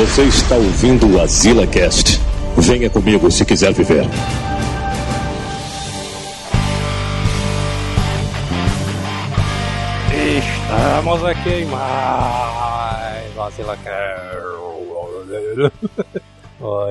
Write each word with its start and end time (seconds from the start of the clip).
Você 0.00 0.22
está 0.22 0.54
ouvindo 0.54 1.06
o 1.14 1.20
Azila 1.20 1.66
Cast. 1.66 2.18
Venha 2.56 2.88
comigo 2.88 3.30
se 3.30 3.44
quiser 3.44 3.70
viver. 3.74 4.06
Estamos 10.38 11.22
aqui 11.22 11.50
em 11.50 11.66
mais 11.66 13.38
Azila 13.38 13.76
Cast. 13.76 14.40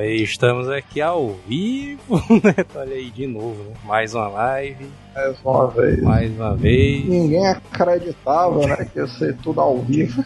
Estamos 0.03 0.69
aqui 0.69 1.01
ao 1.01 1.29
vivo, 1.47 2.21
né? 2.43 2.53
Olha 2.75 2.93
aí 2.93 3.09
de 3.09 3.25
novo, 3.25 3.63
né? 3.63 3.73
Mais 3.85 4.13
uma 4.13 4.27
live. 4.27 4.85
Mais 5.15 5.35
uma 5.43 5.67
vez. 5.67 6.03
Mais 6.03 6.31
uma 6.31 6.55
vez. 6.55 7.09
Ninguém 7.09 7.47
acreditava, 7.47 8.67
né? 8.67 8.87
Que 8.93 8.99
ia 8.99 9.07
ser 9.07 9.35
tudo 9.37 9.59
ao 9.59 9.79
vivo. 9.79 10.23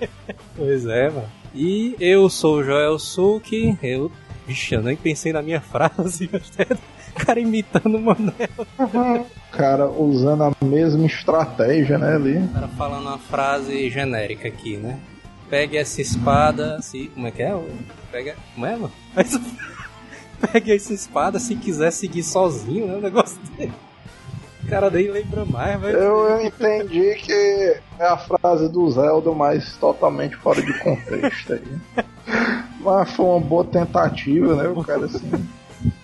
pois 0.56 0.86
é, 0.86 1.10
mano. 1.10 1.41
E 1.54 1.94
eu 2.00 2.28
sou 2.30 2.58
o 2.58 2.64
Joel 2.64 2.98
Suki. 2.98 3.76
Eu. 3.82 4.10
Vixe, 4.46 4.74
eu 4.74 4.82
nem 4.82 4.96
pensei 4.96 5.32
na 5.32 5.42
minha 5.42 5.60
frase. 5.62 6.28
cara 7.14 7.38
imitando 7.40 7.96
o 7.96 8.00
Manel. 8.00 9.26
cara 9.52 9.88
usando 9.88 10.42
a 10.44 10.52
mesma 10.64 11.06
estratégia, 11.06 11.98
né? 11.98 12.14
Ali. 12.16 12.38
O 12.38 12.48
cara 12.48 12.68
falando 12.68 13.06
uma 13.06 13.18
frase 13.18 13.90
genérica 13.90 14.48
aqui, 14.48 14.76
né? 14.76 14.98
Pegue 15.50 15.76
essa 15.76 16.00
espada. 16.00 16.80
Se, 16.80 17.08
como 17.08 17.26
é 17.26 17.30
que 17.30 17.42
é? 17.42 17.54
Pega. 18.10 18.36
Como 18.54 18.66
é, 18.66 18.76
mano? 18.76 18.92
Pegue 20.52 20.74
essa 20.74 20.92
espada 20.92 21.38
se 21.38 21.54
quiser 21.54 21.92
seguir 21.92 22.22
sozinho, 22.22 22.86
né? 22.86 22.96
O 22.96 23.00
negócio 23.00 23.38
dele. 23.56 23.72
O 24.62 24.68
cara 24.68 24.90
nem 24.90 25.10
lembra 25.10 25.44
mais, 25.44 25.80
mas. 25.80 25.94
Eu, 25.94 26.28
eu 26.28 26.42
entendi 26.46 27.14
que 27.16 27.32
é 27.98 28.06
a 28.06 28.16
frase 28.16 28.68
do 28.68 28.90
Zelda, 28.90 29.32
mas 29.32 29.76
totalmente 29.76 30.36
fora 30.36 30.62
de 30.62 30.72
contexto 30.78 31.54
aí. 31.54 32.06
mas 32.80 33.10
foi 33.12 33.26
uma 33.26 33.40
boa 33.40 33.64
tentativa, 33.64 34.54
né? 34.54 34.68
O 34.68 34.82
cara 34.82 35.06
assim. 35.06 35.30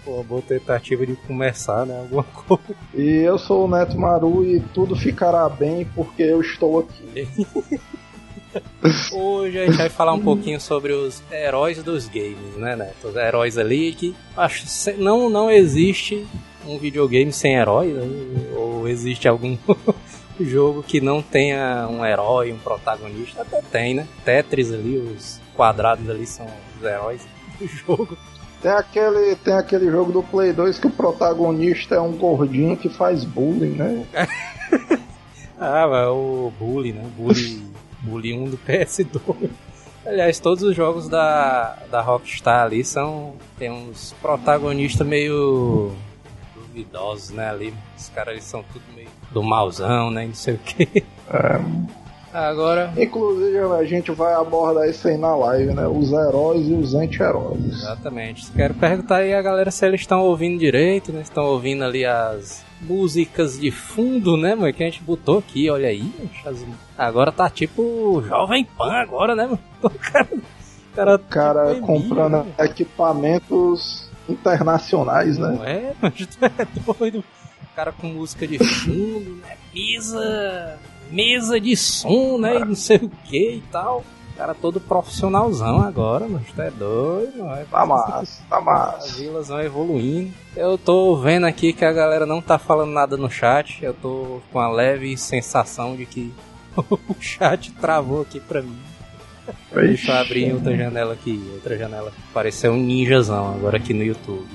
Uma 0.07 0.23
boa 0.25 0.43
tentativa 0.43 1.07
de 1.07 1.15
começar, 1.15 1.87
né? 1.87 2.01
Alguma 2.01 2.25
coisa. 2.25 2.63
E 2.95 3.21
eu 3.21 3.39
sou 3.39 3.67
o 3.67 3.69
Neto 3.69 3.99
Maru 3.99 4.45
e 4.45 4.61
tudo 4.75 4.97
ficará 4.97 5.49
bem 5.49 5.87
porque 5.95 6.23
eu 6.23 6.41
estou 6.41 6.81
aqui. 6.81 7.47
Hoje 9.13 9.59
a 9.59 9.67
gente 9.67 9.77
vai 9.77 9.91
falar 9.91 10.15
um 10.15 10.23
pouquinho 10.23 10.61
sobre 10.61 10.93
os 10.93 11.23
heróis 11.31 11.83
dos 11.83 12.09
games, 12.09 12.57
né, 12.57 12.75
Neto? 12.75 13.09
Os 13.09 13.17
heróis 13.17 13.59
ali 13.59 13.93
que 13.93 14.17
acho 14.37 14.65
não 14.99 15.29
não 15.29 15.51
existe 15.51 16.27
um 16.69 16.79
videogame 16.79 17.33
sem 17.33 17.57
herói, 17.57 17.89
né? 17.89 18.03
ou 18.55 18.87
existe 18.87 19.27
algum 19.27 19.57
jogo 20.39 20.83
que 20.83 21.01
não 21.01 21.23
tenha 21.23 21.89
um 21.91 22.05
herói, 22.05 22.53
um 22.53 22.59
protagonista, 22.59 23.43
até 23.43 23.63
tem, 23.63 23.95
né? 23.95 24.07
Tetris 24.25 24.73
ali, 24.73 24.99
os 24.99 25.41
quadrados 25.57 26.09
ali 26.09 26.27
são 26.27 26.47
os 26.77 26.85
heróis 26.85 27.27
do 27.59 27.67
jogo. 27.67 28.19
Tem 28.61 28.73
aquele, 28.73 29.37
tem 29.37 29.55
aquele 29.55 29.91
jogo 29.91 30.13
do 30.13 30.23
Play 30.23 30.53
2 30.53 30.79
que 30.79 30.89
o 30.89 30.91
protagonista 30.91 31.95
é 31.95 32.01
um 32.01 32.13
gordinho 32.13 32.77
que 32.77 32.89
faz 32.89 33.25
bullying, 33.25 33.77
né? 33.77 34.05
ah, 35.59 35.87
mas 35.89 36.09
o 36.09 36.53
bullying, 36.59 36.93
né? 36.93 37.05
Bullying, 37.17 37.73
bullying 38.03 38.39
1 38.41 38.51
do 38.51 38.59
PS2. 38.59 39.51
Aliás, 40.05 40.41
todos 40.41 40.63
os 40.65 40.75
jogos 40.75 41.09
da, 41.09 41.77
da 41.91 42.01
Rockstar 42.01 42.65
ali 42.65 42.83
são. 42.83 43.35
Tem 43.59 43.71
uns 43.71 44.15
protagonistas 44.23 45.07
meio 45.07 45.93
duvidosos, 46.79 47.31
né? 47.31 47.51
Ali, 47.51 47.75
os 47.97 48.09
caras 48.11 48.33
eles 48.35 48.45
são 48.45 48.63
tudo 48.73 48.85
meio 48.95 49.09
do 49.31 49.43
malzão, 49.43 50.11
né? 50.11 50.27
Não 50.27 50.35
sei 50.35 50.55
o 50.55 50.59
que. 50.59 51.05
É. 51.31 51.99
Agora. 52.33 52.93
Inclusive, 52.97 53.59
a 53.59 53.85
gente 53.85 54.11
vai 54.13 54.35
abordar 54.35 54.89
isso 54.89 55.09
aí 55.09 55.17
na 55.17 55.35
live, 55.35 55.75
né? 55.75 55.87
Os 55.89 56.13
heróis 56.13 56.69
e 56.69 56.75
os 56.75 56.95
anti-heróis. 56.95 57.65
Exatamente. 57.65 58.51
Quero 58.53 58.75
perguntar 58.75 59.17
aí 59.19 59.35
a 59.35 59.43
galera 59.43 59.71
se 59.71 59.85
eles 59.87 60.03
estão 60.03 60.21
ouvindo 60.21 60.59
direito, 60.59 61.13
né? 61.13 61.23
Estão 61.23 61.45
ouvindo 61.45 61.85
ali 61.85 62.05
as 62.05 62.65
músicas 62.81 63.59
de 63.59 63.71
fundo, 63.71 64.37
né, 64.37 64.55
mano? 64.55 64.73
Que 64.73 64.83
a 64.83 64.87
gente 64.87 65.03
botou 65.03 65.39
aqui, 65.39 65.71
olha 65.71 65.89
aí. 65.89 66.13
Agora 66.97 67.33
tá 67.33 67.49
tipo 67.49 68.23
Jovem 68.27 68.65
Pan 68.65 68.93
agora, 68.93 69.35
né, 69.35 69.45
mano? 69.45 69.61
O 69.81 69.91
cara, 69.91 71.15
o 71.15 71.19
cara, 71.19 71.19
cara 71.29 71.75
tipo, 71.75 71.87
comprando 71.87 72.45
equipamentos 72.59 74.08
internacionais, 74.29 75.39
né? 75.39 75.49
Não 75.49 75.65
é, 75.65 75.95
mas 76.01 76.15
tu 76.15 76.45
é 76.45 76.95
doido. 76.99 77.19
O 77.63 77.77
cara 77.77 77.93
com 77.93 78.09
música 78.09 78.47
de 78.47 78.59
fundo, 78.59 79.37
né? 79.37 79.57
Mesa, 79.75 80.79
mesa 81.11 81.61
de 81.61 81.77
som, 81.77 82.39
né? 82.39 82.57
E 82.57 82.65
não 82.65 82.75
sei 82.75 82.97
o 82.97 83.11
que 83.25 83.55
e 83.57 83.63
tal. 83.71 84.05
O 84.35 84.37
cara 84.39 84.55
todo 84.55 84.81
profissionalzão 84.81 85.83
agora, 85.83 86.27
mas 86.29 86.43
tu 86.53 86.63
é 86.63 86.71
doido, 86.71 87.39
não 87.39 87.55
é? 87.55 87.65
Tá 87.65 87.85
massa, 87.85 88.43
tá 88.49 88.61
massa. 88.61 88.99
As 88.99 89.17
vilas 89.17 89.49
vão 89.49 89.61
evoluindo. 89.61 90.33
Eu 90.57 90.79
tô 90.79 91.17
vendo 91.17 91.45
aqui 91.45 91.73
que 91.73 91.85
a 91.85 91.93
galera 91.93 92.25
não 92.25 92.41
tá 92.41 92.59
falando 92.59 92.93
nada 92.93 93.17
no 93.17 93.31
chat. 93.31 93.85
Eu 93.85 93.95
tô 93.95 94.41
com 94.53 94.61
a 94.61 94.71
leve 94.71 95.17
sensação 95.17 95.97
de 95.97 96.07
que 96.07 96.33
o 96.77 97.15
chat 97.21 97.73
travou 97.73 98.23
aqui 98.23 98.39
pra 98.39 98.63
mim. 98.63 98.79
Deixa 99.73 100.13
eu 100.13 100.17
abrir 100.19 100.53
outra 100.53 100.77
janela 100.77 101.13
aqui, 101.13 101.51
outra 101.55 101.77
janela. 101.77 102.13
Pareceu 102.33 102.73
um 102.73 102.77
ninjazão 102.77 103.55
agora 103.55 103.77
aqui 103.77 103.93
no 103.95 104.05
YouTube. 104.05 104.49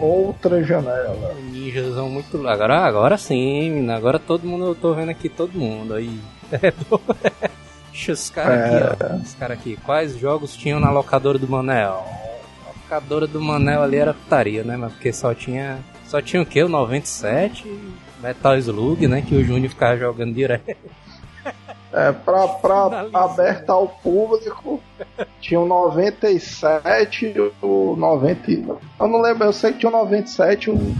Outra 0.00 0.62
janela. 0.62 1.34
Um 1.38 1.50
ninjazão 1.50 2.08
muito. 2.08 2.46
Agora, 2.48 2.80
agora 2.80 3.18
sim, 3.18 3.90
agora 3.90 4.18
todo 4.18 4.46
mundo, 4.46 4.66
eu 4.66 4.74
tô 4.74 4.94
vendo 4.94 5.10
aqui 5.10 5.28
todo 5.28 5.58
mundo 5.58 5.94
aí. 5.94 6.18
Deixa 7.92 8.12
os 8.12 8.30
caras 8.30 8.58
é. 8.58 8.76
aqui, 8.76 9.04
ó. 9.04 9.16
Os 9.16 9.34
caras 9.34 9.58
aqui. 9.58 9.78
Quais 9.84 10.18
jogos 10.18 10.54
tinham 10.56 10.78
na 10.78 10.90
locadora 10.90 11.38
do 11.38 11.48
Manel? 11.48 12.04
A 12.64 12.68
locadora 12.68 13.26
do 13.26 13.40
Manel 13.40 13.82
ali 13.82 13.96
era 13.96 14.12
putaria, 14.12 14.62
né? 14.62 14.76
Mas 14.76 14.92
porque 14.92 15.12
só 15.12 15.34
tinha. 15.34 15.78
Só 16.06 16.20
tinha 16.20 16.42
o 16.42 16.46
que? 16.46 16.62
O 16.62 16.68
97, 16.68 17.66
Metal 18.22 18.56
Slug, 18.58 19.08
né? 19.08 19.22
Que 19.22 19.34
o 19.34 19.42
Júnior 19.42 19.70
ficava 19.70 19.96
jogando 19.96 20.34
direto. 20.34 20.76
É, 21.96 22.12
pra, 22.12 22.46
pra 22.46 23.08
aberta 23.14 23.72
ao 23.72 23.88
público, 23.88 24.82
tinha 25.40 25.58
o 25.58 25.66
97 25.66 27.34
o 27.62 27.96
90. 27.96 28.50
Eu 28.52 29.08
não 29.08 29.22
lembro, 29.22 29.46
eu 29.46 29.52
sei 29.52 29.72
que 29.72 29.78
tinha 29.78 29.88
o 29.88 29.96
97 30.04 30.70
o 30.70 30.94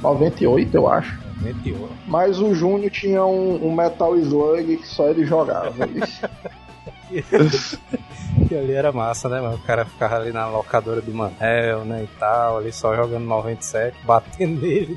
98, 0.00 0.72
eu 0.72 0.88
acho. 0.88 1.18
98. 1.38 1.92
Mas 2.06 2.38
o 2.38 2.54
Júnior 2.54 2.92
tinha 2.92 3.24
um, 3.24 3.66
um, 3.66 3.74
Metal 3.74 4.16
Slug 4.16 4.76
que 4.76 4.86
só 4.86 5.08
ele 5.08 5.26
jogava. 5.26 5.72
que 8.48 8.54
ali 8.54 8.72
era 8.72 8.92
massa, 8.92 9.28
né, 9.28 9.40
mano? 9.40 9.56
O 9.56 9.66
cara 9.66 9.84
ficava 9.84 10.14
ali 10.14 10.30
na 10.30 10.46
locadora 10.46 11.00
do 11.00 11.12
Manel, 11.12 11.84
né, 11.84 12.04
e 12.04 12.18
tal, 12.20 12.58
ali 12.58 12.72
só 12.72 12.94
jogando 12.94 13.24
97, 13.24 13.96
batendo 14.04 14.60
nele. 14.60 14.96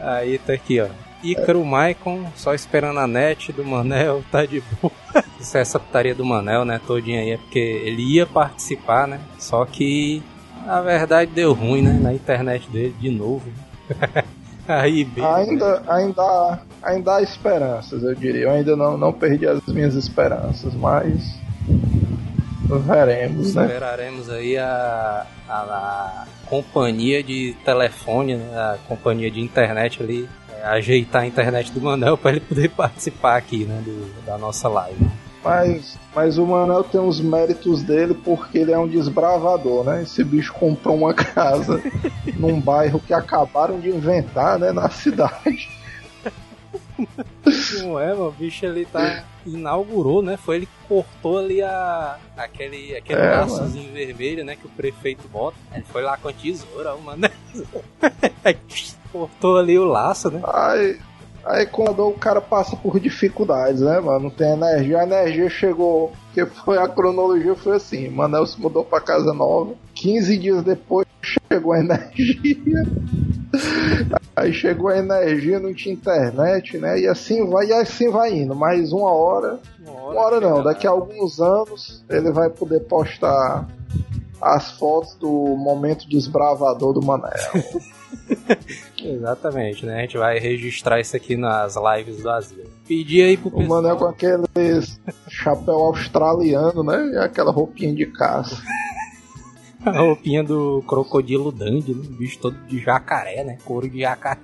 Aí 0.00 0.36
tá 0.38 0.52
aqui, 0.52 0.80
ó. 0.80 0.88
Ícaro 1.24 1.64
Maicon, 1.64 2.26
só 2.36 2.54
esperando 2.54 3.00
a 3.00 3.06
net 3.06 3.50
do 3.52 3.64
Manel, 3.64 4.22
tá 4.30 4.44
de 4.44 4.62
boa. 4.80 4.92
Isso 5.40 5.56
é 5.56 5.60
essa 5.60 5.80
putaria 5.80 6.14
do 6.14 6.24
Manel, 6.24 6.64
né? 6.64 6.80
Todinha 6.86 7.20
aí, 7.20 7.30
é 7.30 7.36
porque 7.38 7.58
ele 7.58 8.02
ia 8.02 8.26
participar, 8.26 9.08
né? 9.08 9.20
Só 9.38 9.64
que 9.64 10.22
na 10.66 10.80
verdade 10.80 11.30
deu 11.30 11.52
ruim, 11.52 11.82
né? 11.82 11.98
Na 12.00 12.12
internet 12.12 12.68
dele 12.70 12.94
de 13.00 13.10
novo. 13.10 13.50
aí, 14.68 15.04
bem, 15.04 15.24
ainda, 15.24 15.80
né? 15.80 15.86
ainda, 15.88 16.60
ainda 16.82 17.16
há 17.16 17.22
esperanças, 17.22 18.02
eu 18.02 18.14
diria. 18.14 18.42
Eu 18.42 18.50
ainda 18.50 18.76
não, 18.76 18.96
não 18.96 19.12
perdi 19.12 19.46
as 19.46 19.64
minhas 19.66 19.94
esperanças, 19.94 20.74
mas 20.74 21.38
veremos, 22.86 23.54
né? 23.54 23.66
Esperaremos 23.66 24.30
aí 24.30 24.56
a, 24.56 25.26
a, 25.48 25.54
a 25.54 26.26
companhia 26.46 27.22
de 27.22 27.54
telefone, 27.64 28.36
né? 28.36 28.56
a 28.56 28.78
companhia 28.88 29.30
de 29.30 29.40
internet 29.40 30.02
ali 30.02 30.28
ajeitar 30.64 31.22
a 31.22 31.26
internet 31.26 31.70
do 31.72 31.80
Manel 31.80 32.16
para 32.16 32.32
ele 32.32 32.40
poder 32.40 32.70
participar 32.74 33.36
aqui, 33.36 33.64
né, 33.64 33.82
do, 33.84 34.24
da 34.24 34.38
nossa 34.38 34.68
live. 34.68 35.06
Mas, 35.44 35.98
mas 36.14 36.38
o 36.38 36.46
Manel 36.46 36.82
tem 36.82 37.00
os 37.00 37.20
méritos 37.20 37.82
dele 37.82 38.14
porque 38.14 38.56
ele 38.56 38.72
é 38.72 38.78
um 38.78 38.88
desbravador, 38.88 39.84
né? 39.84 40.02
Esse 40.02 40.24
bicho 40.24 40.54
comprou 40.54 40.96
uma 40.96 41.12
casa 41.12 41.82
num 42.38 42.58
bairro 42.58 42.98
que 42.98 43.12
acabaram 43.12 43.78
de 43.78 43.90
inventar, 43.90 44.58
né, 44.58 44.72
na 44.72 44.88
cidade. 44.88 45.68
Não 47.82 48.00
é, 48.00 48.08
mano, 48.08 48.28
o 48.28 48.32
bicho 48.32 48.64
ele 48.64 48.86
tá. 48.86 49.24
Inaugurou, 49.44 50.22
né? 50.22 50.38
Foi 50.38 50.56
ele 50.56 50.66
que 50.66 50.88
cortou 50.88 51.38
ali 51.38 51.60
a. 51.60 52.16
aquele, 52.34 52.96
aquele 52.96 53.20
é, 53.20 53.44
vermelho, 53.92 54.44
né? 54.44 54.56
Que 54.56 54.66
o 54.66 54.70
prefeito 54.70 55.28
bota. 55.28 55.58
Ele 55.74 55.84
foi 55.84 56.02
lá 56.02 56.16
com 56.16 56.28
a 56.28 56.32
tesoura, 56.32 56.96
mano. 56.96 57.28
cortou 59.14 59.56
ali 59.56 59.78
o 59.78 59.84
laço, 59.84 60.28
né? 60.28 60.40
Aí, 60.42 60.98
aí 61.44 61.66
quando 61.66 62.08
o 62.08 62.12
cara 62.12 62.40
passa 62.40 62.74
por 62.74 62.98
dificuldades, 62.98 63.80
né, 63.80 64.00
mano? 64.00 64.24
Não 64.24 64.30
tem 64.30 64.52
energia, 64.52 64.98
a 64.98 65.04
energia 65.04 65.48
chegou. 65.48 66.12
Que 66.32 66.44
foi 66.44 66.78
a 66.78 66.88
cronologia 66.88 67.54
foi 67.54 67.76
assim: 67.76 68.08
Manel 68.08 68.44
se 68.44 68.60
mudou 68.60 68.84
pra 68.84 69.00
casa 69.00 69.32
nova. 69.32 69.74
15 69.94 70.36
dias 70.36 70.64
depois 70.64 71.06
chegou 71.22 71.72
a 71.72 71.78
energia. 71.78 72.82
Aí 74.34 74.52
chegou 74.52 74.88
a 74.88 74.98
energia, 74.98 75.60
não 75.60 75.72
tinha 75.72 75.94
internet, 75.94 76.76
né? 76.76 76.98
E 76.98 77.06
assim 77.06 77.48
vai, 77.48 77.66
e 77.66 77.72
assim 77.72 78.10
vai 78.10 78.32
indo. 78.32 78.52
Mais 78.52 78.92
uma 78.92 79.12
hora. 79.12 79.60
Uma 79.78 80.10
Uma 80.10 80.20
hora 80.20 80.40
não, 80.40 80.60
daqui 80.60 80.88
a 80.88 80.90
alguns 80.90 81.38
anos 81.38 82.04
ele 82.10 82.32
vai 82.32 82.50
poder 82.50 82.80
postar 82.80 83.68
as 84.42 84.72
fotos 84.72 85.14
do 85.14 85.28
momento 85.56 86.08
desbravador 86.08 86.92
do 86.92 87.00
Manel. 87.00 87.30
Exatamente, 89.02 89.84
né? 89.84 89.98
A 89.98 90.00
gente 90.02 90.16
vai 90.16 90.38
registrar 90.38 91.00
isso 91.00 91.16
aqui 91.16 91.36
nas 91.36 91.76
lives 91.76 92.22
do 92.22 92.30
Asilo. 92.30 92.70
Pedir 92.86 93.22
aí 93.22 93.36
pro 93.36 93.50
O 93.50 93.66
Manel 93.66 93.96
com 93.96 94.06
aquele 94.06 94.44
chapéu 95.28 95.74
australiano, 95.74 96.82
né? 96.82 97.12
E 97.14 97.18
aquela 97.18 97.52
roupinha 97.52 97.94
de 97.94 98.06
caça. 98.06 98.62
a 99.84 99.98
roupinha 100.00 100.42
do 100.42 100.82
crocodilo 100.86 101.52
Dandy, 101.52 101.94
né? 101.94 102.06
bicho 102.18 102.38
todo 102.38 102.56
de 102.66 102.78
jacaré, 102.78 103.44
né? 103.44 103.58
Couro 103.64 103.88
de 103.88 104.00
jacaré. 104.00 104.40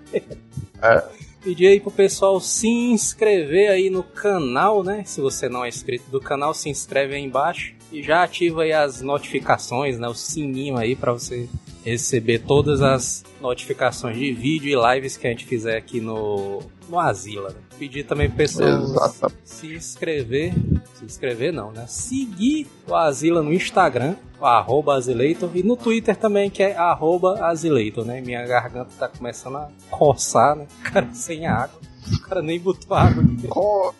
É. 0.82 1.04
Pedir 1.42 1.68
aí 1.68 1.80
pro 1.80 1.90
pessoal 1.90 2.38
se 2.38 2.68
inscrever 2.68 3.70
aí 3.70 3.88
no 3.88 4.02
canal, 4.02 4.84
né? 4.84 5.02
Se 5.06 5.22
você 5.22 5.48
não 5.48 5.64
é 5.64 5.68
inscrito 5.68 6.10
do 6.10 6.20
canal, 6.20 6.52
se 6.52 6.68
inscreve 6.68 7.14
aí 7.14 7.22
embaixo 7.22 7.74
e 7.90 8.02
já 8.02 8.22
ativa 8.22 8.62
aí 8.62 8.72
as 8.72 9.00
notificações, 9.00 9.98
né? 9.98 10.06
O 10.06 10.14
sininho 10.14 10.76
aí 10.76 10.94
para 10.94 11.12
você 11.12 11.48
receber 11.84 12.40
todas 12.40 12.82
as 12.82 13.24
notificações 13.40 14.16
de 14.16 14.32
vídeo 14.32 14.70
e 14.70 14.94
lives 14.94 15.16
que 15.16 15.26
a 15.26 15.30
gente 15.30 15.44
fizer 15.44 15.76
aqui 15.76 16.00
no, 16.00 16.60
no 16.88 16.98
Asila. 16.98 17.50
Né? 17.50 17.56
Pedir 17.78 18.04
também 18.04 18.28
pro 18.28 18.36
pessoal 18.36 18.68
Exatamente. 18.68 19.40
se 19.44 19.74
inscrever, 19.74 20.54
se 20.94 21.04
inscrever 21.04 21.52
não, 21.52 21.72
né? 21.72 21.86
Seguir 21.86 22.66
o 22.86 22.94
Asila 22.94 23.42
no 23.42 23.52
Instagram, 23.52 24.16
o 24.38 24.44
arroba 24.44 24.94
Azileitor, 24.94 25.50
e 25.54 25.62
no 25.62 25.76
Twitter 25.76 26.16
também, 26.16 26.50
que 26.50 26.62
é 26.62 26.76
arroba 26.76 27.44
Azileitor, 27.46 28.04
né? 28.04 28.20
Minha 28.20 28.46
garganta 28.46 28.90
tá 28.98 29.08
começando 29.08 29.56
a 29.56 29.70
coçar, 29.90 30.56
né? 30.56 30.66
Cara, 30.84 31.08
sem 31.12 31.46
água. 31.46 31.80
O 32.12 32.20
cara 32.22 32.42
nem 32.42 32.58
botou 32.58 32.96
água. 32.96 33.22
Co... 33.48 33.94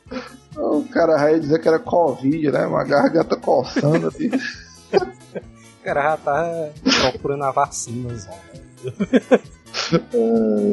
O 0.56 0.84
cara 0.90 1.16
vai 1.16 1.38
dizer 1.38 1.60
que 1.60 1.68
era 1.68 1.78
Covid, 1.78 2.50
né? 2.50 2.66
Uma 2.66 2.82
garganta 2.82 3.36
coçando 3.36 4.08
assim. 4.08 4.30
O 5.80 5.82
cara 5.82 6.02
já 6.02 6.16
tá 6.18 6.70
procurando 7.00 7.44
a 7.44 7.50
vacina. 7.50 8.14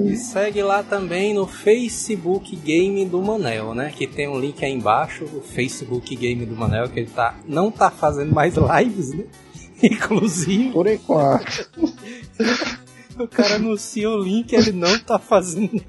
E 0.08 0.16
segue 0.16 0.62
lá 0.62 0.84
também 0.84 1.34
no 1.34 1.48
Facebook 1.48 2.56
Game 2.56 3.06
do 3.06 3.22
Manel, 3.22 3.74
né? 3.74 3.92
Que 3.96 4.06
tem 4.08 4.28
um 4.28 4.40
link 4.40 4.64
aí 4.64 4.72
embaixo, 4.72 5.24
o 5.26 5.42
Facebook 5.42 6.16
Game 6.16 6.46
do 6.46 6.56
Manel, 6.56 6.90
que 6.90 7.00
ele 7.00 7.10
tá, 7.10 7.36
não 7.48 7.72
tá 7.72 7.90
fazendo 7.90 8.34
mais 8.34 8.56
lives, 8.56 9.14
né? 9.14 9.26
Inclusive, 9.82 10.72
Por 10.72 10.88
enquanto. 10.88 11.70
o 13.20 13.28
cara 13.28 13.56
anuncia 13.56 14.10
o 14.10 14.22
link 14.22 14.54
ele 14.54 14.72
não 14.72 15.00
tá 15.00 15.20
fazendo. 15.20 15.84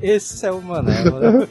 Esse 0.00 0.46
é 0.46 0.52
o 0.52 0.60
Manel, 0.60 1.18
né? 1.18 1.48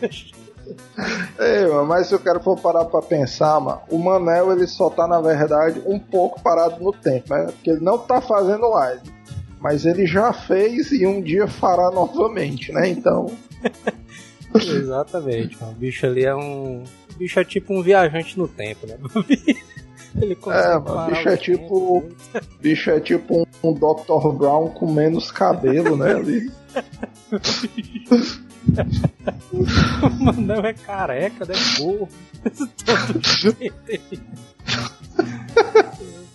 Ei, 1.39 1.67
mano, 1.67 1.85
mas 1.85 2.07
se 2.07 2.15
o 2.15 2.19
cara 2.19 2.39
for 2.39 2.59
parar 2.59 2.85
pra 2.85 3.01
pensar, 3.01 3.59
mano, 3.59 3.81
o 3.89 3.97
Manel 3.97 4.51
ele 4.51 4.67
só 4.67 4.89
tá, 4.89 5.07
na 5.07 5.19
verdade, 5.21 5.81
um 5.85 5.99
pouco 5.99 6.41
parado 6.41 6.83
no 6.83 6.91
tempo, 6.91 7.33
né? 7.33 7.45
Porque 7.45 7.69
ele 7.71 7.81
não 7.81 7.97
tá 7.97 8.21
fazendo 8.21 8.69
live. 8.69 9.01
Mas 9.59 9.85
ele 9.85 10.05
já 10.05 10.31
fez 10.31 10.91
e 10.91 11.05
um 11.07 11.21
dia 11.21 11.47
fará 11.47 11.89
novamente, 11.91 12.71
né? 12.71 12.87
Então. 12.89 13.31
Exatamente, 14.55 15.57
mano. 15.59 15.73
o 15.73 15.75
bicho 15.75 16.05
ali 16.05 16.23
é 16.23 16.35
um. 16.35 16.83
O 16.83 17.17
bicho 17.17 17.39
é 17.39 17.43
tipo 17.43 17.73
um 17.73 17.81
viajante 17.81 18.37
no 18.37 18.47
tempo, 18.47 18.85
né? 18.87 18.97
Ele 20.21 20.31
É, 20.47 20.69
mano, 20.73 20.81
parar 20.81 21.09
bicho 21.09 21.27
o 21.27 21.31
é 21.31 21.37
tempo. 21.37 21.41
tipo. 21.41 22.03
Bicho 22.61 22.89
é 22.89 22.99
tipo 23.01 23.37
um, 23.41 23.45
um 23.69 23.73
Dr. 23.73 24.31
Brown 24.37 24.69
com 24.69 24.89
menos 24.91 25.29
cabelo, 25.31 25.97
né? 25.97 26.13
Ali. 26.13 26.51
O 30.03 30.23
Manel 30.23 30.65
é 30.65 30.73
careca, 30.73 31.45
né? 31.45 31.53
Burro. 31.77 32.09
Todo 32.85 33.21
jeito 33.23 33.73
ele. 33.87 34.21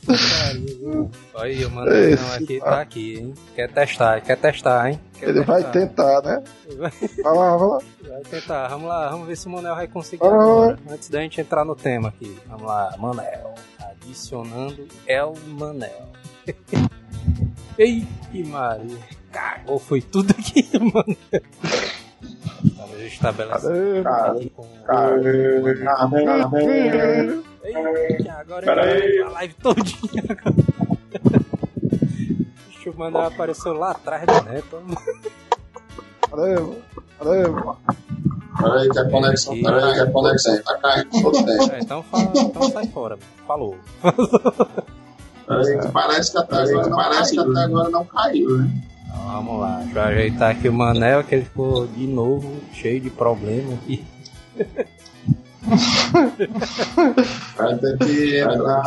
Pariu. 0.06 1.10
Olha 1.34 1.44
aí, 1.44 1.64
o 1.64 1.70
Manel 1.70 2.10
Esse 2.14 2.34
aqui 2.36 2.58
cara. 2.58 2.70
tá 2.72 2.80
aqui, 2.80 3.14
hein? 3.18 3.34
Quer 3.54 3.70
testar, 3.70 4.20
quer 4.22 4.36
testar, 4.36 4.90
hein? 4.90 5.00
Quer 5.18 5.28
Ele 5.28 5.42
vai 5.42 5.62
testar. 5.62 5.72
tentar, 5.72 6.22
né? 6.22 6.42
Vai 6.78 6.90
Vai 7.22 7.34
lá, 7.36 7.56
vai 7.56 7.68
lá. 7.68 7.78
vai 8.08 8.22
tentar. 8.22 8.68
Vamos 8.68 8.88
lá, 8.88 9.08
vamos 9.10 9.28
ver 9.28 9.36
se 9.36 9.46
o 9.46 9.50
Manel 9.50 9.74
vai 9.74 9.86
conseguir 9.88 10.24
Ah. 10.24 10.28
agora. 10.28 10.78
Antes 10.90 11.08
da 11.10 11.20
gente 11.20 11.40
entrar 11.40 11.64
no 11.64 11.74
tema 11.76 12.08
aqui. 12.08 12.36
Vamos 12.46 12.66
lá, 12.66 12.94
Manel. 12.98 13.54
Adicionando 13.78 14.88
El 15.06 15.34
Manel. 15.46 16.08
Ei, 17.78 18.06
que 18.32 18.42
Maria. 18.44 18.96
Cagou, 19.30 19.78
foi 19.78 20.00
tudo 20.02 20.32
aqui, 20.32 20.68
Manel. 20.78 21.16
Aqui 24.04 24.50
com... 24.50 24.66
Cadê? 24.84 25.84
Cadê? 25.84 27.40
Ei, 27.62 28.28
agora 28.28 28.82
aí. 28.82 29.20
a 29.20 29.28
live 29.30 29.54
todinha. 29.54 30.22
Deixa 32.68 32.90
o 32.90 32.96
Manel 32.96 33.22
apareceu 33.22 33.72
lá 33.74 33.90
atrás 33.90 34.24
do 34.26 34.42
neto. 34.44 34.82
Peraí, 38.58 38.88
que 38.90 38.98
a 38.98 39.10
conexão, 39.10 39.62
peraí, 39.62 39.94
que 39.94 40.00
a 40.00 40.10
conexão 40.10 40.62
tá 40.62 40.76
caindo 40.78 41.10
todo 41.22 41.44
tempo. 41.44 41.72
É, 41.72 41.78
então, 41.80 42.02
fala, 42.02 42.32
então 42.36 42.70
sai 42.70 42.86
fora. 42.88 43.18
Falou. 43.46 43.76
Peraí, 45.46 45.78
que 45.80 45.88
parece 45.92 46.32
que 46.32 46.38
até 46.38 46.56
agora, 46.62 46.90
parece 46.90 47.32
que 47.32 47.40
até 47.40 47.64
agora 47.64 47.90
não 47.90 48.04
caiu, 48.04 48.58
né? 48.58 48.82
Então, 49.12 49.24
vamos 49.26 49.60
lá, 49.60 49.80
deixa 49.80 49.98
eu 49.98 50.02
ajeitar 50.02 50.50
aqui 50.50 50.68
o 50.68 50.72
Manel, 50.72 51.24
que 51.24 51.34
ele 51.34 51.44
ficou 51.44 51.86
de 51.86 52.06
novo 52.06 52.60
cheio 52.72 53.00
de 53.00 53.10
problema 53.10 53.74
aqui. 53.74 54.04
Ter 57.80 57.98
que 57.98 58.38
entrar 58.40 58.82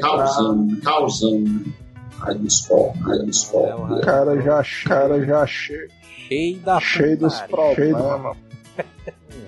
causando, 0.00 0.80
causando. 0.80 1.64
Aí 2.20 2.38
dispor, 2.38 2.92
aí 3.10 3.26
dispor. 3.26 3.92
O 3.92 4.00
cara 4.00 4.40
já, 4.40 4.62
cara 4.84 5.24
já 5.24 5.46
cheio, 5.46 5.88
Cheio 6.28 6.58
da 6.60 6.80
cheio 6.80 7.16
dos 7.18 7.40
problemas. 7.42 8.36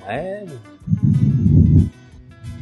É, 0.07 0.45
mano. 0.45 0.61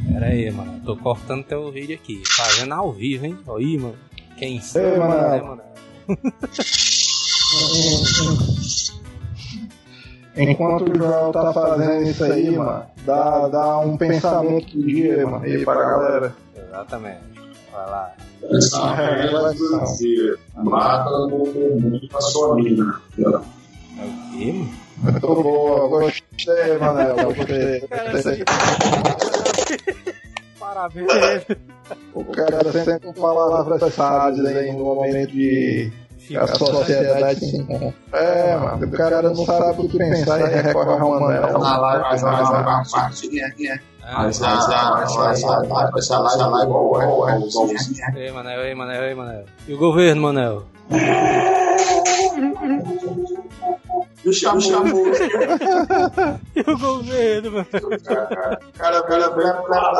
Pera 0.07 0.25
aí, 0.27 0.51
mano. 0.51 0.79
Tô 0.85 0.95
cortando 0.95 1.43
teu 1.43 1.71
vídeo 1.71 1.95
aqui. 1.95 2.21
Fazendo 2.27 2.73
ao 2.73 2.91
vivo, 2.91 3.25
hein? 3.25 3.35
Aí, 3.47 3.77
mano. 3.77 3.95
Quem 4.37 4.61
sabe, 4.61 4.85
Ei, 4.85 4.97
mano. 4.99 5.29
né, 5.29 5.41
mano? 5.41 5.61
Enquanto 10.35 10.89
o 10.89 10.97
Joel 10.97 11.31
tá 11.31 11.51
fazendo 11.51 12.03
isso 12.03 12.23
aí, 12.23 12.49
mano, 12.51 12.85
dá, 13.05 13.47
dá 13.47 13.79
um 13.79 13.97
pensamento 13.97 14.77
do 14.77 14.85
dia, 14.85 15.25
mano, 15.25 15.43
aí 15.43 15.65
pra 15.65 15.75
galera. 15.75 16.35
Exatamente. 16.55 17.19
Vai 17.71 17.89
lá. 17.89 18.13
Essa 18.51 18.93
regra 18.93 19.53
do 19.53 19.97
dia. 19.97 20.35
Mata 20.55 21.27
muito 21.27 22.17
a 22.17 22.21
sua 22.21 22.55
mina. 22.55 23.01
É 23.17 23.27
o 23.27 23.41
quê, 24.37 24.53
mano? 24.53 24.89
Muito 25.01 25.19
boa, 25.21 25.87
gostei, 25.87 26.77
Manel, 26.77 27.15
gostei. 27.15 27.79
gostei. 27.79 28.43
Parabéns. 30.59 31.07
O 32.13 32.23
cara 32.25 32.71
sempre 32.71 33.07
com 33.07 33.13
palavras 33.13 33.93
sábias 33.93 34.45
aí 34.45 34.71
no 34.71 34.83
momento 34.83 35.31
de 35.31 35.91
a 36.37 36.47
sociedade 36.47 37.57
encontra. 37.57 37.93
É, 38.13 38.55
mano, 38.57 38.85
o 38.85 38.91
cara 38.91 39.21
não 39.21 39.35
sabe 39.35 39.81
o 39.81 39.89
que 39.89 39.97
pensar 39.97 40.39
e 40.39 40.61
recorre 40.61 41.01
ao 41.01 41.19
Manel. 41.19 41.59
Na 41.59 41.77
live, 41.77 42.03
mas 42.03 42.23
a 42.23 42.83
parte. 42.91 43.39
É, 43.39 43.67
é? 43.67 43.79
Ah, 44.11 44.23
Mas 44.23 44.41
a 44.41 46.17
live, 46.17 46.63
igual 46.63 47.29
é, 47.29 47.35
é. 47.35 48.25
Ei, 48.25 48.31
Manel, 48.31 48.61
ei, 48.61 48.73
Manel, 48.75 49.03
ei, 49.03 49.13
Manel. 49.13 49.45
E 49.67 49.73
o 49.73 49.77
governo, 49.77 50.21
Manel? 50.23 50.63
E 54.25 54.29
o 54.29 54.33
chamu, 54.33 54.59
chamu. 54.61 55.05
E 56.55 56.61
o 56.61 56.77
governo, 56.79 57.51
Manel? 57.51 57.89
Cara, 58.77 59.03
cara, 59.03 59.29
preparado. 59.29 59.95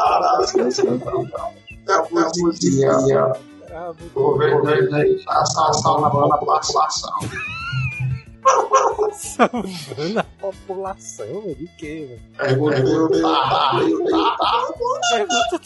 Da 1.86 2.04
musiquinha. 2.12 2.92
Ah, 3.72 3.92
O 3.92 4.10
governo 4.20 4.96
aí, 4.96 5.24
assaltando 5.28 6.06
a 6.06 6.38
população. 6.38 7.14
Salvando 9.14 10.20
a 10.20 10.24
população, 10.40 11.42
velho. 11.42 11.56
De 11.56 11.68
quê, 11.78 12.08
velho? 12.10 12.22
Perguntei, 12.38 13.22
tá, 13.22 13.50
tá, 13.50 13.72
Pergunta 15.12 15.62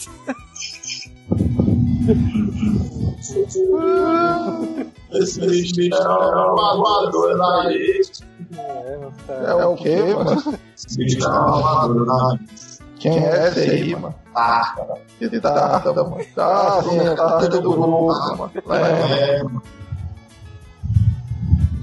Esse 5.13 5.39
bicho 5.39 5.81
é 5.93 6.09
um 6.09 6.55
magoador 6.55 7.37
da 7.37 7.69
lista. 7.69 8.25
É, 8.57 8.99
tá. 9.27 9.33
É 9.33 9.65
o 9.65 9.75
quê, 9.75 9.95
mano? 10.13 10.59
Esse 10.75 10.97
bicho 10.97 11.23
é 11.23 11.29
um 11.29 11.31
magoador 11.31 12.05
da 12.05 12.37
lista. 12.41 12.72
Quem 13.03 13.19
é 13.19 13.47
esse 13.49 13.59
aí, 13.59 13.95
mano? 13.95 14.15
Tá, 14.33 14.73
Que 15.19 15.39
tarda, 15.41 15.93
mano. 15.93 16.25
Tá, 16.33 16.83
sim, 16.83 16.99
a 16.99 17.15
tarde 17.15 17.49
do 17.49 17.61
grupo, 17.61 18.37
mano. 18.37 18.51
É, 18.69 19.39
é, 19.39 19.41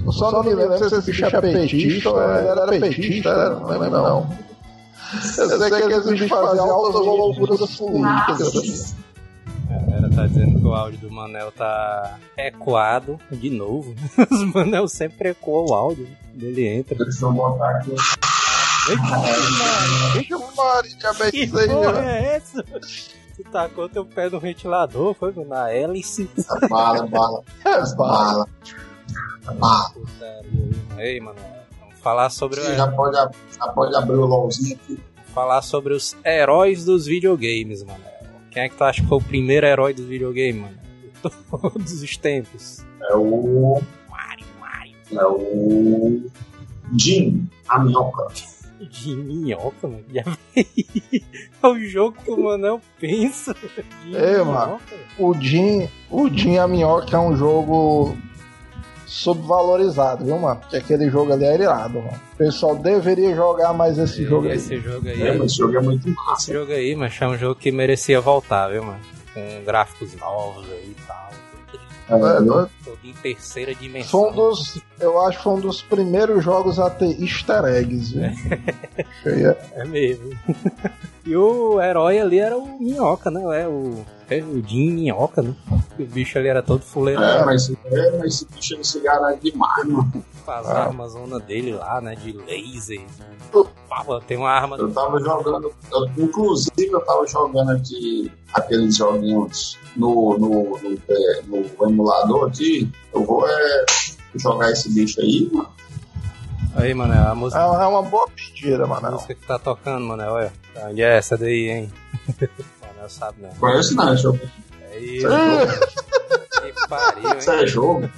eu 0.03 0.11
só 0.11 0.31
não 0.31 0.43
me 0.43 0.55
lembro 0.55 0.77
se 0.79 0.95
esse 0.95 1.11
bicho 1.11 1.25
é 1.25 1.41
petista 1.41 2.09
ou 2.09 2.21
ele 2.21 2.47
era 2.47 2.67
petista, 2.67 3.49
né? 3.49 3.59
não 3.59 3.67
lembro 3.67 3.91
não. 3.91 4.29
Eu 5.13 5.59
sei 5.59 5.69
que 5.69 5.75
eles 5.75 6.09
bichos 6.09 6.27
fazem 6.27 6.59
altas 6.59 6.95
loucuras 6.95 7.75
políticas. 7.77 8.95
A 9.69 9.73
galera 9.73 10.09
tá 10.09 10.27
dizendo 10.27 10.59
que 10.59 10.65
o 10.65 10.73
áudio 10.73 10.99
do 10.99 11.11
Manel 11.11 11.51
tá 11.51 12.17
ecoado 12.35 13.19
de 13.31 13.49
novo. 13.51 13.93
Os 14.31 14.43
Manel 14.53 14.87
sempre 14.87 15.29
ecoam 15.29 15.65
o 15.69 15.73
áudio 15.73 16.07
dele 16.33 16.67
entra. 16.67 16.95
Deixa 16.95 17.25
eu 17.25 17.31
botar 17.31 17.69
aqui. 17.77 17.93
Eita, 18.89 19.01
Maria, 19.03 20.13
Deixa 20.13 20.33
eu 20.33 20.39
parar 20.55 20.81
de 20.81 20.95
que 21.31 21.47
porra 21.47 22.05
é 22.09 22.35
essa? 22.35 22.63
Tu 22.63 23.43
tacou 23.51 23.87
teu 23.87 24.05
pé 24.05 24.29
no 24.29 24.39
ventilador, 24.39 25.13
foi 25.13 25.33
na 25.45 25.69
hélice? 25.71 26.29
Bala, 26.69 27.05
bala. 27.07 27.43
É, 27.63 27.95
Bala. 27.95 28.47
Bala. 29.55 29.93
Ei, 30.97 31.19
mano, 31.19 31.39
vamos 31.79 31.99
falar 31.99 32.29
sobre, 32.29 32.59
Você 32.61 32.75
já 32.75 32.87
pode, 32.87 33.15
já 33.15 33.67
pode 33.69 33.95
abrir 33.95 34.15
o 34.15 34.25
LOLzinho 34.25 34.75
aqui. 34.75 34.99
falar 35.33 35.61
sobre 35.61 35.93
os 35.93 36.15
heróis 36.25 36.83
dos 36.85 37.05
videogames, 37.05 37.83
mano. 37.83 38.03
Quem 38.51 38.63
é 38.63 38.69
que 38.69 38.75
tu 38.75 38.83
acha 38.83 39.01
que 39.01 39.07
foi 39.07 39.17
o 39.17 39.21
primeiro 39.23 39.65
herói 39.65 39.93
dos 39.93 40.05
videogames, 40.05 40.61
mano? 40.61 40.77
De 41.01 41.29
todos 41.49 42.01
os 42.01 42.17
tempos. 42.17 42.83
É 43.09 43.15
o. 43.15 43.81
Mario, 44.09 44.45
Mario. 44.59 44.95
É 45.11 45.25
o. 45.25 46.29
Jim, 46.97 47.49
a 47.69 47.79
minhoca. 47.79 48.27
De 48.89 49.15
minhoca, 49.15 49.87
mano. 49.87 50.03
Já 50.11 50.23
vi. 50.55 51.23
É 51.63 51.67
o 51.67 51.79
jogo 51.79 52.17
que 52.23 52.31
o 52.31 52.43
Manel 52.43 52.81
pensa. 52.99 53.53
De 54.03 54.15
Ei, 54.15 54.41
mano. 54.43 54.79
O 55.19 55.33
Jim, 55.35 55.87
o 56.09 56.27
Jim 56.29 56.57
a 56.57 56.67
Minhoca 56.67 57.15
é 57.15 57.19
um 57.19 57.35
jogo 57.35 58.17
subvalorizado, 59.05 60.23
viu, 60.25 60.39
mano? 60.39 60.59
Porque 60.61 60.77
aquele 60.77 61.09
jogo 61.09 61.33
ali 61.33 61.45
é 61.45 61.53
irado, 61.55 61.99
mano. 61.99 62.19
O 62.33 62.37
pessoal 62.37 62.75
deveria 62.75 63.35
jogar 63.35 63.73
mais 63.73 63.97
esse 63.97 64.23
jogo 64.23 64.47
aí. 64.47 64.55
Esse 64.55 64.79
jogo 64.79 65.07
aí. 65.07 65.21
É, 65.21 65.33
mas 65.37 65.51
esse 65.51 65.57
jogo 65.57 65.77
é 65.77 65.81
muito 65.81 66.07
Esse 66.07 66.15
massa. 66.15 66.53
jogo 66.53 66.71
aí, 66.71 66.95
mas 66.95 67.21
é 67.21 67.27
um 67.27 67.37
jogo 67.37 67.55
que 67.55 67.71
merecia 67.71 68.19
voltar, 68.21 68.69
viu, 68.69 68.83
mano? 68.83 68.99
Com 69.33 69.63
gráficos 69.65 70.15
novos 70.15 70.65
aí 70.71 70.95
e 70.97 71.01
tal. 71.05 71.29
É, 72.11 72.41
doido. 72.41 72.69
Todo 72.83 72.97
em 73.03 73.13
terceira 73.13 73.73
dimensão. 73.73 74.21
Foi 74.21 74.31
um 74.31 74.33
dos. 74.33 74.81
Eu 74.99 75.19
acho 75.21 75.37
que 75.37 75.43
foi 75.43 75.53
um 75.53 75.59
dos 75.59 75.81
primeiros 75.81 76.43
jogos 76.43 76.79
a 76.79 76.89
ter 76.89 77.21
easter 77.21 77.63
eggs, 77.65 78.13
viu? 78.13 78.29
Cheia. 79.23 79.57
É 79.73 79.85
mesmo. 79.85 80.37
e 81.25 81.35
o 81.35 81.81
herói 81.81 82.19
ali 82.19 82.39
era 82.39 82.57
o 82.57 82.79
Minhoca, 82.79 83.31
né? 83.31 83.41
É 83.61 83.67
o, 83.67 84.05
é 84.29 84.41
o 84.43 84.61
Jim 84.67 84.91
Minhoca, 84.91 85.41
né? 85.41 85.55
O 86.01 86.05
bicho 86.05 86.37
ali 86.37 86.47
era 86.47 86.61
todo 86.63 86.81
fuleiro. 86.83 87.21
É, 87.23 87.45
mas, 87.45 87.69
é, 87.69 88.11
mas 88.17 88.33
esse 88.33 88.45
bicho 88.45 88.73
ele 88.75 88.83
se 88.83 88.99
garante 88.99 89.51
demais, 89.51 89.85
mano. 89.87 90.25
Com 90.45 90.51
as 90.51 90.67
Ah. 90.67 90.83
armas 90.85 91.11
zona 91.11 91.39
dele 91.39 91.73
lá, 91.73 92.01
né? 92.01 92.15
De 92.15 92.31
laser. 92.33 93.01
Pá, 93.89 94.03
tem 94.25 94.37
uma 94.37 94.49
arma. 94.49 94.77
Eu 94.77 94.91
tava 94.91 95.19
jogando, 95.19 95.71
eu- 95.91 96.23
inclusive 96.23 96.89
eu 96.91 97.01
tava 97.01 97.27
jogando 97.27 97.71
aqui 97.71 98.31
aqueles 98.53 98.95
joguinhos 98.95 99.77
no, 99.95 100.37
no, 100.37 100.79
no, 100.79 100.97
é, 101.09 101.41
no 101.45 101.87
emulador 101.89 102.47
aqui. 102.47 102.89
Eu 103.13 103.23
vou 103.25 103.47
é, 103.47 103.85
jogar 104.35 104.71
esse 104.71 104.89
bicho 104.93 105.19
aí, 105.21 105.49
mano. 105.53 105.69
Aí, 106.73 106.93
mano, 106.93 107.13
a 107.13 107.35
música, 107.35 107.61
É 107.61 107.65
é 107.65 107.87
uma 107.87 108.01
boa 108.01 108.27
pedida, 108.29 108.85
a 108.85 108.87
mano. 108.87 109.11
música 109.11 109.35
que 109.35 109.45
tá 109.45 109.59
tocando, 109.59 110.05
mano. 110.05 110.23
Olha. 110.23 110.53
Onde 110.87 111.01
é 111.01 111.17
essa 111.17 111.37
daí, 111.37 111.69
hein? 111.69 111.93
Mano, 112.39 113.09
sabe, 113.09 113.41
né? 113.41 113.49
Conheço 113.59 113.93
não, 113.95 114.13
esse 114.13 114.23
jogo. 114.23 114.39
É 114.43 114.47
isso. 115.05 115.27
Que 116.61 116.87
pariu, 116.87 117.29
hein? 117.31 117.37
Isso 117.37 117.51
é 117.51 117.67
jogo. 117.67 118.09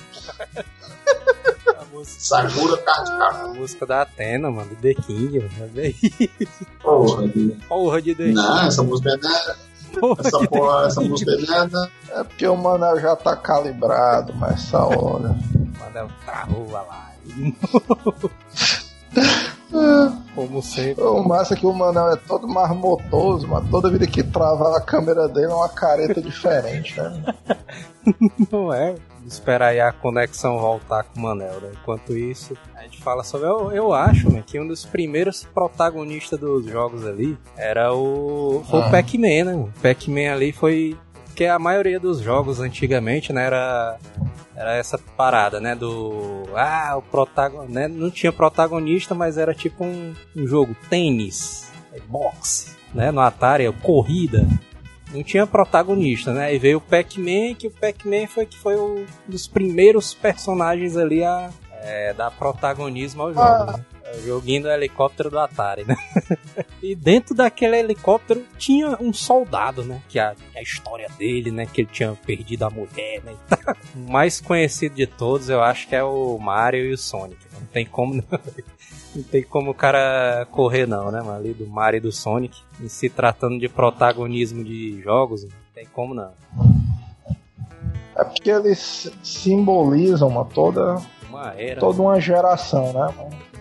A 1.78 1.86
música, 1.94 2.20
Sakura 2.20 2.78
Card 2.78 3.12
a 3.12 3.48
música 3.50 3.86
da 3.86 4.02
Atena, 4.02 4.50
mano. 4.52 4.70
Do 4.70 4.76
The 4.76 4.94
King, 4.96 5.40
mano. 5.40 5.72
É 5.78 5.94
Porra, 6.82 7.28
de- 7.28 7.58
Porra 7.68 8.02
de 8.02 8.16
The 8.16 8.24
King. 8.24 8.34
não, 8.36 8.68
essa 8.68 8.84
música 8.84 9.10
é. 9.12 9.98
Porra 10.00 10.22
Essa 10.26 10.48
porra, 10.48 10.88
essa 10.88 11.02
música 11.02 11.32
é. 11.32 11.68
não. 11.68 11.88
É 12.10 12.24
porque 12.24 12.48
o 12.48 12.56
Manel 12.58 13.00
já 13.00 13.16
tá 13.16 13.36
calibrado 13.36 14.34
nessa 14.36 14.80
hora. 14.84 15.36
Manel 15.80 16.10
travou 16.26 16.76
a 16.76 16.82
live. 16.82 17.56
Como 20.36 20.62
sempre. 20.62 21.04
O 21.04 21.24
massa 21.24 21.54
é 21.54 21.58
que 21.58 21.66
o 21.66 21.74
Manel 21.74 22.12
é 22.12 22.16
todo 22.16 22.48
marmotoso, 22.48 23.48
mano. 23.48 23.68
Toda 23.70 23.90
vida 23.90 24.06
que 24.08 24.24
trava 24.24 24.76
a 24.78 24.82
câmera 24.82 25.28
dele 25.28 25.52
é 25.52 25.56
uma 25.56 25.70
careta 25.70 26.20
diferente, 26.22 27.00
né? 27.00 27.24
Não 28.52 28.74
é? 28.74 28.96
Esperar 29.26 29.68
aí 29.70 29.80
a 29.80 29.92
conexão 29.94 30.60
voltar 30.60 31.04
com 31.04 31.20
o 31.20 31.24
Manel, 31.24 31.62
né? 31.62 31.72
Enquanto 31.82 32.14
isso, 32.16 32.58
a 32.76 32.82
gente 32.84 33.02
fala 33.02 33.24
sobre. 33.24 33.48
Eu, 33.48 33.72
eu 33.72 33.94
acho, 33.94 34.30
né, 34.30 34.44
que 34.46 34.60
um 34.60 34.68
dos 34.68 34.84
primeiros 34.86 35.46
protagonistas 35.54 36.38
dos 36.38 36.66
jogos 36.66 37.06
ali 37.06 37.38
era 37.56 37.94
o. 37.94 38.62
Foi 38.70 38.82
Ah. 38.82 38.88
o 38.88 38.92
Pac-Man, 38.92 39.46
né? 39.46 39.56
O 39.56 39.70
Pac-Man 39.82 40.34
ali 40.34 40.52
foi. 40.52 40.98
Porque 41.34 41.46
a 41.46 41.58
maioria 41.58 42.00
dos 42.00 42.20
jogos 42.20 42.60
antigamente, 42.60 43.34
né, 43.34 43.46
era. 43.46 43.98
Era 44.56 44.76
essa 44.76 45.00
parada, 45.00 45.60
né? 45.60 45.74
Do. 45.74 46.44
Ah, 46.56 46.94
o 46.96 47.02
protagonista. 47.02 47.74
Né, 47.74 47.88
não 47.88 48.12
tinha 48.12 48.32
protagonista, 48.32 49.16
mas 49.16 49.36
era 49.36 49.52
tipo 49.52 49.84
um, 49.84 50.14
um 50.36 50.46
jogo 50.46 50.76
tênis, 50.92 51.72
é, 51.92 52.00
boxe, 52.02 52.76
né? 52.94 53.10
No 53.10 53.20
Atari, 53.20 53.66
é 53.66 53.72
corrida 53.72 54.48
não 55.12 55.22
tinha 55.22 55.46
protagonista, 55.46 56.34
né? 56.34 56.56
E 56.56 56.58
veio 56.58 56.80
o 56.80 56.82
Pac-Man, 56.82 57.54
que 57.54 57.68
o 57.68 57.72
Pac-Man 57.72 58.26
foi 58.26 58.48
que 58.48 58.58
foi 58.58 58.76
um 58.76 59.06
dos 59.28 59.48
primeiros 59.48 60.12
personagens 60.12 60.98
ali 60.98 61.24
a 61.24 61.52
é, 61.84 62.14
dar 62.14 62.32
protagonismo 62.32 63.22
ao 63.22 63.34
jogo. 63.34 63.46
Ah. 63.46 63.78
Né? 63.78 63.86
Joguinho 64.22 64.64
do 64.64 64.70
helicóptero 64.70 65.30
do 65.30 65.40
Atari, 65.40 65.86
né? 65.86 65.96
e 66.82 66.96
dentro 66.96 67.36
daquele 67.36 67.78
helicóptero 67.78 68.44
tinha 68.58 68.98
um 69.00 69.14
soldado, 69.14 69.84
né? 69.84 70.02
Que 70.10 70.20
a, 70.20 70.36
a 70.56 70.62
história 70.62 71.10
dele, 71.18 71.52
né? 71.52 71.66
Que 71.66 71.82
ele 71.82 71.90
tinha 71.92 72.14
perdido 72.14 72.64
a 72.64 72.70
mulher, 72.70 73.22
né? 73.24 73.34
e 73.34 73.98
o 73.98 74.12
mais 74.12 74.42
conhecido 74.42 74.96
de 74.96 75.08
todos, 75.08 75.50
eu 75.50 75.62
acho 75.62 75.88
que 75.88 75.96
é 75.96 76.04
o 76.04 76.38
Mario 76.38 76.86
e 76.86 76.94
o 76.94 76.98
Sonic. 76.98 77.40
Não 77.54 77.68
tem 77.68 77.86
como 77.86 78.16
não. 78.16 78.24
Não 79.16 79.22
tem 79.22 79.44
como 79.44 79.70
o 79.70 79.76
cara 79.76 80.48
correr 80.50 80.88
não, 80.88 81.12
né, 81.12 81.20
mano? 81.22 81.38
Ali 81.38 81.54
do 81.54 81.68
Mario 81.68 82.00
e 82.00 82.02
do 82.02 82.12
Sonic. 82.12 82.60
Em 82.82 82.88
se 82.88 83.12
tratando 83.12 83.60
de 83.60 83.70
protagonismo 83.70 84.64
de 84.64 85.00
jogos, 85.04 85.44
não 85.44 85.52
tem 85.76 85.86
como 85.86 86.16
não. 86.16 86.32
É 88.16 88.24
porque 88.24 88.50
eles 88.50 89.12
simbolizam 89.24 90.28
uma, 90.28 90.46
toda, 90.46 91.02
Uma 91.30 91.54
era. 91.56 91.80
toda 91.80 92.02
uma 92.02 92.20
geração, 92.20 92.92
né? 92.94 93.14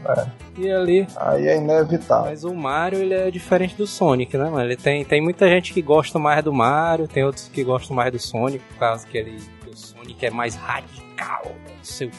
Mano? 0.03 0.33
E 0.59 0.71
ali. 0.71 1.07
Aí 1.17 1.49
é 1.49 1.57
inevitável. 1.57 2.31
Mas 2.31 2.45
o 2.45 2.55
Mario, 2.55 3.01
ele 3.01 3.15
é 3.15 3.31
diferente 3.31 3.75
do 3.77 3.87
Sonic, 3.87 4.37
né, 4.37 4.45
mano? 4.45 4.65
Ele 4.65 4.77
tem, 4.77 5.05
tem 5.05 5.21
muita 5.21 5.49
gente 5.49 5.73
que 5.73 5.83
gosta 5.83 6.19
mais 6.19 6.43
do 6.45 6.53
Mario, 6.53 7.09
tem 7.09 7.25
outros 7.25 7.49
que 7.49 7.63
gostam 7.65 7.97
mais 7.97 8.13
do 8.13 8.19
Sonic, 8.19 8.65
por 8.65 8.79
causa 8.79 9.07
que 9.07 9.17
ele, 9.19 9.39
que 9.63 9.71
o 9.71 9.77
Sonic 9.77 10.27
é 10.27 10.31
mais 10.31 10.55
radical, 10.55 11.43
não 11.45 11.85
sei 11.85 12.09
o 12.09 12.11
que, 12.11 12.17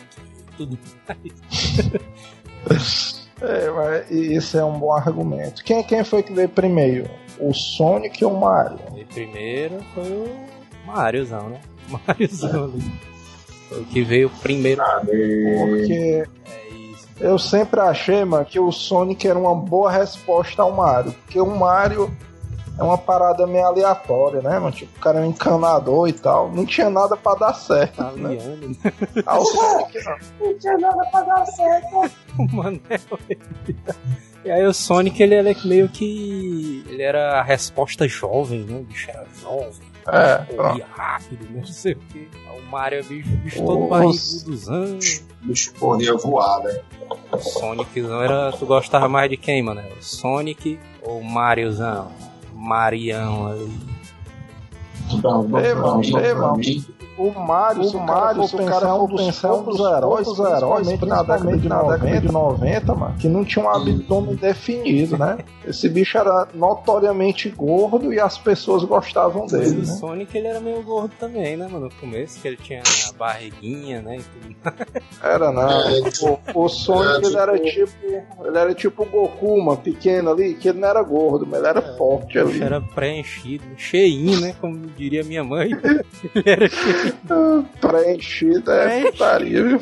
tudo 0.58 0.80
mais. 1.08 2.04
É, 3.42 3.70
mas 3.72 4.10
isso 4.10 4.58
é 4.58 4.64
um 4.64 4.80
bom 4.80 4.94
argumento. 4.94 5.64
Quem, 5.66 5.84
quem 5.84 6.02
foi 6.06 6.24
que 6.24 6.32
veio 6.32 6.48
primeiro? 6.48 7.10
O 7.38 7.54
Sonic 7.54 8.24
ou 8.24 8.34
o 8.34 8.40
Mario? 8.40 8.80
E 8.96 9.04
primeiro 9.04 9.84
foi 9.94 10.10
o 10.10 10.30
Mariozão, 10.86 11.50
né? 11.50 11.60
Mariozão 12.08 12.66
ali. 12.66 12.82
Foi 13.68 13.82
o 13.82 13.86
que 13.86 14.02
veio 14.02 14.30
primeiro. 14.42 14.82
Cadê? 14.82 15.56
Porque 15.60 16.24
É. 16.46 16.63
eu 17.20 17.38
sempre 17.40 17.80
achei, 17.80 18.24
mano, 18.26 18.46
que 18.46 18.60
o 18.60 18.72
Sonic 18.72 19.28
era 19.28 19.38
uma 19.38 19.56
boa 19.56 19.92
resposta 19.92 20.62
ao 20.62 20.72
Mario. 20.72 21.12
Porque 21.14 21.40
o 21.40 21.46
Mario 21.46 22.12
é 22.78 22.84
uma 22.84 22.98
parada 22.98 23.46
meio 23.46 23.66
aleatória, 23.68 24.42
né, 24.42 24.58
mano? 24.60 24.72
Tipo, 24.72 24.98
o 24.98 25.00
cara 25.02 25.20
é 25.20 25.22
um 25.22 25.26
encanador 25.26 26.08
e 26.10 26.14
tal. 26.14 26.52
Não 26.52 26.66
tinha 26.66 26.90
nada 26.90 27.16
pra 27.16 27.36
dar 27.36 27.54
certo, 27.54 27.98
Tá 27.98 28.12
né? 28.14 28.36
liando? 28.36 28.78
Ah, 29.26 29.38
o 29.40 29.46
Sonic 29.46 30.00
não. 30.42 30.54
Tinha 30.58 30.78
nada 30.78 31.06
pra 31.12 31.22
dar 31.22 31.46
certo. 31.46 32.12
o 32.40 32.56
Manel. 32.56 32.80
E 34.46 34.52
aí 34.52 34.66
o 34.66 34.74
Sonic, 34.74 35.22
ele 35.24 35.36
era 35.36 35.56
meio 35.64 35.88
que. 35.88 36.84
Ele 36.90 37.02
era 37.02 37.40
a 37.40 37.44
resposta 37.44 38.08
jovem, 38.08 38.62
né? 38.62 38.80
O 38.80 38.84
bicho 38.84 39.10
era 39.10 39.26
jovem, 39.42 39.88
É, 40.08 40.38
pronto. 40.38 40.56
corria 40.70 40.88
rápido, 40.96 41.44
né? 41.46 41.60
Não 41.60 41.66
sei 41.66 41.94
o 41.94 41.98
que. 41.98 42.30
O 42.58 42.72
Mario 42.72 43.00
é 43.00 43.04
bicho, 43.04 43.30
bicho 43.38 43.64
todo 43.66 43.84
Os- 43.84 43.90
barrigudozão. 43.90 45.00
O 45.44 45.46
bicho 45.48 45.74
corria 45.80 46.14
voar, 46.18 46.60
né? 46.64 46.80
O 47.32 47.38
Soniczão 47.38 48.22
era. 48.22 48.52
Tu 48.54 48.66
gostava 48.66 49.08
mais 49.08 49.30
de 49.30 49.38
quem, 49.38 49.62
mano? 49.62 49.82
O 50.00 50.04
Sonic 50.04 50.80
ou 51.02 51.20
o 51.20 51.24
Mariozão? 51.24 52.12
Marião 52.54 53.48
ali. 53.48 53.72
Tu 55.10 55.22
perguntou 55.22 55.60
Ei, 55.60 56.34
pra 56.34 56.42
mano, 56.48 56.62
o 57.18 57.32
Mario, 57.32 57.84
o 57.90 58.00
Mario, 58.00 58.44
o 58.44 58.66
cara 58.66 58.88
é 58.90 58.94
um 58.94 59.08
dos 59.08 59.22
pensar 59.26 59.54
um 59.54 59.64
dos 59.64 59.80
heróis, 59.80 60.26
dos 60.28 60.40
heróis, 60.40 60.88
na 61.02 61.22
década 61.24 61.58
de, 61.58 61.68
na 61.68 61.82
década 61.84 62.22
de 62.22 62.32
90, 62.32 62.96
mano, 62.96 63.16
que 63.18 63.28
não 63.28 63.44
tinha 63.46 63.66
um 63.66 63.70
abdômen 63.70 64.36
definido, 64.36 65.18
né? 65.18 65.38
Esse 65.66 65.88
bicho 65.90 66.18
era 66.18 66.48
notoriamente 66.54 67.50
gordo 67.50 68.14
e 68.14 68.20
as 68.20 68.38
pessoas 68.38 68.84
gostavam 68.84 69.46
dele, 69.46 69.78
O 69.78 69.80
né? 69.80 69.86
Sonic 69.86 70.38
ele 70.38 70.48
era 70.48 70.60
meio 70.60 70.82
gordo 70.84 71.12
também, 71.20 71.56
né, 71.58 71.68
mano? 71.68 71.86
No 71.86 71.94
começo, 71.96 72.40
que 72.42 72.48
ele 72.48 72.58
tinha 72.58 72.82
a 72.82 73.14
barriguinha, 73.18 74.02
né? 74.02 74.18
E 74.18 74.24
tudo. 74.24 74.56
Era 75.22 75.52
não. 75.52 75.70
É, 75.70 76.02
O, 76.56 76.64
o 76.66 76.70
Sonic 76.70 77.26
É, 77.26 77.28
ele 77.28 77.38
era 77.38 77.60
tipo- 77.60 77.74
tipo, 78.04 78.46
ele 78.48 78.58
era 78.58 78.74
tipo 78.74 79.04
o 79.04 79.06
Goku, 79.06 79.62
mano, 79.62 79.78
pequeno 79.78 80.32
ali, 80.32 80.54
que 80.54 80.70
ele 80.70 80.80
não 80.80 80.88
era 80.88 81.02
gordo, 81.02 81.46
mas 81.46 81.60
ele 81.60 81.68
era 81.68 81.82
forte 81.98 82.38
O 82.38 82.42
ali. 82.42 82.52
bicho 82.52 82.64
era 82.64 82.80
preenchido, 82.82 83.64
cheinho, 83.78 84.40
né? 84.40 84.56
Como 84.62 84.78
diria 84.98 85.24
minha 85.24 85.44
mãe. 85.44 85.70
ele 86.36 86.44
era 86.50 86.70
cheio. 86.70 87.03
Preenchido 87.82 88.72
é 88.72 89.12
putaria, 89.12 89.64
viu? 89.64 89.80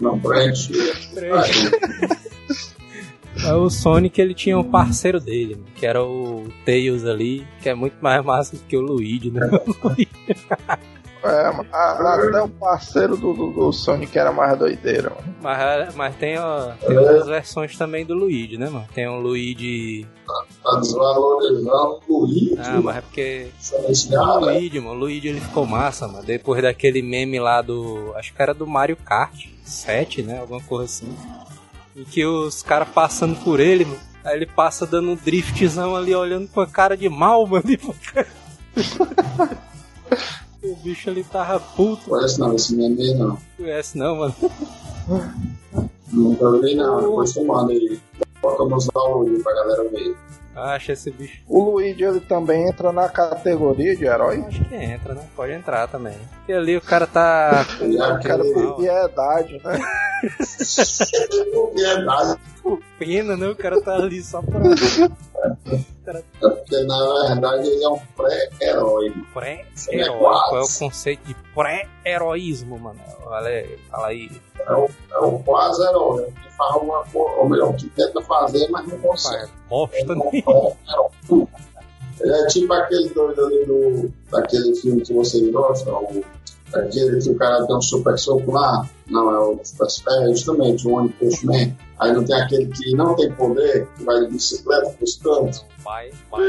Não 0.00 0.18
preenche. 0.18 0.72
preenchido. 1.14 1.76
Aí 3.44 3.52
o 3.52 3.70
Sonic 3.70 4.20
ele 4.20 4.34
tinha 4.34 4.58
um 4.58 4.64
parceiro 4.64 5.20
dele, 5.20 5.62
que 5.74 5.86
era 5.86 6.02
o 6.02 6.44
Tails 6.64 7.04
ali, 7.04 7.46
que 7.62 7.68
é 7.68 7.74
muito 7.74 7.96
mais 8.00 8.24
massa 8.24 8.56
do 8.56 8.62
que 8.64 8.76
o 8.76 8.80
Luigi, 8.80 9.30
né? 9.30 9.48
É, 11.22 11.50
mano, 11.52 11.66
a- 11.72 12.14
até 12.14 12.42
o 12.42 12.48
parceiro 12.48 13.14
do, 13.16 13.34
do, 13.34 13.50
do 13.52 13.72
Sonic 13.72 14.18
era 14.18 14.32
mais 14.32 14.58
doideiro, 14.58 15.10
mano. 15.14 15.34
Mas, 15.42 15.94
mas 15.94 16.16
tem, 16.16 16.38
ó, 16.38 16.70
tem 16.86 16.96
outras 16.96 17.26
versões 17.26 17.76
também 17.76 18.06
do 18.06 18.14
Luigi, 18.14 18.56
né, 18.56 18.70
mano? 18.70 18.86
Tem 18.94 19.06
o 19.06 19.18
Luigi. 19.20 20.06
Tá 20.64 20.78
desvalorizando 20.80 22.00
o 22.08 22.20
Luigi. 22.24 22.56
Ah, 22.58 22.80
mas 22.82 22.96
é 22.96 23.00
porque. 23.02 23.48
O 23.72 24.10
cara, 24.10 24.38
Luigi, 24.38 24.80
mano, 24.80 24.92
o 24.92 24.98
Luigi 24.98 25.28
ele 25.28 25.40
ficou 25.40 25.66
massa, 25.66 26.08
mano. 26.08 26.24
Depois 26.24 26.62
daquele 26.62 27.02
meme 27.02 27.38
lá 27.38 27.60
do. 27.60 28.12
Acho 28.16 28.32
que 28.34 28.40
era 28.42 28.54
do 28.54 28.66
Mario 28.66 28.96
Kart 28.96 29.46
7, 29.64 30.22
né? 30.22 30.40
Alguma 30.40 30.60
coisa 30.62 30.84
assim. 30.84 31.14
Em 31.96 32.04
que 32.04 32.24
os 32.24 32.62
caras 32.62 32.88
passando 32.88 33.36
por 33.44 33.60
ele, 33.60 33.84
mano. 33.84 34.00
Aí 34.24 34.36
ele 34.36 34.46
passa 34.46 34.86
dando 34.86 35.10
um 35.10 35.16
driftzão 35.16 35.96
ali, 35.96 36.14
olhando 36.14 36.48
com 36.48 36.60
a 36.60 36.66
cara 36.66 36.96
de 36.96 37.08
mal, 37.08 37.46
mano. 37.46 37.64
e 37.68 37.76
fica- 37.76 38.26
o 40.62 40.76
bicho 40.76 41.10
ali 41.10 41.24
tava 41.24 41.58
puto. 41.60 42.08
Conhece 42.08 42.38
não, 42.38 42.54
esse 42.54 42.74
meme 42.74 43.14
não. 43.14 43.28
Não 43.28 43.38
conhece 43.56 43.98
não, 43.98 44.16
mano. 44.16 44.34
Nunca 46.12 46.50
vi 46.60 46.74
não, 46.74 47.00
depois 47.00 47.32
tu 47.32 47.44
manda 47.44 47.72
aí. 47.72 48.00
Bota 48.42 48.62
ao 48.94 49.18
Luigi 49.18 49.42
pra 49.42 49.52
galera 49.54 49.88
ver. 49.90 50.16
Acha 50.54 50.92
esse 50.92 51.10
bicho. 51.10 51.40
O 51.48 51.70
Luigi 51.70 52.02
ele 52.02 52.20
também 52.20 52.68
entra 52.68 52.92
na 52.92 53.08
categoria 53.08 53.96
de 53.96 54.04
herói. 54.04 54.44
Acho 54.46 54.64
que 54.64 54.74
entra, 54.74 55.14
né? 55.14 55.22
Pode 55.36 55.52
entrar 55.52 55.86
também. 55.88 56.16
Porque 56.38 56.52
ali 56.52 56.76
o 56.76 56.80
cara 56.80 57.06
tá. 57.06 57.64
Ele 57.80 57.96
O 57.96 58.20
cara 58.20 58.42
tem 58.42 58.76
piedade, 58.76 59.60
né? 59.64 59.78
Pena, 62.98 63.36
né? 63.36 63.48
O 63.48 63.56
cara 63.56 63.80
tá 63.80 63.94
ali 63.94 64.22
só 64.22 64.42
pra. 64.42 64.60
É 66.06 66.22
porque 66.40 66.82
na 66.82 67.28
verdade 67.28 67.68
ele 67.68 67.82
é 67.82 67.88
um 67.88 67.98
pré-herói. 68.16 69.12
Pré-herói. 69.32 69.64
É. 69.90 70.08
Qual 70.08 70.58
é 70.58 70.62
o 70.62 70.78
conceito 70.78 71.26
de 71.26 71.34
pré-heroísmo, 71.54 72.78
mano? 72.78 73.00
Aí, 73.30 73.78
fala 73.90 74.08
aí. 74.08 74.30
É 74.58 74.74
um, 74.74 74.88
é 75.12 75.18
um 75.20 75.42
quase 75.42 75.82
herói. 75.82 76.26
Que 76.42 76.50
faz 76.56 76.74
alguma 76.74 77.04
coisa, 77.04 77.36
ou 77.36 77.48
melhor, 77.48 77.74
que 77.76 77.88
tenta 77.90 78.20
fazer, 78.22 78.68
mas 78.68 78.86
não 78.86 78.98
consegue. 78.98 79.50
Bosta 79.68 80.14
Ele 82.20 82.32
é 82.32 82.42
é 82.42 82.46
tipo 82.48 82.72
aquele 82.72 83.08
doido 83.10 83.46
ali 83.46 83.64
do, 83.64 84.12
daquele 84.30 84.74
filme 84.74 85.00
que 85.00 85.14
vocês 85.14 85.50
gostam, 85.50 86.04
o, 86.04 86.24
aquele 86.74 87.20
que 87.20 87.30
o 87.30 87.36
cara 87.36 87.66
tem 87.66 87.76
um 87.76 87.82
super 87.82 88.18
soco 88.18 88.52
lá. 88.52 88.88
Não, 89.08 89.30
é 89.30 89.38
o 89.38 89.60
super 89.64 89.88
é 90.22 90.28
justamente 90.28 90.86
o 90.86 90.92
One 90.92 91.08
Punch 91.10 91.46
Man. 91.46 91.72
Aí 91.98 92.12
não 92.12 92.24
tem 92.24 92.40
aquele 92.40 92.66
que 92.66 92.94
não 92.94 93.14
tem 93.14 93.30
poder, 93.32 93.86
que 93.96 94.04
vai 94.04 94.20
de 94.20 94.32
bicicleta 94.32 94.90
pros 94.90 95.16
cantos. 95.16 95.64
Vai, 95.84 96.10
vai. 96.30 96.46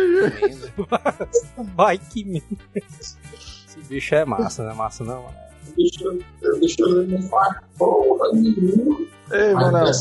Vai, 1.75 1.97
que 1.97 2.23
menda. 2.23 2.45
Esse 2.75 3.79
bicho 3.87 4.15
é 4.15 4.25
massa, 4.25 4.63
não 4.63 4.71
é 4.71 4.73
massa 4.73 5.03
não, 5.03 5.23
mano? 5.23 5.35
O 5.67 5.75
bicho, 5.75 6.19
o 6.43 6.59
bicho 6.59 6.87
não 6.87 7.21
faz 7.23 7.57
porra 7.77 8.31
nenhuma. 8.33 8.99
Ei, 9.31 9.53
mano, 9.53 9.77
herói. 9.77 9.91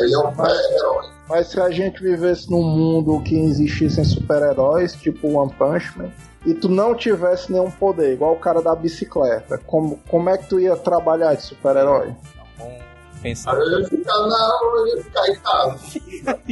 Ele 0.00 0.14
é 0.14 0.18
um 0.18 0.34
pré-herói. 0.34 1.10
mas 1.28 1.46
se 1.48 1.60
a 1.60 1.70
gente 1.70 2.02
vivesse 2.02 2.50
num 2.50 2.62
mundo 2.62 3.20
que 3.22 3.36
existissem 3.36 4.04
super-heróis, 4.04 4.94
tipo 4.94 5.28
One 5.28 5.52
Punch 5.52 5.96
Man, 5.96 6.10
e 6.46 6.54
tu 6.54 6.68
não 6.68 6.94
tivesse 6.94 7.50
nenhum 7.52 7.70
poder, 7.70 8.12
igual 8.12 8.32
o 8.34 8.38
cara 8.38 8.62
da 8.62 8.74
bicicleta, 8.74 9.58
como, 9.66 9.98
como 10.08 10.30
é 10.30 10.38
que 10.38 10.48
tu 10.48 10.60
ia 10.60 10.76
trabalhar 10.76 11.34
de 11.34 11.42
super-herói? 11.42 12.14
Vamos 12.58 12.74
pensar. 13.22 13.54
Aí 13.54 13.60
ele 13.60 13.86
fica 13.86 14.12
na 14.12 14.58
hora 14.62 14.96
de 14.96 15.02
ficar 15.02 15.28
em 15.28 15.36
casa. 15.40 15.78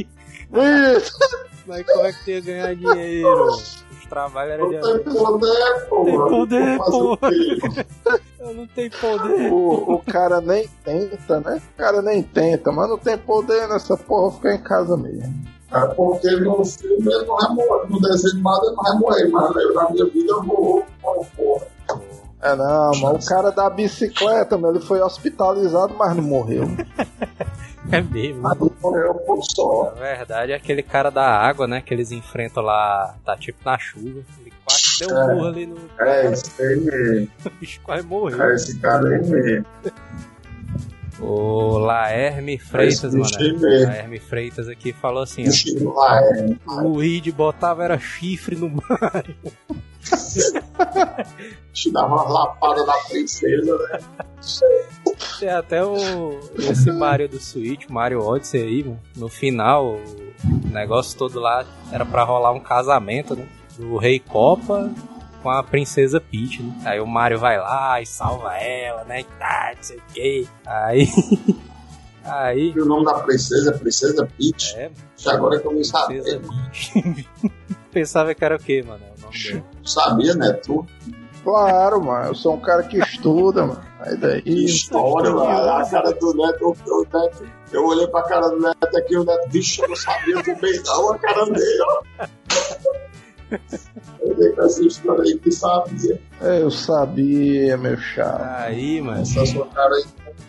Isso! 0.97 1.17
Mas 1.65 1.85
como 1.85 2.05
é 2.05 2.13
que 2.13 2.23
tu 2.23 2.29
ia 2.29 2.41
ganhar 2.41 2.75
dinheiro? 2.75 3.45
Os 3.47 3.85
trabalhos 4.09 4.53
eram 4.53 4.71
Não 4.71 4.97
de. 4.97 5.03
tem 5.03 5.13
poder, 5.13 5.85
pô. 5.89 6.03
Tem 6.05 6.17
poder, 6.17 6.77
pô. 6.77 7.17
Eu 8.47 8.53
não 8.53 8.67
tenho 8.67 8.91
poder. 8.91 9.51
O, 9.51 9.95
o 9.95 9.99
cara 10.03 10.39
nem 10.39 10.65
tenta, 10.85 11.39
né? 11.41 11.61
O 11.73 11.77
cara 11.77 12.01
nem 12.01 12.23
tenta, 12.23 12.71
mas 12.71 12.89
não 12.89 12.97
tem 12.97 13.17
poder 13.17 13.67
nessa 13.67 13.97
porra, 13.97 14.31
ficar 14.37 14.55
em 14.55 14.61
casa 14.63 14.95
mesmo. 14.95 15.56
É 15.71 15.85
porque 15.87 16.29
no 16.37 16.63
filme 16.65 16.95
ele 17.13 17.25
não 17.25 17.35
vai 17.37 17.49
morrer. 17.55 17.89
No 17.89 17.99
desenho 18.01 18.33
animado 18.33 18.65
ele 18.67 18.75
não 18.75 18.83
vai 18.83 18.97
morrer, 18.97 19.27
mas 19.29 19.55
eu, 19.55 19.73
na 19.73 19.89
minha 19.89 20.05
vida 20.05 20.31
eu 20.31 20.43
vou. 20.43 20.85
porra. 21.01 21.65
É 22.39 22.55
não, 22.55 22.91
mas 23.01 23.25
o 23.25 23.27
cara 23.29 23.51
da 23.51 23.67
bicicleta, 23.69 24.57
meu, 24.57 24.69
ele 24.69 24.79
foi 24.79 25.01
hospitalizado, 25.01 25.93
mas 25.97 26.15
não 26.15 26.23
morreu. 26.23 26.63
É 27.89 28.01
mesmo. 28.01 28.41
Mas 28.41 28.59
não 28.59 28.69
morreu 28.81 29.13
por 29.13 29.41
só. 29.43 29.93
Na 29.95 30.01
verdade, 30.01 30.51
é 30.51 30.55
aquele 30.55 30.83
cara 30.83 31.09
da 31.09 31.23
água, 31.25 31.65
né? 31.67 31.79
Que 31.79 31.93
eles 31.93 32.11
enfrentam 32.11 32.61
lá, 32.61 33.15
tá 33.23 33.37
tipo 33.37 33.59
na 33.63 33.79
chuva. 33.79 34.25
Ele 34.41 34.51
quase 34.65 34.99
deu 35.07 35.15
um 35.15 35.21
É. 35.21 35.33
burro 35.33 35.47
ali 35.47 35.65
no. 35.67 35.77
É, 35.97 36.25
esse 36.33 36.61
aí 36.61 36.75
mesmo. 36.81 37.29
O 37.47 37.49
bicho 37.61 37.79
quase 37.81 38.05
morreu. 38.05 38.43
É 38.43 38.55
esse 38.55 38.77
cara 38.79 39.07
aí 39.07 39.21
mesmo. 39.25 39.65
O 41.19 41.77
Laerme 41.79 42.59
Freitas, 42.59 43.13
mano. 43.13 43.27
Laerme 43.59 44.19
Freitas 44.19 44.67
aqui 44.67 44.93
falou 44.93 45.23
assim: 45.23 45.49
Chico 45.51 45.93
lá 45.93 46.21
é. 46.21 46.55
ó, 46.67 46.81
o 46.81 46.87
Luigi 46.89 47.31
botava 47.31 47.83
era 47.83 47.97
chifre 47.97 48.55
no 48.55 48.69
Mario. 48.69 49.35
Te 51.73 51.91
dava 51.91 52.15
uma 52.15 52.23
lapada 52.23 52.85
na 52.85 52.93
princesa, 53.09 53.77
né? 53.77 53.99
Tem 55.39 55.49
até 55.49 55.83
o, 55.83 56.39
esse 56.57 56.91
Mario 56.91 57.27
do 57.27 57.39
Switch, 57.39 57.87
Mario 57.89 58.21
Odyssey 58.23 58.61
aí, 58.61 58.83
mano. 58.83 58.99
No 59.15 59.27
final, 59.27 59.95
o 59.95 60.69
negócio 60.69 61.17
todo 61.17 61.39
lá 61.39 61.65
era 61.91 62.05
pra 62.05 62.23
rolar 62.23 62.51
um 62.51 62.59
casamento, 62.59 63.35
né? 63.35 63.47
Do 63.77 63.97
Rei 63.97 64.19
Copa 64.19 64.91
com 65.47 65.51
a 65.51 65.63
Princesa 65.63 66.19
Peach, 66.19 66.61
né? 66.61 66.75
Aí 66.83 66.99
o 66.99 67.07
Mario 67.07 67.39
vai 67.39 67.57
lá 67.57 68.01
e 68.01 68.05
salva 68.05 68.53
ela, 68.57 69.05
né? 69.05 69.21
E 69.21 69.23
tá, 69.23 69.71
não 69.77 69.81
sei 69.81 69.97
o 69.97 70.01
quê. 70.13 70.47
Aí. 70.65 71.07
Aí. 72.25 72.73
E 72.75 72.81
o 72.81 72.85
nome 72.85 73.05
da 73.05 73.13
princesa 73.19 73.73
é 73.73 73.77
Princesa 73.77 74.27
Peach. 74.37 74.75
É, 74.75 74.91
Que 75.15 75.29
agora 75.29 75.57
que 75.57 75.65
eu 75.65 75.71
não 75.71 75.79
Princesa 75.79 75.99
sabia. 75.99 76.41
Peach. 76.41 77.29
Pensava 77.93 78.35
que 78.35 78.43
era 78.43 78.57
o 78.57 78.59
quê, 78.59 78.83
mano? 78.85 79.01
O 79.05 79.21
nome. 79.21 79.63
Não 79.77 79.85
sabia, 79.85 80.35
né? 80.35 80.51
Tu? 80.51 80.85
Claro, 81.45 82.03
mano, 82.03 82.27
eu 82.27 82.35
sou 82.35 82.55
um 82.55 82.59
cara 82.59 82.83
que 82.83 82.97
estuda, 82.97 83.65
mano. 83.65 83.81
Aí 84.01 84.17
daí. 84.17 84.41
Que 84.41 84.65
história, 84.65 85.31
mano. 85.31 85.49
A 85.49 85.89
cara 85.89 86.11
do 86.11 86.33
Neto, 86.33 86.75
o 86.87 87.03
Neto. 87.03 87.47
Eu 87.71 87.85
olhei 87.85 88.07
pra 88.07 88.21
cara 88.23 88.49
do 88.49 88.59
Neto 88.59 88.97
aqui, 88.97 89.15
o 89.15 89.23
Neto, 89.23 89.47
bicho, 89.47 89.81
eu 89.81 89.87
não 89.87 89.95
sabia 89.95 90.43
também 90.43 90.81
não, 90.83 91.13
a 91.13 91.17
cara 91.17 91.45
dele, 91.45 91.81
ó. 91.83 92.27
Eu 94.21 94.35
dei 94.35 94.51
com 94.51 94.61
essa 94.63 94.83
história 94.83 95.23
aí 95.23 95.37
que 95.37 95.51
sabia. 95.51 96.21
É, 96.41 96.61
Eu 96.61 96.71
sabia, 96.71 97.77
meu 97.77 97.97
chapa. 97.97 98.55
Aí, 98.59 99.01
mano. 99.01 99.21
Essa 99.21 99.45
sua 99.45 99.65
cara 99.67 99.93
aí, 99.95 100.05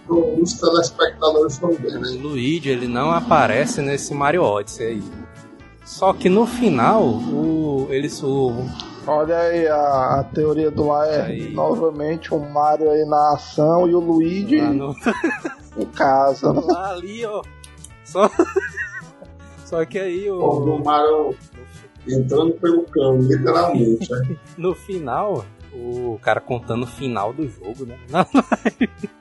os 0.09 0.55
telespectadores 0.55 1.55
estão 1.55 1.71
vendo, 1.73 2.01
O? 2.01 2.17
Luigi, 2.23 2.71
ele 2.71 2.89
não 2.89 3.11
aparece 3.11 3.81
nesse 3.81 4.15
Mario 4.15 4.43
Odyssey 4.43 4.87
aí. 4.87 5.03
Só 5.85 6.13
que 6.13 6.29
no 6.29 6.47
final, 6.47 7.03
o, 7.05 7.87
eles, 7.91 8.23
o, 8.23 8.53
Olha 9.07 9.39
aí 9.39 9.67
a, 9.67 10.21
a 10.21 10.25
teoria 10.35 10.71
do 10.71 10.87
Laer. 10.87 11.25
Aí. 11.25 11.51
Novamente 11.55 12.35
o 12.35 12.39
Mario 12.39 12.91
aí 12.91 13.07
na 13.07 13.33
ação 13.33 13.89
e 13.89 13.95
o 13.95 14.01
Luigi 14.01 14.61
no, 14.61 14.95
em 15.79 15.87
casa. 15.87 16.53
né? 16.53 16.61
lá 16.69 16.91
ali, 16.93 17.25
ó. 17.25 17.43
Só, 18.05 18.29
só 19.65 19.85
que 19.87 19.99
aí 19.99 20.31
O 20.31 20.37
o, 20.39 20.85
Mario 20.85 21.35
entrando 22.09 22.53
pelo 22.55 22.83
cano, 22.85 23.23
literalmente. 23.23 24.11
Né? 24.11 24.37
No 24.57 24.75
final, 24.75 25.45
o 25.73 26.19
cara 26.21 26.41
contando 26.41 26.83
o 26.83 26.87
final 26.87 27.33
do 27.33 27.49
jogo, 27.49 27.87
né? 27.87 27.97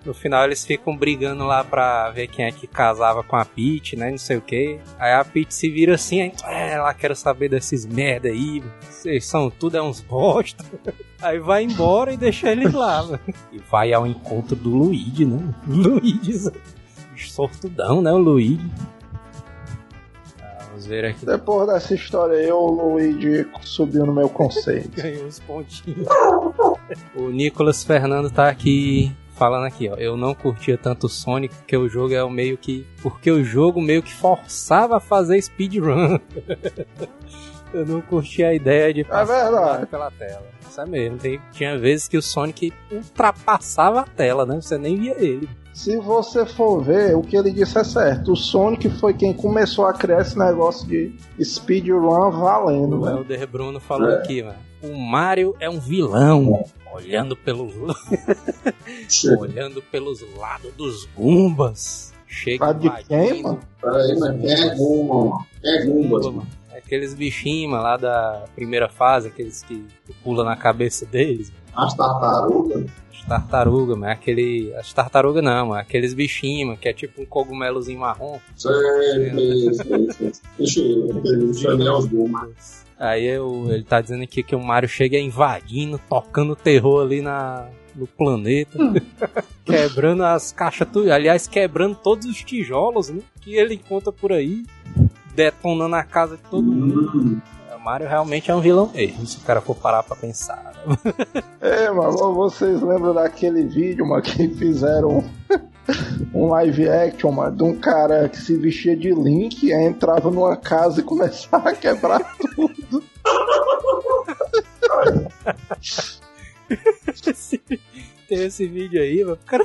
No 0.06 0.14
final 0.14 0.46
eles 0.46 0.66
ficam 0.66 0.96
brigando 0.96 1.46
lá 1.46 1.64
pra 1.64 2.10
ver 2.12 2.28
quem 2.28 2.46
é 2.46 2.52
que 2.52 2.66
casava 2.66 3.24
com 3.24 3.36
a 3.36 3.46
Peach, 3.46 3.96
né? 3.96 4.10
Não 4.10 4.18
sei 4.18 4.38
o 4.38 4.42
que. 4.42 4.80
Aí 4.98 5.14
a 5.14 5.24
Peach 5.24 5.54
se 5.54 5.70
vira 5.70 5.96
assim, 5.96 6.22
aí, 6.22 6.32
é, 6.46 6.74
ela 6.74 6.94
quer 6.94 7.16
saber 7.16 7.50
desses 7.50 7.86
merda 7.86 8.30
aí, 8.30 8.64
vocês 8.90 9.26
são 9.26 9.50
tudo 9.50 9.78
é 9.78 9.82
uns 9.82 10.02
bosta. 10.02 10.64
Aí 11.20 11.40
vai 11.40 11.64
embora 11.64 12.14
e 12.14 12.18
deixa 12.18 12.52
eles 12.52 12.72
lá. 12.72 13.04
E 13.52 13.58
vai 13.72 13.92
ao 13.92 14.06
encontro 14.06 14.56
do 14.56 14.70
Luigi, 14.70 15.26
né? 15.26 15.40
Luigi, 15.68 16.52
sortudão, 17.16 18.04
né? 18.04 18.12
O 18.12 18.20
Luigi. 18.20 18.70
Vamos 20.78 20.86
ver 20.86 21.06
aqui. 21.06 21.26
Depois 21.26 21.68
dessa 21.68 21.96
história 21.96 22.38
aí, 22.38 22.52
o 22.52 22.68
Luigi 22.68 23.48
subiu 23.62 24.06
no 24.06 24.14
meu 24.14 24.30
conceito. 24.30 24.92
Ganhou 25.02 25.26
uns 25.26 25.40
pontinhos. 25.40 26.08
o 27.16 27.30
Nicolas 27.30 27.84
Fernando 27.84 28.30
tá 28.30 28.48
aqui 28.48 29.12
falando 29.32 29.66
aqui, 29.66 29.90
ó. 29.90 29.96
Eu 29.96 30.16
não 30.16 30.36
curtia 30.36 30.78
tanto 30.78 31.08
o 31.08 31.10
Sonic 31.10 31.56
porque 31.56 31.76
o 31.76 31.90
jogo 31.90 32.14
é 32.14 32.24
o 32.24 32.30
meio 32.30 32.58
que. 32.60 32.86
Porque 33.02 33.32
o 33.32 33.44
jogo 33.44 33.82
meio 33.82 34.04
que 34.04 34.14
forçava 34.14 34.98
a 34.98 35.00
fazer 35.00 35.42
speedrun. 35.42 36.20
eu 37.74 37.84
não 37.84 38.00
curtia 38.00 38.50
a 38.50 38.54
ideia 38.54 38.94
de 38.94 39.04
passar 39.04 39.50
verdade. 39.50 39.86
pela 39.88 40.12
tela. 40.12 40.46
Isso 40.62 40.80
é 40.80 40.86
mesmo. 40.86 41.18
Tem- 41.18 41.42
tinha 41.52 41.76
vezes 41.76 42.08
que 42.08 42.18
o 42.18 42.22
Sonic 42.22 42.72
ultrapassava 42.92 44.02
a 44.02 44.06
tela, 44.06 44.46
né? 44.46 44.62
Você 44.62 44.78
nem 44.78 44.96
via 44.96 45.16
ele. 45.18 45.50
Se 45.78 45.96
você 45.96 46.44
for 46.44 46.84
ver, 46.84 47.16
o 47.16 47.22
que 47.22 47.38
ele 47.38 47.52
disse 47.52 47.78
é 47.78 47.84
certo. 47.84 48.32
O 48.32 48.36
Sonic 48.36 48.90
foi 48.90 49.14
quem 49.14 49.32
começou 49.32 49.86
a 49.86 49.94
criar 49.94 50.22
esse 50.22 50.36
negócio 50.36 50.88
de 50.88 51.14
speedrun 51.40 52.32
valendo, 52.32 53.00
O 53.00 53.06
né? 53.06 53.12
Helder 53.12 53.48
Bruno 53.48 53.80
falou 53.80 54.10
aqui, 54.10 54.42
mano. 54.42 54.58
O 54.82 54.98
Mario 54.98 55.56
é 55.60 55.70
um 55.70 55.80
vilão. 55.80 56.66
Olhando 56.92 57.38
pelo. 57.38 57.70
olhando 59.40 59.80
pelos 59.84 60.26
lados 60.36 60.74
dos 60.74 61.06
Gumbas. 61.16 62.12
Chega 62.26 62.66
Lado 62.66 62.80
de 62.80 63.04
quem, 63.04 63.44
mano? 63.44 63.60
Peraí, 63.80 64.20
mas 64.20 64.42
quem 64.42 64.52
é 64.52 64.76
Gumba, 64.76 65.14
mano? 65.14 65.48
Quem 65.62 65.72
é 65.72 65.86
Gumbas, 65.86 66.26
mano? 66.26 66.48
É 66.72 66.80
Aqueles 66.80 67.14
bichinhos 67.14 67.70
mano, 67.70 67.84
lá 67.84 67.98
da 67.98 68.46
primeira 68.56 68.90
fase, 68.90 69.28
aqueles 69.28 69.62
que 69.62 69.86
pula 70.24 70.44
na 70.44 70.56
cabeça 70.56 71.06
deles. 71.06 71.52
As 71.78 71.94
tartarugas? 71.94 72.86
As 73.14 73.22
tartarugas, 73.24 73.98
mas 73.98 74.10
aquele. 74.10 74.74
As 74.76 74.92
tartarugas 74.92 75.44
não, 75.44 75.68
mano. 75.68 75.80
Aqueles 75.80 76.14
bichinhos, 76.16 76.68
mano, 76.70 76.80
que 76.80 76.90
é 76.90 76.94
tipo 76.94 77.22
um 77.22 77.26
cogumelozinho 77.26 78.00
marrom. 78.00 78.40
Eu 81.64 81.78
ler 81.78 81.92
os 81.92 82.06
Gumbas. 82.08 82.86
Aí 83.00 83.26
eu, 83.26 83.68
ele 83.70 83.84
tá 83.84 84.02
dizendo 84.02 84.24
aqui 84.24 84.42
que 84.42 84.56
o 84.56 84.60
Mario 84.60 84.90
chega 84.90 85.20
invadindo, 85.20 86.02
tocando 86.10 86.56
terror 86.56 87.04
ali 87.04 87.22
na, 87.22 87.68
no 87.96 88.08
planeta, 88.08 88.76
quebrando 89.64 90.24
as 90.24 90.52
caixas, 90.52 90.88
aliás, 91.12 91.46
quebrando 91.46 91.96
todos 91.96 92.26
os 92.26 92.44
tijolos 92.44 93.10
né, 93.10 93.22
que 93.40 93.56
ele 93.56 93.76
encontra 93.76 94.12
por 94.12 94.34
aí, 94.34 94.66
detonando 95.36 95.96
a 95.96 96.04
casa 96.04 96.38
de 96.38 96.44
todo 96.44 96.64
mundo. 96.64 97.40
Mario 97.88 98.06
realmente 98.10 98.52
é 98.52 98.54
um 98.56 98.60
vilão 98.60 98.92
mesmo, 98.94 99.26
se 99.26 99.38
o 99.38 99.42
cara 99.42 99.62
for 99.62 99.74
parar 99.74 100.04
pra 100.04 100.14
pensar. 100.18 100.74
né? 100.86 101.14
É, 101.62 101.90
mano, 101.90 102.34
vocês 102.34 102.82
lembram 102.82 103.14
daquele 103.14 103.64
vídeo, 103.64 104.06
mano, 104.06 104.22
que 104.22 104.50
fizeram 104.56 105.24
um 106.34 106.50
live 106.50 106.90
action, 106.90 107.32
mano, 107.32 107.56
de 107.56 107.64
um 107.64 107.74
cara 107.80 108.28
que 108.28 108.36
se 108.42 108.58
vestia 108.58 108.94
de 108.94 109.12
Link, 109.14 109.72
aí 109.72 109.86
entrava 109.86 110.30
numa 110.30 110.58
casa 110.58 111.00
e 111.00 111.04
começava 111.04 111.70
a 111.70 111.74
quebrar 111.74 112.20
tudo. 112.54 113.02
Esse- 117.26 117.62
Tem 118.28 118.44
esse 118.44 118.68
vídeo 118.68 119.02
aí, 119.02 119.24
mano, 119.24 119.40
o 119.42 119.46
cara 119.50 119.64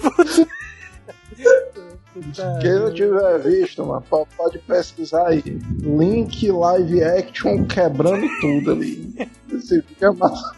Quem 2.60 2.74
não 2.78 2.92
tiver 2.92 3.38
visto, 3.38 3.84
mano, 3.86 4.02
po- 4.08 4.26
pode 4.36 4.58
pesquisar 4.58 5.28
aí. 5.28 5.42
Link 5.80 6.50
live 6.50 7.02
action 7.02 7.64
quebrando 7.64 8.26
tudo 8.40 8.72
ali. 8.72 9.14
Esse 9.52 9.80
vídeo 9.80 9.96
é 10.00 10.10
massa. 10.10 10.54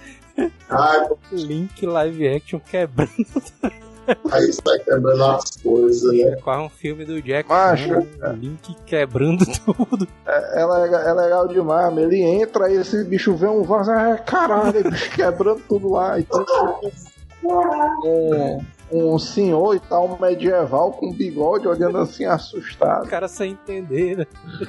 Ai, 0.68 1.06
Link 1.32 1.86
live 1.86 2.28
action 2.28 2.58
quebrando. 2.58 3.10
aí 4.32 4.46
você 4.52 4.60
vai 4.64 4.78
quebrando 4.80 5.24
as 5.24 5.50
coisas, 5.62 6.12
né? 6.12 6.22
É 6.32 6.36
quase 6.36 6.62
um 6.64 6.68
filme 6.68 7.04
do 7.04 7.22
Jack 7.22 7.48
Macho, 7.48 7.84
Chan, 7.88 8.32
Link 8.32 8.74
quebrando 8.84 9.44
tudo. 9.64 10.08
É, 10.26 10.60
é 10.62 10.66
legal, 10.66 11.00
é 11.02 11.12
legal 11.14 11.46
demais, 11.48 11.86
mano. 11.94 12.00
Ele 12.00 12.20
entra 12.20 12.68
e 12.70 12.76
esse 12.78 13.04
bicho 13.04 13.34
vê 13.36 13.46
um 13.46 13.62
vaso, 13.62 13.92
é 13.92 14.16
caralho, 14.18 14.80
o 14.80 14.90
bicho 14.90 15.10
quebrando 15.14 15.62
tudo 15.68 15.88
lá. 15.92 16.18
Então, 16.18 16.44
um, 17.44 18.64
um 18.90 19.18
senhor 19.18 19.74
e 19.74 19.80
tal, 19.80 20.18
medieval 20.20 20.92
com 20.92 21.12
bigode 21.12 21.66
olhando 21.66 21.98
assim 21.98 22.24
assustado. 22.24 23.06
O 23.06 23.08
cara 23.08 23.28
sem 23.28 23.52
entender, 23.52 24.18
né? 24.18 24.26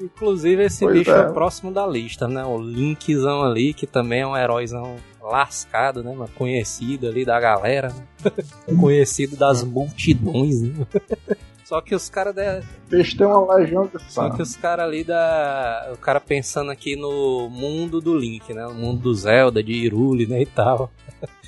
Inclusive, 0.00 0.64
esse 0.64 0.84
Pois 0.84 0.98
bicho 0.98 1.10
é. 1.10 1.18
é. 1.18 1.28
o 1.28 1.34
próximo 1.34 1.70
da 1.70 1.86
lista, 1.86 2.26
né? 2.26 2.44
O 2.44 2.58
Linkzão 2.58 3.42
ali, 3.42 3.74
que 3.74 3.86
também 3.86 4.20
é 4.20 4.26
um 4.26 4.36
heróizão 4.36 4.96
lascado, 5.20 6.02
né? 6.02 6.14
mano? 6.14 6.30
Conhecido 6.36 7.06
ali 7.06 7.24
da 7.24 7.38
galera, 7.38 7.88
né? 7.92 8.32
Conhecido 8.80 9.36
das 9.36 9.62
multidões, 9.62 10.62
né? 10.62 10.86
Só 11.70 11.80
que 11.80 11.94
os 11.94 12.10
caras 12.10 12.34
da... 12.34 12.62
Bicho 12.88 13.16
tem 13.16 13.24
uma 13.24 13.54
legião 13.54 13.86
de 13.86 14.02
Só 14.12 14.28
que 14.28 14.42
os 14.42 14.56
caras 14.56 14.86
ali 14.86 15.04
da. 15.04 15.92
O 15.94 15.96
cara 15.98 16.20
pensando 16.20 16.68
aqui 16.68 16.96
no 16.96 17.48
mundo 17.48 18.00
do 18.00 18.18
Link, 18.18 18.52
né? 18.52 18.66
O 18.66 18.74
mundo 18.74 19.02
do 19.02 19.14
Zelda, 19.14 19.62
de 19.62 19.72
Hyrule, 19.72 20.26
né? 20.26 20.42
E 20.42 20.46
tal. 20.46 20.90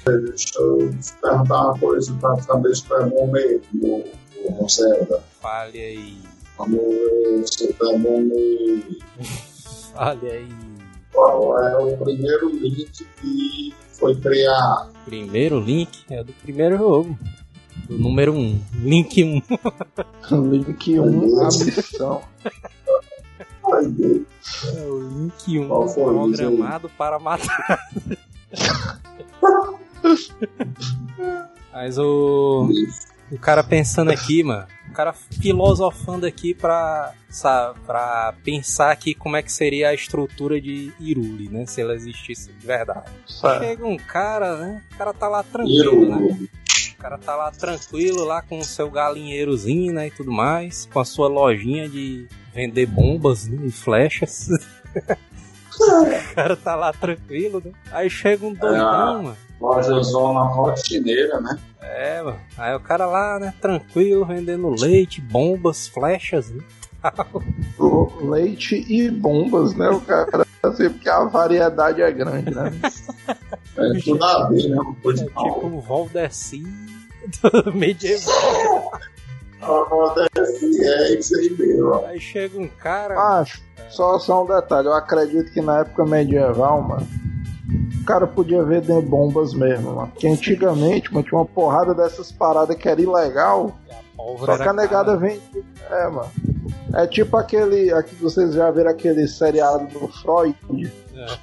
Deixa 0.06 0.60
eu 0.60 0.90
te 0.90 1.12
perguntar 1.20 1.64
uma 1.64 1.76
coisa 1.76 2.14
pra 2.20 2.36
saber 2.36 2.72
se 2.72 2.84
tu 2.84 2.94
é 2.94 3.04
bom 3.04 3.32
mesmo 3.32 4.04
no, 4.60 4.68
Zelda. 4.68 5.20
Fale 5.40 5.80
aí. 5.80 6.18
Vamos 6.56 6.78
ver 6.78 7.44
se 7.48 7.72
tu 7.72 7.84
é 7.84 7.98
bom 7.98 8.20
mesmo. 8.20 8.98
Fale 9.92 10.30
aí. 10.30 10.48
Qual 11.12 11.58
é 11.58 11.76
o 11.78 11.96
primeiro 11.96 12.48
link 12.48 13.04
que 13.20 13.74
foi 13.90 14.14
criado? 14.14 14.92
Primeiro 15.04 15.58
Link 15.58 16.04
é 16.08 16.22
do 16.22 16.32
primeiro 16.32 16.78
jogo. 16.78 17.18
Do 17.88 17.98
número 17.98 18.32
1. 18.32 18.36
Um. 18.38 18.60
Link 18.74 19.22
1. 19.22 19.42
Um. 20.30 20.50
Link 20.50 20.98
1, 20.98 21.40
a 21.40 21.44
missão. 21.46 22.22
Ai, 23.72 23.86
Deus. 23.86 24.22
É 24.76 24.80
o 24.82 25.08
Link 25.08 25.58
1 25.58 25.68
Qual 25.68 25.88
foi 25.88 26.02
o 26.02 26.06
programado 26.32 26.88
para 26.90 27.18
matar. 27.18 27.78
Mas 31.72 31.98
o. 31.98 32.68
O 33.30 33.38
cara 33.38 33.64
pensando 33.64 34.10
aqui, 34.10 34.42
mano. 34.42 34.66
O 34.90 34.92
cara 34.92 35.14
filosofando 35.14 36.26
aqui 36.26 36.52
pra, 36.52 37.14
sa- 37.30 37.74
pra 37.86 38.34
pensar 38.44 38.90
aqui 38.90 39.14
como 39.14 39.36
é 39.36 39.42
que 39.42 39.50
seria 39.50 39.88
a 39.88 39.94
estrutura 39.94 40.60
de 40.60 40.92
Iruli, 41.00 41.48
né? 41.48 41.64
Se 41.64 41.80
ela 41.80 41.94
existisse 41.94 42.52
de 42.52 42.66
verdade. 42.66 43.10
Sabe? 43.26 43.64
Chega 43.64 43.86
um 43.86 43.96
cara, 43.96 44.58
né? 44.58 44.82
O 44.92 44.98
cara 44.98 45.14
tá 45.14 45.28
lá 45.28 45.42
tranquilo, 45.42 46.10
né? 46.10 46.46
Cara 47.02 47.18
tá 47.18 47.34
lá 47.34 47.50
tranquilo, 47.50 48.24
lá 48.24 48.40
com 48.42 48.60
o 48.60 48.64
seu 48.64 48.88
galinheirozinho, 48.88 49.92
né, 49.92 50.06
e 50.06 50.10
tudo 50.12 50.30
mais, 50.30 50.88
com 50.92 51.00
a 51.00 51.04
sua 51.04 51.26
lojinha 51.26 51.88
de 51.88 52.28
vender 52.54 52.86
bombas 52.86 53.48
né, 53.48 53.58
e 53.66 53.72
flechas. 53.72 54.48
o 55.74 56.34
cara 56.34 56.56
tá 56.56 56.76
lá 56.76 56.92
tranquilo, 56.92 57.60
né? 57.64 57.72
Aí 57.90 58.08
chega 58.08 58.46
um 58.46 58.54
doidão, 58.54 58.88
Ah. 58.88 59.14
mano. 59.22 59.36
Loja 59.60 60.00
zona 60.02 60.42
rotineira, 60.42 61.40
né? 61.40 61.58
É, 61.80 62.22
mano. 62.22 62.40
Aí 62.56 62.74
o 62.74 62.80
cara 62.80 63.06
lá, 63.06 63.38
né, 63.40 63.52
tranquilo, 63.60 64.24
vendendo 64.24 64.68
leite, 64.70 65.20
bombas, 65.20 65.88
flechas, 65.88 66.50
né? 66.50 66.62
Leite 68.22 68.84
e 68.88 69.10
bombas, 69.10 69.74
né? 69.74 69.88
O 69.90 70.00
cara, 70.00 70.46
assim, 70.62 70.88
porque 70.90 71.08
a 71.08 71.24
variedade 71.24 72.00
é 72.00 72.10
grande, 72.12 72.54
né? 72.54 72.72
É 73.76 74.00
tudo 74.04 74.24
a 74.24 74.48
ver, 74.48 74.68
né? 74.68 74.76
Uma 74.76 74.94
coisa 74.96 75.24
É 75.24 75.26
tipo 75.26 75.66
um 75.66 75.80
Valdeci 75.80 76.62
medieval. 77.74 78.92
Acontece, 79.60 80.84
é 80.84 81.14
isso 81.18 81.36
aí 81.36 81.50
mesmo. 81.50 82.04
Aí 82.06 82.20
chega 82.20 82.58
um 82.58 82.68
cara. 82.68 83.38
Acho, 83.38 83.62
só, 83.90 84.18
só 84.18 84.42
um 84.42 84.46
detalhe, 84.46 84.88
eu 84.88 84.94
acredito 84.94 85.52
que 85.52 85.60
na 85.60 85.80
época 85.80 86.04
medieval, 86.04 86.82
mano, 86.82 87.06
o 88.00 88.04
cara 88.04 88.26
podia 88.26 88.62
vender 88.64 89.00
bombas 89.02 89.54
mesmo, 89.54 89.94
mano. 89.94 90.08
Porque 90.08 90.26
antigamente, 90.26 91.12
mano, 91.12 91.24
tinha 91.24 91.38
uma 91.38 91.46
porrada 91.46 91.94
dessas 91.94 92.32
paradas 92.32 92.76
que 92.76 92.88
era 92.88 93.00
ilegal, 93.00 93.76
pólvora 94.22 94.56
só 94.56 94.62
que 94.62 94.68
a 94.68 94.72
negada 94.72 95.16
cara. 95.16 95.16
vende. 95.16 95.64
É, 95.90 96.08
mano. 96.08 96.30
É 96.94 97.06
tipo 97.06 97.36
aquele. 97.36 97.92
Aqui 97.92 98.14
vocês 98.14 98.54
já 98.54 98.70
viram 98.70 98.90
aquele 98.90 99.26
seriado 99.26 99.86
do 99.86 100.08
Freud. 100.08 100.56
É. 101.14 101.38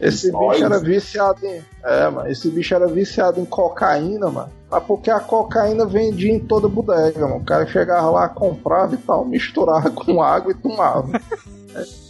Esse 0.00 0.30
Freud? 0.30 0.52
bicho 0.52 0.64
era 0.64 0.78
viciado 0.78 1.46
em. 1.46 1.64
É, 1.84 2.08
mano. 2.08 2.28
Esse 2.28 2.50
bicho 2.50 2.74
era 2.74 2.86
viciado 2.86 3.40
em 3.40 3.44
cocaína, 3.44 4.30
mano. 4.30 4.50
Mas 4.70 4.82
porque 4.84 5.10
a 5.10 5.20
cocaína 5.20 5.86
vendia 5.86 6.32
em 6.32 6.40
toda 6.40 6.68
bodega, 6.68 7.26
mano. 7.26 7.40
O 7.40 7.44
cara 7.44 7.66
chegava 7.66 8.10
lá, 8.10 8.28
comprava 8.28 8.94
e 8.94 8.98
tal, 8.98 9.24
misturava 9.24 9.90
com 9.92 10.22
água 10.22 10.52
e 10.52 10.54
tomava. 10.54 11.08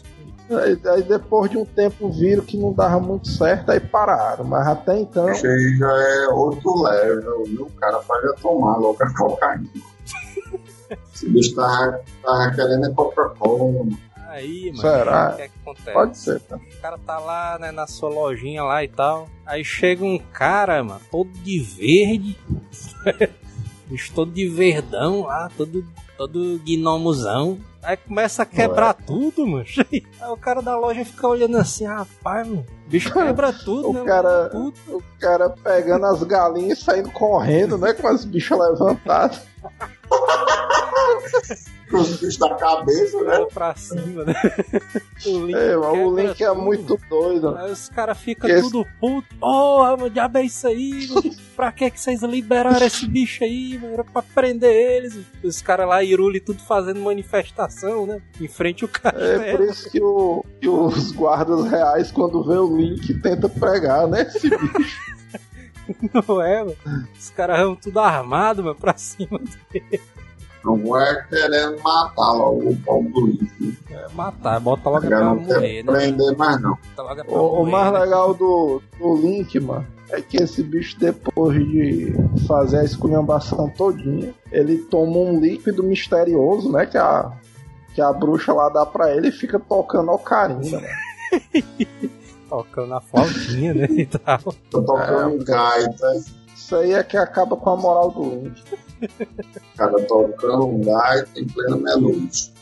Aí, 0.50 0.80
aí 0.84 1.02
depois 1.02 1.50
de 1.50 1.58
um 1.58 1.64
tempo 1.64 2.10
viram 2.10 2.44
que 2.44 2.56
não 2.58 2.72
dava 2.72 2.98
muito 2.98 3.28
certo, 3.28 3.70
aí 3.70 3.80
pararam. 3.80 4.44
Mas 4.44 4.66
até 4.66 4.98
então. 4.98 5.30
Isso 5.30 5.46
aí 5.46 5.76
já 5.78 5.92
é 5.92 6.28
outro 6.28 6.82
level, 6.82 7.44
viu? 7.44 7.62
O 7.66 7.70
cara 7.72 7.98
pode 8.00 8.40
tomar 8.40 8.76
logo 8.76 8.98
a 9.00 9.12
cocaína. 9.14 9.68
Esse 11.14 11.28
bicho 11.28 11.54
tava, 11.54 12.00
tava 12.22 12.54
querendo 12.54 12.86
é 12.86 12.92
Coca-Cola. 12.92 13.72
mano. 13.72 13.98
Aí, 14.30 14.66
mano, 14.66 14.80
Será? 14.80 15.30
o 15.32 15.36
que 15.36 15.42
é 15.42 15.48
que 15.48 15.54
acontece? 15.60 15.92
Pode 15.92 16.18
ser, 16.18 16.40
tá? 16.40 16.56
O 16.56 16.80
cara 16.80 16.98
tá 16.98 17.18
lá, 17.18 17.58
né, 17.58 17.72
na 17.72 17.86
sua 17.88 18.08
lojinha 18.08 18.62
lá 18.62 18.82
e 18.84 18.88
tal. 18.88 19.28
Aí 19.44 19.64
chega 19.64 20.04
um 20.04 20.18
cara, 20.18 20.82
mano, 20.84 21.00
todo 21.10 21.30
de 21.30 21.58
verde. 21.58 22.38
Bicho 23.86 24.12
todo 24.14 24.30
de 24.30 24.48
verdão 24.48 25.22
lá, 25.22 25.50
todo, 25.56 25.84
todo 26.20 26.60
gnomozão. 26.66 27.58
Aí 27.82 27.96
começa 27.96 28.42
a 28.42 28.46
quebrar 28.46 28.92
tudo, 28.92 29.46
mano. 29.46 29.64
Aí 29.90 30.04
o 30.30 30.36
cara 30.36 30.60
da 30.60 30.76
loja 30.76 31.02
fica 31.02 31.26
olhando 31.26 31.56
assim, 31.56 31.86
rapaz, 31.86 32.46
mano. 32.46 32.66
O 32.86 32.90
bicho 32.90 33.10
quebra 33.10 33.50
tudo, 33.64 33.88
O 33.88 33.92
né? 33.94 34.04
cara- 34.04 34.50
Tudo. 34.50 34.74
O 34.88 35.02
cara 35.18 35.48
pegando 35.48 36.04
as 36.04 36.22
galinhas 36.24 36.78
e 36.78 36.82
saindo 36.84 37.10
correndo, 37.10 37.78
né? 37.78 37.94
Com 37.94 38.06
as 38.08 38.26
bichas 38.26 38.58
levantadas. 38.58 39.40
Com 41.90 41.96
os 41.98 42.10
bichos 42.20 42.36
da 42.36 42.54
cabeça, 42.54 43.20
né? 43.24 43.46
Pra 43.52 43.74
cima, 43.74 44.24
né? 44.24 44.34
O 45.26 45.44
Link, 45.44 45.54
É, 45.56 45.76
o 45.76 46.16
Link 46.16 46.42
é 46.42 46.52
muito 46.54 46.98
doido. 47.10 47.54
Aí 47.56 47.70
os 47.70 47.88
caras 47.90 48.16
ficam 48.18 48.48
Esse- 48.48 48.62
tudo 48.62 48.86
puto. 48.98 49.26
Porra, 49.38 49.96
mano, 49.96 50.08
diabo 50.10 50.38
é 50.38 50.42
isso 50.44 50.66
aí, 50.66 51.08
mano. 51.08 51.30
Pra 51.54 51.70
que 51.72 51.90
que 51.90 52.00
vocês 52.00 52.22
liberaram 52.22 52.86
esse 52.86 53.06
bicho 53.06 53.44
aí, 53.44 53.76
mano? 53.78 53.92
Era 53.94 54.04
pra 54.04 54.22
prender 54.22 54.72
eles. 54.74 55.18
Os 55.44 55.60
caras 55.60 55.86
lá, 55.88 56.02
Iruli, 56.02 56.40
tudo 56.40 56.60
fazendo 56.62 57.00
manifestação, 57.00 58.06
né? 58.06 58.22
Em 58.40 58.48
frente 58.48 58.82
ao 58.84 58.88
É 58.88 58.92
castelo. 58.92 59.58
por 59.58 59.66
isso 59.66 59.90
que, 59.90 60.00
o- 60.02 60.44
que 60.60 60.68
os 60.68 61.12
guardas 61.12 61.66
reais, 61.70 62.10
quando 62.10 62.42
vê 62.44 62.56
o 62.56 62.74
Link, 62.76 63.12
tenta 63.20 63.46
pregar, 63.48 64.06
né? 64.06 64.22
Esse 64.22 64.48
bicho. 64.48 65.00
Não 66.14 66.40
é, 66.40 66.60
mano? 66.62 66.76
Os 67.18 67.30
caras 67.30 67.58
vão 67.60 67.74
tudo 67.74 67.98
armado, 67.98 68.62
mano, 68.62 68.76
pra 68.76 68.96
cima. 68.96 69.40
Não 70.64 71.00
é 71.00 71.22
querendo 71.28 71.82
matar 71.82 72.32
logo 72.32 72.70
o 72.70 72.76
pau 72.84 73.02
do 73.02 73.26
lixo. 73.26 73.76
É, 73.90 74.06
matar, 74.14 74.60
bota 74.60 74.90
logo 74.90 75.06
pra 75.06 75.20
não 75.20 75.36
morrer, 75.36 75.82
quer 75.82 75.84
né? 75.84 75.92
prender 75.92 76.36
mais, 76.36 76.60
não. 76.60 76.76
Bota 76.96 77.02
logo 77.02 77.24
pra 77.24 77.34
O, 77.38 77.46
o 77.52 77.56
morrer, 77.58 77.70
mais 77.70 77.92
né? 77.92 77.98
legal 78.00 78.34
do, 78.34 78.82
do 78.98 79.14
Link, 79.16 79.58
mano, 79.60 79.86
é 80.10 80.20
que 80.20 80.36
esse 80.36 80.62
bicho, 80.62 80.98
depois 80.98 81.56
de 81.66 82.12
fazer 82.46 82.80
a 82.80 82.84
esculhambação 82.84 83.68
todinha, 83.70 84.34
ele 84.52 84.78
toma 84.78 85.16
um 85.16 85.40
líquido 85.40 85.82
misterioso, 85.82 86.70
né? 86.70 86.84
Que 86.84 86.98
a, 86.98 87.32
que 87.94 88.00
a 88.02 88.12
bruxa 88.12 88.52
lá 88.52 88.68
dá 88.68 88.84
pra 88.84 89.14
ele 89.14 89.28
e 89.28 89.32
fica 89.32 89.58
tocando 89.58 90.10
ocarina, 90.12 90.80
né? 90.80 90.90
Tocando 92.48 92.94
a 92.94 93.00
flautinha, 93.00 93.72
né? 93.72 93.86
E 93.88 94.04
tal. 94.06 94.38
Tô 94.70 94.82
tocando 94.82 95.40
É, 95.40 95.44
gaita, 95.44 96.06
Isso 96.54 96.74
aí 96.74 96.92
é 96.94 97.02
que 97.04 97.16
acaba 97.16 97.56
com 97.56 97.70
a 97.70 97.76
moral 97.76 98.10
do 98.10 98.24
Link. 98.24 98.60
cara 99.76 100.00
tocando 100.06 100.66
um 100.66 100.80
gaita 100.80 101.30
em 101.40 101.46
plena 101.46 101.76
meia-noite. 101.76 102.52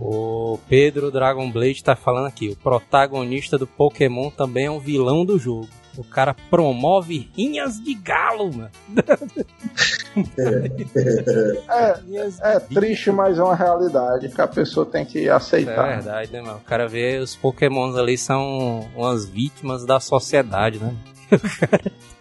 O 0.00 0.58
Pedro 0.68 1.10
Dragon 1.10 1.50
Blade 1.50 1.82
tá 1.82 1.94
falando 1.96 2.26
aqui. 2.26 2.48
O 2.50 2.56
protagonista 2.56 3.56
do 3.56 3.66
Pokémon 3.66 4.30
também 4.30 4.66
é 4.66 4.70
um 4.70 4.80
vilão 4.80 5.24
do 5.24 5.38
jogo. 5.38 5.68
O 5.96 6.02
cara 6.02 6.34
promove 6.50 7.30
rinhas 7.36 7.80
de 7.80 7.94
galo, 7.94 8.50
mano. 8.52 8.70
É, 11.68 12.00
é 12.56 12.58
de 12.60 12.74
triste, 12.74 13.10
mas 13.12 13.38
é 13.38 13.42
uma 13.42 13.54
realidade 13.54 14.28
que 14.28 14.40
a 14.40 14.48
pessoa 14.48 14.84
tem 14.84 15.04
que 15.04 15.28
É 15.28 15.30
aceitar. 15.30 15.86
verdade, 15.96 16.32
né, 16.32 16.40
mano? 16.42 16.56
O 16.58 16.64
cara 16.68 16.88
vê 16.88 17.18
os 17.18 17.36
pokémons 17.36 17.96
ali 17.96 18.18
são 18.18 18.88
umas 18.96 19.26
vítimas 19.28 19.84
da 19.86 20.00
sociedade, 20.00 20.78
né? 20.80 20.92
É, 21.30 21.90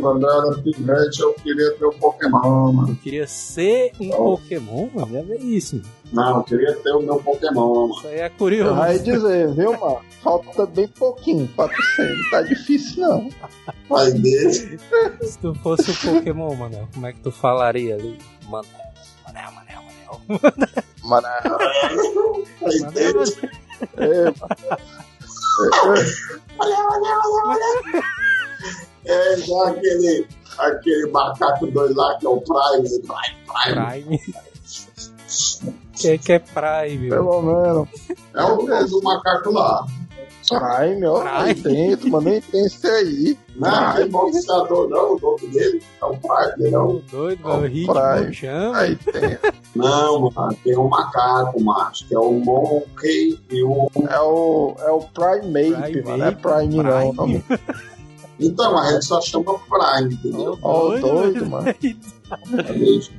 quando 0.00 0.26
eu 0.26 0.30
era 0.30 0.62
pivete, 0.62 1.20
eu 1.20 1.34
queria 1.34 1.70
ter 1.72 1.84
o 1.84 1.92
Pokémon, 1.92 2.72
mano. 2.72 2.90
Eu 2.90 2.96
queria 2.96 3.26
ser 3.26 3.92
um 4.00 4.10
pokémon, 4.10 4.88
mano. 4.94 5.12
Já 5.12 5.22
vê 5.22 5.36
isso, 5.38 5.76
mano. 5.76 5.96
Não, 6.12 6.36
eu 6.38 6.44
queria 6.44 6.76
ter 6.76 6.92
o 6.92 7.00
meu 7.00 7.16
Pokémon, 7.16 7.88
mano. 7.88 7.94
Isso 7.98 8.06
aí 8.06 8.20
é 8.20 8.28
curioso. 8.28 8.74
vai 8.74 8.98
dizer, 8.98 9.52
viu, 9.54 9.72
mano? 9.78 10.00
Falta 10.22 10.66
bem 10.66 10.88
pouquinho 10.88 11.48
pra 11.48 11.68
tu 11.68 11.82
ser. 11.82 12.16
Não 12.16 12.30
tá 12.30 12.42
difícil, 12.42 13.02
não. 13.02 13.28
Pai 13.88 14.12
dele. 14.12 14.78
Se 15.22 15.38
tu 15.38 15.54
fosse 15.56 15.90
o 15.90 16.14
pokémon, 16.14 16.54
Manel, 16.54 16.88
como 16.94 17.06
é 17.06 17.12
que 17.12 17.20
tu 17.20 17.32
falaria 17.32 17.96
ali? 17.96 18.18
Manel, 18.48 18.70
Manel, 19.26 19.52
Manel, 19.52 19.82
Manel. 19.82 20.52
Mano, 21.02 21.28
Pai 22.60 22.78
Manel, 22.80 23.24
dele. 25.62 26.10
é, 29.04 29.32
É 29.32 29.36
já 29.36 29.68
aquele, 29.68 30.26
aquele 30.58 31.10
macaco 31.10 31.66
doido 31.68 31.96
lá 31.96 32.18
que 32.18 32.26
é 32.26 32.28
o 32.28 32.40
Prime. 32.40 32.88
Prime, 32.88 33.36
Prime. 33.46 34.18
Prime. 34.18 34.34
que 35.94 36.18
que 36.18 36.32
é 36.32 36.38
Prime? 36.40 37.08
pelo 37.08 37.42
menos. 37.42 37.88
É 38.34 38.42
o 38.44 38.56
do 38.86 39.02
macaco 39.02 39.52
lá. 39.52 39.86
Prime, 40.48 41.06
ó, 41.06 41.24
dentro, 41.62 42.10
mano, 42.10 42.30
nem 42.30 42.40
tem 42.40 42.64
esse 42.66 42.86
aí. 42.86 43.38
Não, 43.56 43.96
é 43.96 44.06
boxeador, 44.06 44.88
não, 44.88 45.16
o 45.16 45.20
nome 45.20 45.46
dele. 45.48 45.82
É 46.00 46.04
o 46.04 46.16
Prime, 46.16 46.70
não. 46.70 47.02
Doido, 47.10 47.42
mano. 47.42 47.62
O 47.62 47.66
ritmo 47.66 47.94
Prime. 47.94 48.34
chama. 48.34 48.78
Aí 48.78 48.96
tem. 48.96 49.38
Não, 49.74 50.30
mano, 50.30 50.56
tem 50.62 50.78
um 50.78 50.88
macaco, 50.88 51.62
macho, 51.62 52.06
que 52.06 52.14
é 52.14 52.18
o 52.18 52.32
Monkey 52.32 53.40
e 53.50 53.62
o. 53.62 53.90
É 54.08 54.20
o, 54.20 54.74
é 54.78 54.90
o 54.90 55.00
Primate, 55.00 56.02
mano. 56.02 56.18
Não 56.18 56.26
é 56.26 56.30
Prime, 56.32 56.76
não. 56.76 57.14
Prime. 57.14 57.44
não. 57.48 57.58
Então, 58.38 58.78
a 58.78 58.92
gente 58.92 59.06
só 59.06 59.20
chama 59.20 59.58
Prime, 59.58 60.14
entendeu? 60.14 60.58
Ó, 60.62 60.88
o 60.88 61.00
doido, 61.00 61.46
mano. 61.46 61.66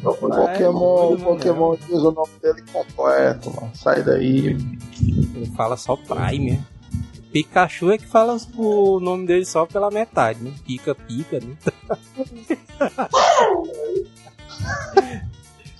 Pokémon, 0.02 1.14
o 1.14 1.18
Pokémon 1.18 1.76
diz 1.76 2.00
o 2.04 2.12
nome 2.12 2.30
dele 2.42 2.64
completo, 2.72 3.52
mano. 3.56 3.72
Sai 3.74 4.04
daí. 4.04 4.58
Ele 5.02 5.52
fala 5.56 5.76
só 5.76 5.96
Prime, 5.96 6.52
né? 6.52 6.64
Pikachu 7.32 7.92
é 7.92 7.98
que 7.98 8.06
fala 8.06 8.38
o 8.56 9.00
nome 9.00 9.26
dele 9.28 9.46
só 9.46 9.66
pela 9.66 9.92
metade, 9.92 10.42
né? 10.42 10.54
Pica, 10.66 10.96
pica, 10.96 11.40
né? 11.40 11.56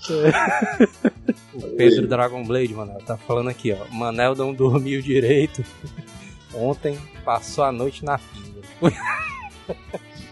o 1.54 1.62
Pedro 1.76 2.06
Dragon 2.06 2.44
Blade, 2.44 2.72
Manel, 2.74 2.98
tá 2.98 3.16
falando 3.16 3.48
aqui, 3.50 3.72
ó. 3.72 3.86
Manel 3.92 4.34
não 4.34 4.54
dormiu 4.54 5.02
direito. 5.02 5.64
Ontem 6.54 6.98
passou 7.24 7.64
a 7.64 7.72
noite 7.72 8.04
na 8.04 8.18
pinga. 8.18 8.62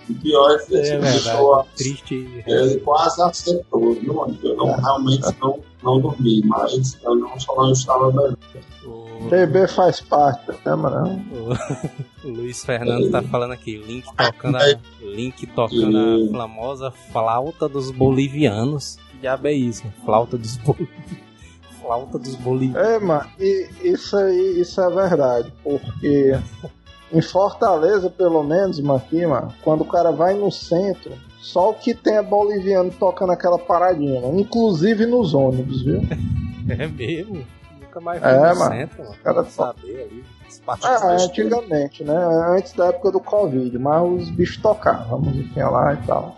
O 0.09 0.15
pior 0.15 0.53
é 0.53 0.59
que 0.65 0.77
É 0.77 0.99
pessoa, 0.99 1.67
Triste. 1.77 2.45
ele 2.47 2.81
quase 2.81 3.21
acertou, 3.21 3.95
viu? 3.95 4.37
Eu 4.43 4.57
não, 4.57 4.67
realmente 4.77 5.27
não, 5.41 5.59
não 5.83 6.01
dormi, 6.01 6.43
mas 6.45 6.97
eu 7.03 7.17
não 7.17 7.39
só 7.41 7.57
não 7.57 7.73
estava 7.73 8.11
bem. 8.11 8.37
O, 8.85 9.29
Bebê 9.29 9.67
faz 9.67 10.01
parte, 10.01 10.53
né, 10.65 10.75
mano? 10.77 11.25
o 12.23 12.29
Luiz 12.29 12.65
Fernando 12.65 13.11
tá 13.11 13.23
falando 13.23 13.53
aqui. 13.53 13.77
Link 13.79 14.07
tocando 14.17 14.57
a, 14.57 14.79
Link 15.01 15.47
tocando 15.49 15.99
a 15.99 16.39
famosa 16.39 16.91
flauta 16.91 17.69
dos 17.69 17.91
bolivianos. 17.91 18.99
Que 19.11 19.19
diabo 19.19 19.49
é 19.49 19.53
isso? 19.53 19.83
Flauta 20.05 20.39
dos 20.39 20.57
bolivianos. 20.59 21.27
Flauta 21.81 22.19
dos 22.19 22.35
bolivianos. 22.37 22.89
É, 22.89 22.99
mano, 22.99 23.31
e 23.39 23.69
isso 23.83 24.17
aí, 24.17 24.61
isso 24.61 24.81
é 24.81 24.91
verdade, 24.91 25.53
porque 25.63 26.37
em 27.13 27.23
Fortaleza, 27.23 28.11
pelo 28.11 28.43
menos, 28.43 28.81
mano, 28.81 28.99
aqui, 28.99 29.25
mano, 29.27 29.53
quando 29.63 29.83
o 29.83 29.87
cara 29.87 30.11
vai 30.11 30.35
no 30.35 30.51
centro, 30.51 31.13
só 31.41 31.71
o 31.71 31.75
que 31.75 31.95
tem 31.95 32.17
é 32.17 32.23
boliviano 32.23 32.91
tocando 32.91 33.33
aquela 33.33 33.59
paradinha, 33.59 34.21
mano, 34.21 34.41
inclusive 34.41 35.07
nos 35.07 35.35
ônibus, 35.35 35.83
viu? 35.83 36.03
É 36.69 36.85
mesmo? 36.89 37.47
Nunca 37.81 38.01
mais 38.01 38.21
fui 38.21 38.29
É, 38.29 38.53
no 38.53 38.59
mano. 38.59 38.75
centro, 38.75 39.05
mano. 39.05 39.15
Cara, 39.23 39.43
Pra 39.45 39.53
saber 39.53 40.09
ali. 40.11 40.25
Ah, 40.67 40.77
mais- 41.05 41.23
antigamente, 41.23 42.03
né? 42.03 42.17
Antes 42.57 42.73
da 42.73 42.87
época 42.87 43.13
do 43.13 43.21
Covid, 43.21 43.79
mas 43.79 44.03
os 44.23 44.31
bichos 44.31 44.57
tocavam, 44.57 45.19
a 45.19 45.21
musiquinha 45.21 45.69
lá 45.69 45.95
e 45.95 46.07
tal. 46.07 46.35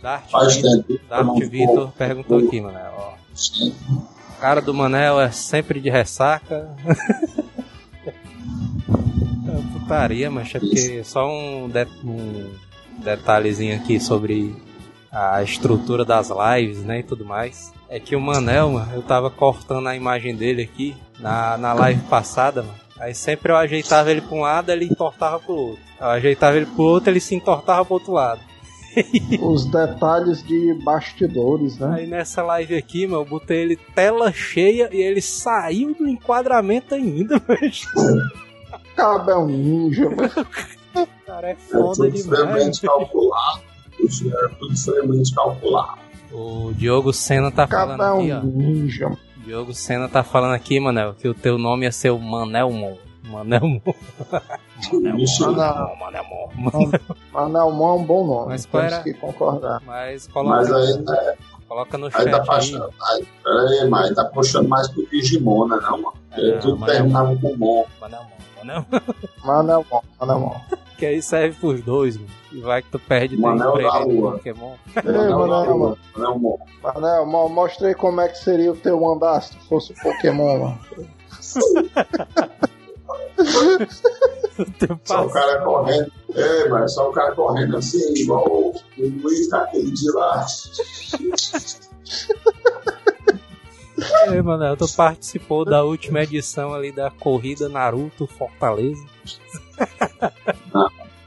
Vitor, 0.00 0.84
tempo. 0.84 1.00
Darth 1.08 1.50
Vitor 1.50 1.90
perguntou 1.98 2.38
aqui, 2.38 2.60
Manel. 2.60 2.92
Ó, 2.96 3.14
a 4.36 4.40
cara 4.40 4.60
do 4.62 4.72
Manel 4.72 5.20
é 5.20 5.32
sempre 5.32 5.80
de 5.80 5.90
ressaca. 5.90 6.70
putaria, 9.72 10.30
mas 10.30 10.54
é 10.54 10.58
porque 10.58 11.02
só 11.04 11.28
um, 11.30 11.68
de- 11.68 11.86
um 12.04 12.50
detalhezinho 13.02 13.76
aqui 13.76 14.00
sobre 14.00 14.54
a 15.10 15.42
estrutura 15.42 16.04
das 16.04 16.30
lives, 16.30 16.82
né, 16.82 17.00
e 17.00 17.02
tudo 17.02 17.24
mais. 17.24 17.72
É 17.88 18.00
que 18.00 18.16
o 18.16 18.20
Manel, 18.20 18.70
mano, 18.72 18.92
eu 18.94 19.02
tava 19.02 19.30
cortando 19.30 19.86
a 19.86 19.94
imagem 19.96 20.34
dele 20.34 20.62
aqui 20.62 20.96
na, 21.20 21.56
na 21.56 21.72
live 21.72 22.00
passada, 22.02 22.62
mano. 22.62 22.74
Aí 22.98 23.14
sempre 23.14 23.52
eu 23.52 23.56
ajeitava 23.56 24.10
ele 24.10 24.20
pra 24.22 24.34
um 24.36 24.40
lado, 24.40 24.70
ele 24.72 24.86
entortava 24.86 25.38
pro 25.38 25.54
outro. 25.54 25.82
Eu 26.00 26.06
ajeitava 26.08 26.56
ele 26.56 26.66
pro 26.66 26.82
outro, 26.82 27.10
ele 27.10 27.20
se 27.20 27.34
entortava 27.34 27.84
pro 27.84 27.94
outro 27.94 28.12
lado. 28.12 28.40
Os 29.40 29.66
detalhes 29.66 30.42
de 30.42 30.72
bastidores, 30.82 31.78
né? 31.78 31.96
Aí 31.98 32.06
nessa 32.06 32.42
live 32.42 32.74
aqui, 32.74 33.06
meu, 33.06 33.18
eu 33.20 33.24
botei 33.26 33.58
ele 33.58 33.76
tela 33.76 34.32
cheia 34.32 34.88
e 34.90 34.96
ele 34.96 35.20
saiu 35.20 35.94
do 35.94 36.08
enquadramento 36.08 36.94
ainda, 36.94 37.40
mas. 37.46 37.82
Cabo 38.96 39.30
é 39.30 39.38
um 39.38 39.46
ninja, 39.46 40.08
mas 40.16 40.32
O 40.96 41.06
cara 41.26 41.48
é 41.48 41.52
É 41.52 41.54
foda 41.56 41.94
tudo 41.94 42.10
demais. 42.10 42.80
calculado. 42.80 43.60
É 44.00 44.48
tudo 44.58 44.76
friamente 44.78 45.34
calculado. 45.34 45.98
O 46.32 46.72
Diogo 46.74 47.12
Senna 47.12 47.50
tá 47.50 47.66
falando 47.66 47.98
Cabo 47.98 48.20
é 48.20 48.22
aqui, 48.22 48.32
ó. 48.32 48.38
um 48.38 48.44
ninja. 48.44 49.08
O 49.08 49.40
Diogo 49.44 49.74
Senna 49.74 50.08
tá 50.08 50.22
falando 50.22 50.54
aqui, 50.54 50.80
Manel, 50.80 51.14
que 51.14 51.28
o 51.28 51.34
teu 51.34 51.58
nome 51.58 51.84
ia 51.84 51.92
ser 51.92 52.10
o 52.10 52.18
Manelmon. 52.18 52.96
Manelmon. 53.24 53.80
Manelmon, 54.92 55.96
Manelmon. 55.98 56.90
Manelmon 57.32 57.88
é 57.88 57.92
um 58.00 58.04
bom 58.04 58.26
nome. 58.26 58.48
Mas 58.48 58.66
qual 58.66 58.82
temos 58.82 58.94
era? 58.94 59.02
que 59.04 59.14
concordar. 59.14 59.82
Mas 59.84 60.26
coloca, 60.28 60.56
Mas 60.56 60.72
aí, 60.72 61.04
é, 61.08 61.36
coloca 61.68 61.98
no 61.98 62.06
aí 62.06 62.12
chat 62.12 62.30
tá 62.30 62.38
aí. 62.38 62.46
puxando. 62.46 62.90
Aí, 63.02 63.26
peraí, 63.42 63.90
mas 63.90 64.14
tá 64.14 64.24
puxando 64.26 64.68
mais 64.68 64.88
pro 64.88 65.06
Digimon, 65.10 65.66
né, 65.68 65.78
não, 65.82 65.90
mano? 66.02 66.12
É, 66.32 66.58
tudo 66.58 66.84
terminava 66.86 67.36
com 67.36 67.56
Mon. 67.56 67.84
Manelmon, 68.00 68.26
Manelmon. 68.66 68.86
Manelmon, 69.44 70.02
Manelmon. 70.20 70.60
Que 70.96 71.04
aí 71.04 71.20
serve 71.20 71.54
pros 71.60 71.82
dois, 71.82 72.16
mano. 72.16 72.30
E 72.50 72.58
vai 72.62 72.80
que 72.80 72.90
tu 72.90 72.98
perde 72.98 73.36
Manel 73.36 73.76
aí 73.76 74.06
no 74.06 74.14
Lua. 74.14 74.32
Pokémon. 74.32 74.76
Manel, 74.94 75.38
Manel. 75.46 75.98
Manel 76.16 76.38
Mon. 76.38 76.58
Manelmon, 76.82 77.48
mostra 77.50 77.88
aí 77.88 77.94
como 77.94 78.22
é 78.22 78.28
que 78.28 78.38
seria 78.38 78.72
o 78.72 78.76
teu 78.76 79.06
andar 79.06 79.42
se 79.42 79.54
tu 79.54 79.62
fosse 79.66 79.92
o 79.92 79.96
Pokémon, 79.96 80.58
mano. 80.58 80.78
Só 85.04 85.26
o 85.26 85.30
cara 85.30 85.60
correndo. 85.60 86.10
É, 86.34 86.68
mas 86.68 86.94
só 86.94 87.10
o 87.10 87.12
cara 87.12 87.34
correndo 87.34 87.76
assim, 87.76 88.14
igual 88.14 88.48
o 88.48 88.74
Luiz 88.98 89.50
daquele 89.50 89.90
de 89.90 90.10
lá. 90.12 90.46
É, 94.26 94.42
Manel, 94.42 94.76
tu 94.76 94.86
participou 94.94 95.64
da 95.64 95.82
última 95.84 96.22
edição 96.22 96.74
ali 96.74 96.92
da 96.92 97.10
corrida 97.10 97.68
Naruto 97.68 98.26
Fortaleza. 98.26 99.04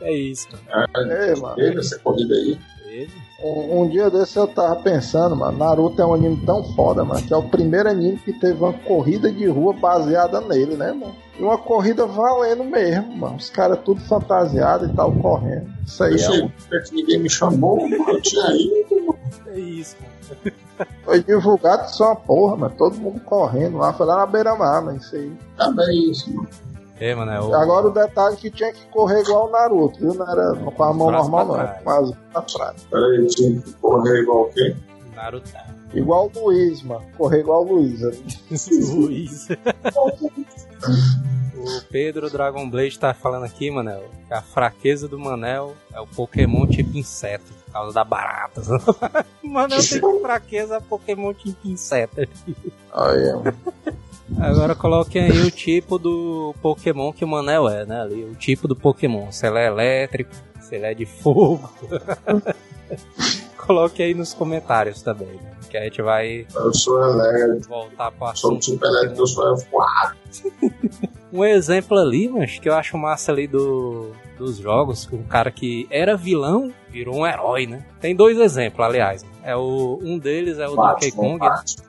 É 0.02 0.14
isso, 0.14 0.48
mano. 0.74 1.12
Ei, 1.12 1.36
mano. 1.42 1.56
Teve 1.56 1.80
essa 1.80 2.00
corrida 2.00 2.34
aí. 2.34 2.58
Ele? 2.88 3.12
Um, 3.44 3.82
um 3.82 3.90
dia 3.90 4.10
desse 4.10 4.38
eu 4.38 4.48
tava 4.48 4.78
pensando, 4.78 5.36
mano, 5.36 5.58
Naruto 5.58 6.02
é 6.02 6.06
um 6.06 6.14
anime 6.14 6.38
tão 6.46 6.64
foda, 6.74 7.04
mano, 7.04 7.22
que 7.22 7.34
é 7.34 7.38
o 7.38 7.44
primeiro 7.50 7.90
anime 7.90 8.18
que 8.18 8.32
teve 8.40 8.58
uma 8.64 8.72
corrida 8.72 9.30
de 9.30 9.46
rua 9.48 9.74
baseada 9.74 10.40
nele, 10.40 10.76
né, 10.78 10.94
mano? 10.94 11.14
E 11.38 11.44
uma 11.44 11.58
corrida 11.58 12.06
valendo 12.06 12.64
mesmo, 12.64 13.14
mano. 13.18 13.36
Os 13.36 13.50
caras 13.50 13.80
tudo 13.84 14.00
fantasiado 14.02 14.86
e 14.86 14.94
tal, 14.96 15.12
correndo. 15.12 15.70
Isso 15.86 16.02
aí 16.02 16.14
Eu 16.14 16.18
é 16.18 16.26
achei 16.28 16.42
um- 16.44 16.50
que 16.50 16.96
ninguém 16.96 17.20
me 17.20 17.30
chamou, 17.30 17.80
eu 17.90 18.22
tinha 18.22 18.48
ido. 18.54 19.18
É 19.48 19.60
isso, 19.60 19.98
mano. 20.02 20.54
Foi 21.04 21.24
divulgado 21.24 21.90
só 21.90 22.08
uma 22.08 22.16
porra, 22.16 22.56
mano. 22.56 22.76
Todo 22.78 22.98
mundo 22.98 23.20
correndo 23.22 23.78
lá, 23.78 23.94
foi 23.94 24.06
lá 24.06 24.18
na 24.18 24.26
beira-mar, 24.26 24.82
mas 24.84 25.04
isso 25.04 25.16
aí. 25.16 25.32
Também 25.58 26.12
isso, 26.12 26.34
mano. 26.34 26.50
É, 27.00 27.16
mano, 27.16 27.32
é 27.32 27.40
o... 27.40 27.56
Agora 27.56 27.88
o 27.88 27.92
detalhe 27.92 28.36
é 28.36 28.38
que 28.38 28.52
tinha 28.52 28.74
que 28.74 28.86
correr 28.88 29.22
igual 29.22 29.48
o 29.48 29.52
Naruto, 29.52 30.00
viu? 30.00 30.14
Não 30.14 30.30
era 30.30 30.54
com 30.56 30.84
a 30.84 30.94
mão 30.94 31.08
Braço 31.08 31.30
normal, 31.30 31.58
não, 31.58 31.84
com 31.84 31.90
as 31.90 32.12
pra 32.34 32.42
trás. 32.42 32.84
Peraí, 32.92 33.28
tinha 33.28 33.62
que 33.62 33.74
correr 33.74 34.22
igual 34.22 34.42
o 34.42 34.50
quê? 34.50 34.76
Naruto. 35.16 35.50
Igual 35.94 36.30
o 36.36 36.40
Luiz, 36.40 36.84
mano. 36.84 37.02
Correr 37.18 37.40
igual 37.40 37.66
o 37.66 37.74
Luiz. 37.74 38.04
ali. 38.04 38.24
Luiz. 38.94 39.48
o 41.56 41.82
Pedro 41.90 42.30
Dragon 42.30 42.70
Blade 42.70 43.00
tá 43.00 43.14
falando 43.14 43.46
aqui, 43.46 43.72
Manel, 43.72 44.04
que 44.28 44.34
a 44.34 44.42
fraqueza 44.42 45.08
do 45.08 45.18
Manel 45.18 45.76
é 45.94 46.02
o 46.02 46.08
Pokémon 46.08 46.68
tipo 46.68 46.98
inseto, 46.98 47.54
por 47.70 47.74
causa 47.74 47.94
da 47.94 48.04
barata. 48.04 48.62
o 49.44 49.48
Manel 49.48 49.80
tem 49.80 50.22
fraqueza 50.22 50.82
Pokémon 50.82 51.34
tipo 51.34 51.68
inseto. 51.68 52.28
Mano. 52.94 53.54
Agora 54.40 54.76
coloquem 54.76 55.24
aí 55.24 55.42
o 55.42 55.52
tipo 55.52 55.98
do 55.98 56.54
Pokémon 56.62 57.14
que 57.14 57.24
o 57.24 57.28
Manel 57.28 57.70
é, 57.70 57.86
né? 57.86 58.02
Ali, 58.02 58.24
o 58.26 58.36
tipo 58.36 58.68
do 58.68 58.76
Pokémon. 58.76 59.32
Se 59.32 59.48
ele 59.48 59.60
é 59.60 59.68
elétrico, 59.68 60.32
se 60.60 60.76
ele 60.76 60.86
é 60.86 60.94
de 60.94 61.06
fogo. 61.06 61.70
Coloque 63.58 64.02
aí 64.02 64.14
nos 64.14 64.34
comentários 64.34 65.02
também, 65.02 65.28
né? 65.28 65.52
Que 65.70 65.78
a 65.78 65.84
gente 65.84 66.02
vai 66.02 66.48
Eu 66.56 66.74
sou 66.74 67.00
elétrico, 67.04 67.70
voltar 67.70 68.12
pro 68.12 68.36
sou 68.36 68.52
assunto. 68.52 68.66
super 68.66 68.88
elétrico, 68.88 69.22
eu 69.22 69.28
sou. 69.28 69.58
Um 71.32 71.46
exemplo 71.46 71.96
ali, 71.96 72.28
mas 72.28 72.58
que 72.58 72.68
eu 72.68 72.74
acho 72.74 72.98
massa 72.98 73.32
ali 73.32 73.46
do, 73.46 74.12
dos 74.40 74.58
jogos, 74.58 75.06
que 75.06 75.16
um 75.16 75.24
cara 75.24 75.52
que 75.52 75.86
era 75.92 76.16
vilão 76.18 76.72
virou 76.90 77.18
um 77.18 77.28
herói, 77.28 77.68
né? 77.68 77.86
Tem 78.00 78.16
dois 78.16 78.40
exemplos, 78.40 78.84
aliás. 78.86 79.24
É 79.44 79.56
o, 79.56 80.00
um 80.02 80.18
deles 80.18 80.58
é 80.58 80.68
o 80.68 80.76
Donkey 80.76 81.12
Kong. 81.12 81.40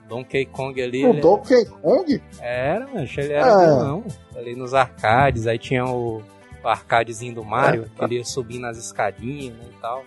Donkey 0.09 0.45
Kong 0.47 0.83
ali. 0.83 1.07
O 1.07 1.15
Donkey 1.21 1.65
Kong? 1.81 2.23
Era, 2.41 2.87
mas 2.93 3.17
ele 3.17 3.33
era 3.33 3.47
É. 3.47 3.67
vilão. 3.67 4.05
Ali 4.37 4.55
nos 4.57 4.75
arcades, 4.75 5.47
aí 5.47 5.59
tinha 5.59 5.85
o, 5.85 6.23
o 6.63 6.69
arcadezinho 6.69 7.35
do 7.35 7.45
Mario, 7.45 7.87
que 7.97 8.05
ele 8.05 8.17
ia 8.17 8.25
subindo 8.25 8.67
as 8.67 8.77
escadinhas 8.77 9.55
né, 9.57 9.65
e 9.71 9.81
tal. 9.81 10.03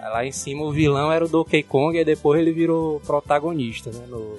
Aí 0.00 0.10
lá 0.10 0.24
em 0.24 0.32
cima 0.32 0.62
o 0.64 0.72
vilão 0.72 1.12
era 1.12 1.24
o 1.24 1.28
Donkey 1.28 1.62
Kong, 1.62 1.98
e 1.98 2.04
depois 2.04 2.40
ele 2.40 2.52
virou 2.52 3.00
protagonista, 3.00 3.90
né? 3.90 4.04
No, 4.08 4.38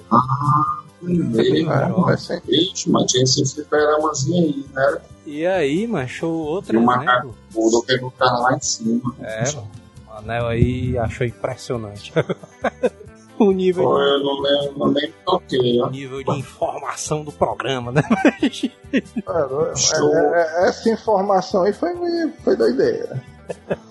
Ele, 1.02 1.66
É, 1.68 1.88
vai 1.88 2.16
ser. 2.16 2.42
Mas 2.88 3.10
tinha 3.10 3.24
esse 3.24 3.44
fliperamazinho 3.54 4.44
aí, 4.44 4.64
né? 4.72 4.98
E 5.26 5.46
aí, 5.46 5.86
macho, 5.86 6.26
outro 6.26 6.74
E 6.74 6.76
o 6.76 6.80
exemplo. 6.80 6.96
macaco, 7.04 7.34
o 7.54 7.70
Donkey 7.70 7.98
Kong 7.98 8.14
tava 8.18 8.38
lá 8.38 8.54
em 8.56 8.60
cima. 8.60 9.14
É, 9.20 9.44
mano. 9.52 9.68
O 10.08 10.12
Anel 10.18 10.46
aí 10.48 10.98
achou 10.98 11.26
impressionante. 11.26 12.12
o 13.38 13.52
nível, 13.52 13.84
Pô, 13.84 14.00
eu 14.00 14.18
não 14.22 14.40
lembro, 14.40 14.78
não 14.78 14.92
nem 14.92 15.12
toquei, 15.24 15.80
ó. 15.80 15.88
nível 15.88 16.22
de 16.22 16.38
informação 16.38 17.24
do 17.24 17.32
programa, 17.32 17.90
né? 17.92 18.02
É, 18.42 18.46
é, 18.46 18.50
é, 20.64 20.68
essa 20.68 20.90
informação 20.90 21.62
aí 21.62 21.72
foi, 21.72 21.94
foi 22.44 22.56
doideira. 22.56 23.22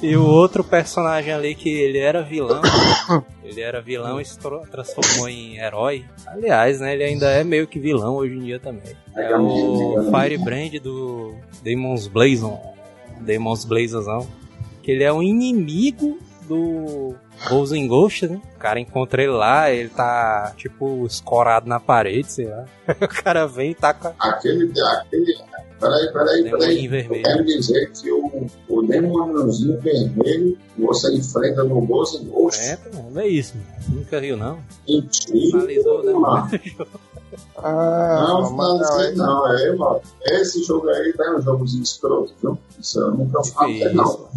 E 0.00 0.16
o 0.16 0.24
outro 0.24 0.62
personagem 0.62 1.32
ali 1.32 1.54
que 1.54 1.68
ele 1.68 1.98
era 1.98 2.22
vilão, 2.22 2.62
ele 3.42 3.60
era 3.60 3.80
vilão 3.80 4.20
e 4.20 4.24
se 4.24 4.38
transformou 4.38 5.28
em 5.28 5.58
herói. 5.58 6.04
Aliás, 6.26 6.80
né, 6.80 6.94
ele 6.94 7.04
ainda 7.04 7.26
é 7.30 7.42
meio 7.42 7.66
que 7.66 7.80
vilão 7.80 8.14
hoje 8.14 8.34
em 8.34 8.40
dia 8.40 8.60
também. 8.60 8.94
É 9.16 9.36
o 9.36 10.10
Firebrand 10.10 10.80
do 10.80 11.34
Demon's 11.62 12.06
Blazon. 12.06 12.60
Demon's 13.20 13.64
Blazozão. 13.64 14.28
Que 14.82 14.92
ele 14.92 15.02
é 15.02 15.12
um 15.12 15.22
inimigo 15.22 16.18
do 16.48 17.14
Ghost 17.48 17.76
in 17.76 17.86
Ghost, 17.86 18.26
né? 18.26 18.40
O 18.56 18.58
cara 18.58 18.80
encontra 18.80 19.22
ele 19.22 19.32
lá, 19.32 19.70
ele 19.70 19.90
tá 19.90 20.52
tipo 20.56 21.04
escorado 21.06 21.68
na 21.68 21.78
parede, 21.78 22.32
sei 22.32 22.46
lá. 22.46 22.64
O 23.00 23.08
cara 23.08 23.46
vem 23.46 23.72
e 23.72 23.74
taca 23.74 24.14
Aquele, 24.18 24.72
aquele. 24.80 25.36
Peraí, 25.80 26.12
peraí, 26.12 26.50
peraí. 26.50 26.88
vermelho. 26.88 27.22
Quero 27.22 27.44
dizer 27.44 27.92
que 27.92 28.10
o, 28.10 28.46
o 28.68 28.82
demôniozinho 28.82 29.80
vermelho 29.80 30.58
você 30.76 31.14
enfrenta 31.14 31.62
no 31.64 31.80
Ghost 31.82 32.24
Ghost. 32.24 32.60
É, 32.60 32.78
mano, 32.94 33.20
é 33.20 33.28
isso, 33.28 33.54
mano. 33.56 33.98
Nunca 34.00 34.20
viu, 34.20 34.36
não? 34.36 34.58
Mentira. 34.88 35.38
Finalizou, 35.62 36.02
né? 36.04 36.12
mano. 36.12 36.50
Ah, 37.56 38.24
Não, 38.28 38.50
mas 38.52 38.80
não, 38.80 38.98
aí- 39.00 39.14
não, 39.14 39.52
é, 39.56 39.72
mano. 39.76 40.00
Esse 40.26 40.62
jogo 40.64 40.88
aí 40.88 41.12
tá 41.12 41.36
um 41.36 41.42
jogozinho 41.42 41.82
escroto, 41.82 42.32
viu? 42.42 42.58
Isso 42.80 42.98
eu 43.00 43.10
nunca 43.12 43.42
falei, 43.44 43.84
não. 43.92 44.28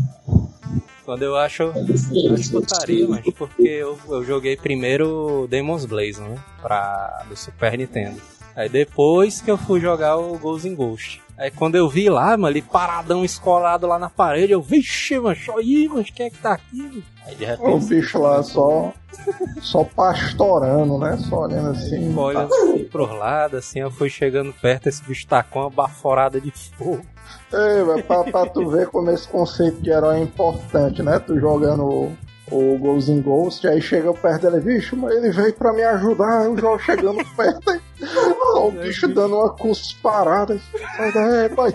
Quando 1.05 1.23
eu 1.23 1.35
acho. 1.35 1.63
É 1.63 1.79
Eu 1.79 1.83
difícil. 1.85 2.35
escutaria, 2.35 3.07
mas 3.07 3.25
porque 3.35 3.63
eu, 3.67 3.97
eu 4.09 4.23
joguei 4.23 4.55
primeiro 4.55 5.47
Demon's 5.49 5.85
Blaze, 5.85 6.21
né? 6.21 6.37
Pra, 6.61 7.25
do 7.27 7.35
Super 7.35 7.77
Nintendo. 7.77 8.21
Aí 8.55 8.67
depois 8.69 9.41
que 9.41 9.49
eu 9.49 9.57
fui 9.57 9.79
jogar 9.79 10.17
o 10.17 10.37
Ghost 10.37 10.67
in 10.67 10.75
Ghost. 10.75 11.21
Aí 11.41 11.49
quando 11.49 11.73
eu 11.73 11.89
vi 11.89 12.07
lá, 12.07 12.37
mano, 12.37 12.49
ele 12.49 12.61
paradão 12.61 13.25
escolado 13.25 13.87
lá 13.87 13.97
na 13.97 14.11
parede, 14.11 14.53
eu, 14.53 14.61
vixe, 14.61 15.19
mano, 15.19 15.35
aí, 15.57 15.89
mas 15.91 16.07
quem 16.11 16.27
é 16.27 16.29
que 16.29 16.37
tá 16.37 16.53
aqui? 16.53 17.03
Aí 17.25 17.33
de 17.33 17.45
O 17.45 17.47
repente, 17.47 17.85
bicho 17.87 18.21
lá 18.21 18.43
só, 18.43 18.93
só 19.59 19.83
pastorando, 19.83 20.99
né? 20.99 21.17
Só 21.17 21.45
olhando 21.45 21.71
assim. 21.71 22.15
olha 22.15 22.41
assim 22.41 22.83
pros 22.83 23.09
lados, 23.09 23.57
assim, 23.57 23.79
eu 23.79 23.89
fui 23.89 24.07
chegando 24.07 24.53
perto, 24.53 24.87
esse 24.87 25.03
bicho 25.03 25.25
tá 25.25 25.41
com 25.41 25.61
uma 25.61 25.69
baforada 25.71 26.39
de 26.39 26.51
fogo. 26.51 27.01
Ei, 27.51 27.83
mas 27.87 28.05
pra, 28.05 28.23
pra 28.23 28.45
tu 28.45 28.69
ver 28.69 28.87
como 28.89 29.09
esse 29.09 29.27
conceito 29.27 29.81
de 29.81 29.89
herói 29.89 30.17
é 30.17 30.21
importante, 30.21 31.01
né? 31.01 31.17
Tu 31.17 31.39
jogando 31.39 32.15
o, 32.51 32.75
o 32.75 32.77
Ghost 32.77 33.11
in 33.11 33.21
Ghost, 33.21 33.67
aí 33.67 33.81
chega 33.81 34.13
perto 34.13 34.49
dele, 34.49 34.61
bicho, 34.61 34.95
mas 34.95 35.15
ele 35.15 35.31
veio 35.31 35.53
pra 35.53 35.73
me 35.73 35.83
ajudar, 35.83 36.45
eu 36.45 36.57
já 36.57 36.79
chegando 36.79 37.25
perto, 37.35 37.69
aí, 37.71 37.81
o 38.55 38.71
bicho 38.71 39.07
dando 39.07 39.37
uma 39.37 39.49
cusparada, 39.49 40.59
sai 40.97 41.11
daí, 41.11 41.49
pai, 41.49 41.71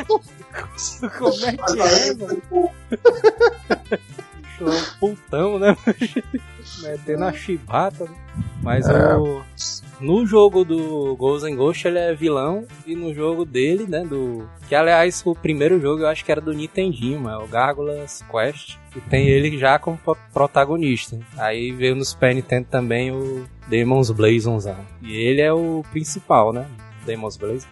Como 1.18 1.44
é 1.44 1.56
que 1.56 1.80
é, 1.80 2.14
mano? 2.14 2.42
Bicho 4.42 4.64
é 4.68 5.04
um 5.04 5.14
putão, 5.14 5.58
né? 5.58 5.76
Metendo 6.82 7.24
a 7.24 7.32
chibata, 7.32 8.04
né? 8.04 8.16
Mas 8.66 8.88
É. 8.88 9.16
o. 9.16 9.42
no 10.00 10.26
jogo 10.26 10.64
do 10.64 11.14
Ghost 11.16 11.46
and 11.46 11.54
Ghost 11.54 11.86
ele 11.86 12.00
é 12.00 12.12
vilão 12.14 12.64
e 12.84 12.96
no 12.96 13.14
jogo 13.14 13.44
dele, 13.44 13.86
né, 13.88 14.00
do 14.04 14.46
que 14.68 14.74
aliás 14.74 15.22
o 15.24 15.36
primeiro 15.36 15.80
jogo 15.80 16.02
eu 16.02 16.08
acho 16.08 16.24
que 16.24 16.32
era 16.32 16.40
do 16.40 16.52
Nintendinho, 16.52 17.20
mano, 17.20 17.44
o 17.44 17.46
Gargoyles 17.46 18.24
Quest, 18.28 18.76
e 18.96 19.00
tem 19.02 19.28
ele 19.28 19.56
já 19.56 19.78
como 19.78 19.96
protagonista. 20.34 21.16
Aí 21.38 21.70
veio 21.70 21.94
no 21.94 22.04
Super 22.04 22.34
Nintendo 22.34 22.66
também 22.68 23.12
o 23.12 23.44
Demon's 23.68 24.10
Blazonzão. 24.10 24.76
E 25.00 25.14
ele 25.16 25.40
é 25.40 25.52
o 25.52 25.84
principal, 25.92 26.52
né? 26.52 26.66
Demon's 27.06 27.36
Blaze. 27.36 27.66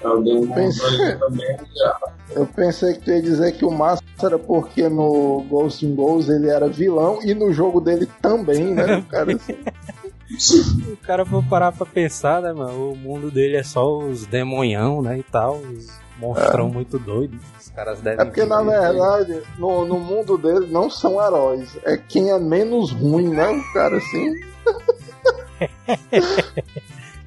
É 0.00 0.08
o 0.08 0.20
Demon 0.22 0.46
Pensei- 0.54 1.16
também 1.16 1.56
já. 1.76 1.98
Eu 2.30 2.46
pensei 2.46 2.94
que 2.94 3.00
tu 3.00 3.10
ia 3.10 3.20
dizer 3.22 3.52
que 3.52 3.64
o 3.64 3.70
massa 3.70 4.02
era 4.22 4.38
porque 4.38 4.88
no 4.88 5.44
Ghost 5.48 5.84
in 5.84 5.94
Ghosts 5.94 6.28
ele 6.34 6.48
era 6.48 6.68
vilão 6.68 7.18
e 7.22 7.34
no 7.34 7.52
jogo 7.52 7.80
dele 7.80 8.08
também, 8.22 8.72
né? 8.74 8.98
O 8.98 9.02
cara 9.04 9.34
assim, 9.34 9.54
O 10.92 10.96
cara 10.98 11.24
for 11.26 11.42
parar 11.44 11.72
pra 11.72 11.86
pensar, 11.86 12.40
né, 12.42 12.52
mano? 12.52 12.92
O 12.92 12.96
mundo 12.96 13.30
dele 13.30 13.56
é 13.56 13.62
só 13.62 13.98
os 13.98 14.26
demonhão, 14.26 15.02
né, 15.02 15.18
e 15.18 15.22
tal, 15.22 15.56
os 15.56 15.88
monstrão 16.18 16.68
muito 16.68 16.98
doidos. 16.98 17.40
Os 17.60 17.70
caras 17.70 18.00
devem 18.00 18.20
É 18.20 18.24
porque 18.24 18.44
na 18.44 18.62
verdade, 18.62 19.42
no, 19.58 19.84
no 19.84 19.98
mundo 19.98 20.38
dele 20.38 20.66
não 20.70 20.88
são 20.88 21.20
heróis. 21.22 21.76
É 21.84 21.96
quem 21.96 22.30
é 22.30 22.38
menos 22.38 22.92
ruim, 22.92 23.28
né? 23.28 23.48
O 23.50 23.72
cara 23.72 23.96
assim. 23.96 24.34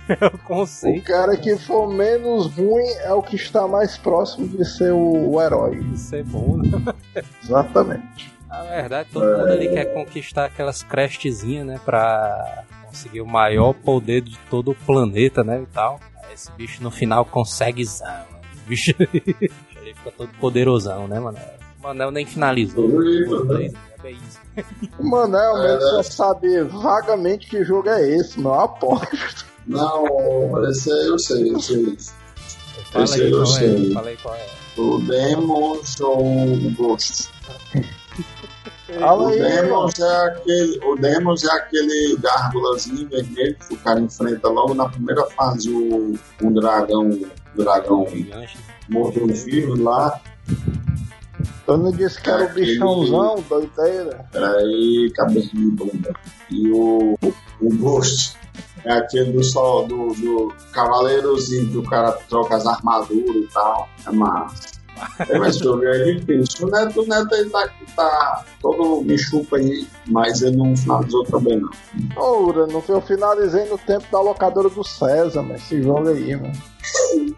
É 0.09 0.25
o 0.25 0.35
O 0.35 0.37
conceito. 0.39 1.03
cara 1.03 1.35
que 1.35 1.57
for 1.57 1.85
menos 1.91 2.47
ruim 2.55 2.87
é 3.01 3.11
o 3.13 3.21
que 3.21 3.35
está 3.35 3.67
mais 3.67 3.97
próximo 3.97 4.47
de 4.47 4.63
ser 4.63 4.93
o, 4.93 5.31
o 5.33 5.41
herói. 5.41 5.85
Isso 5.93 6.15
é 6.15 6.23
bom, 6.23 6.55
né? 6.55 6.93
Exatamente. 7.43 8.33
Na 8.47 8.63
verdade, 8.63 9.09
todo 9.11 9.25
mundo 9.25 9.51
ali 9.51 9.67
quer 9.67 9.93
conquistar 9.93 10.45
aquelas 10.45 10.81
crestzinhas, 10.81 11.67
né? 11.67 11.77
Pra 11.83 12.63
conseguir 12.87 13.21
o 13.21 13.25
maior 13.27 13.73
poder 13.73 14.21
de 14.21 14.37
todo 14.49 14.71
o 14.71 14.75
planeta, 14.75 15.43
né? 15.43 15.61
E 15.61 15.65
tal. 15.67 15.99
Aí 16.23 16.33
esse 16.33 16.51
bicho 16.51 16.81
no 16.83 16.91
final 16.91 17.25
consegue 17.25 17.83
zão. 17.85 18.07
mano. 18.07 18.43
O 18.65 18.69
bicho 18.69 18.93
ele 18.99 19.93
fica 19.93 20.11
todo 20.17 20.29
poderosão, 20.39 21.07
né, 21.07 21.19
mano? 21.19 21.37
O 21.79 21.83
Manel 21.83 22.11
nem 22.11 22.25
finalizou. 22.25 22.87
Né? 22.87 23.71
É 24.03 24.11
isso. 24.11 24.39
O 24.99 25.03
Manel 25.09 25.57
mesmo 25.61 25.81
só 25.81 26.03
sabe 26.03 26.63
vagamente 26.63 27.47
que 27.47 27.63
jogo 27.63 27.89
é 27.89 28.09
esse, 28.15 28.39
meu. 28.39 28.53
Aposto. 28.53 29.45
Não, 29.65 30.69
esse 30.69 30.91
aí 30.91 31.07
eu 31.07 31.19
sei, 31.19 31.51
eu 31.51 31.59
sei. 31.59 31.97
Fala 32.91 33.03
Esse 33.03 33.21
aí 33.21 33.31
eu 33.31 33.37
qual 33.37 33.43
é. 33.43 33.59
sei. 33.59 33.93
Fala 33.93 34.09
aí 34.09 34.17
qual 34.17 34.35
é. 34.35 34.47
O 34.77 34.99
Demons 34.99 35.99
ou 35.99 36.53
o 36.53 36.71
Ghost? 36.71 37.29
Fala 38.99 39.23
O 39.23 39.27
aí. 39.27 39.39
Demons 39.41 39.99
é 39.99 40.25
aquele, 40.27 40.79
o 40.85 40.95
Demons 40.95 41.43
é 41.43 41.51
aquele 41.51 42.17
gárgulazinho 42.17 43.09
vermelho 43.09 43.57
que 43.67 43.73
o 43.73 43.77
cara 43.77 43.99
enfrenta 43.99 44.47
logo 44.47 44.73
na 44.73 44.87
primeira 44.87 45.25
fase 45.31 45.69
o, 45.69 46.17
um 46.41 46.53
dragão, 46.53 47.09
dragão 47.55 48.07
Gigante. 48.07 48.57
morto-vivo 48.89 49.81
lá. 49.83 50.19
Eu 51.67 51.77
não 51.77 51.91
disse 51.91 52.21
que 52.21 52.29
era 52.29 52.45
o 52.45 52.49
bichãozão, 52.53 53.43
doideira. 53.49 54.25
Peraí, 54.31 55.11
cabeça 55.13 55.49
de 55.49 55.69
bunda. 55.71 56.13
E 56.49 56.71
o, 56.71 57.17
o 57.61 57.75
Ghost 57.75 58.37
é 58.85 58.93
aquele 58.93 59.33
do 59.33 59.43
sol, 59.43 59.85
do, 59.85 60.13
do 60.13 60.53
cavaleirozinho 60.71 61.69
que 61.69 61.77
o 61.77 61.83
cara 61.83 62.13
troca 62.29 62.55
as 62.55 62.65
armaduras 62.65 63.35
e 63.35 63.47
tal. 63.53 63.89
É 64.07 64.11
massa. 64.11 64.76
É, 65.19 65.37
mas 65.37 65.57
jogo 65.57 65.85
é 65.85 66.13
difícil. 66.13 66.67
O 66.67 66.71
Neto, 66.71 67.01
o 67.01 67.07
Neto 67.07 67.35
ele 67.35 67.49
tá, 67.49 67.69
tá 67.95 68.45
todo 68.61 69.01
me 69.01 69.17
chupa 69.17 69.57
aí, 69.57 69.87
mas 70.07 70.41
ele 70.41 70.57
não 70.57 70.75
finalizou 70.75 71.23
também 71.25 71.59
não. 71.59 71.69
Ô, 72.15 72.47
Urano, 72.47 72.83
eu 72.87 73.01
finalizei 73.01 73.65
no 73.65 73.77
tempo 73.77 74.05
da 74.11 74.21
locadora 74.21 74.69
do 74.69 74.83
César, 74.83 75.41
mas 75.41 75.61
esse 75.63 75.81
jogo 75.81 76.09
aí, 76.09 76.35
mano. 76.35 76.53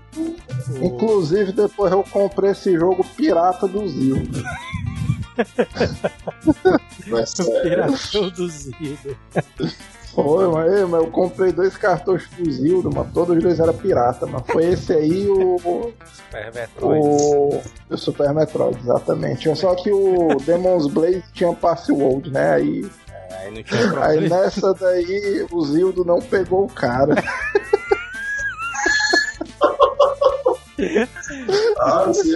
Inclusive, 0.81 1.51
depois 1.51 1.91
eu 1.91 2.03
comprei 2.03 2.51
esse 2.51 2.77
jogo 2.77 3.03
pirata 3.15 3.67
do 3.67 3.87
Zil. 3.87 4.23
Piratão 7.63 8.29
do 8.29 8.49
Zido. 8.49 9.17
Foi, 10.13 10.47
mas, 10.47 10.73
ei, 10.73 10.85
mas 10.85 11.01
eu 11.01 11.07
comprei 11.11 11.51
dois 11.51 11.77
cartuchos 11.77 12.29
do 12.37 12.51
Zildo, 12.51 12.89
mas 12.93 13.11
todos 13.13 13.37
os 13.37 13.43
dois 13.43 13.59
eram 13.59 13.73
pirata, 13.73 14.25
mas 14.25 14.41
foi 14.47 14.65
esse 14.65 14.93
aí 14.93 15.23
e 15.23 15.29
o, 15.29 15.57
Super 16.05 16.53
Metroid. 16.53 17.05
o, 17.07 17.61
o 17.89 17.97
Super 17.97 18.33
Metroid, 18.33 18.79
exatamente. 18.79 19.55
Só 19.55 19.75
que 19.75 19.91
o 19.91 20.35
Demon's 20.45 20.87
Blaze 20.87 21.23
tinha 21.33 21.53
password, 21.53 22.31
né? 22.31 22.53
Aí, 22.53 22.89
Aí 23.31 23.63
tinha 23.63 23.79
aí 23.81 23.89
problema. 23.89 24.43
nessa 24.43 24.73
daí 24.73 25.47
o 25.51 25.61
Zildo 25.65 26.03
não 26.03 26.19
pegou 26.19 26.65
o 26.65 26.69
cara. 26.69 27.15
Ah, 31.79 32.11
sim, 32.13 32.31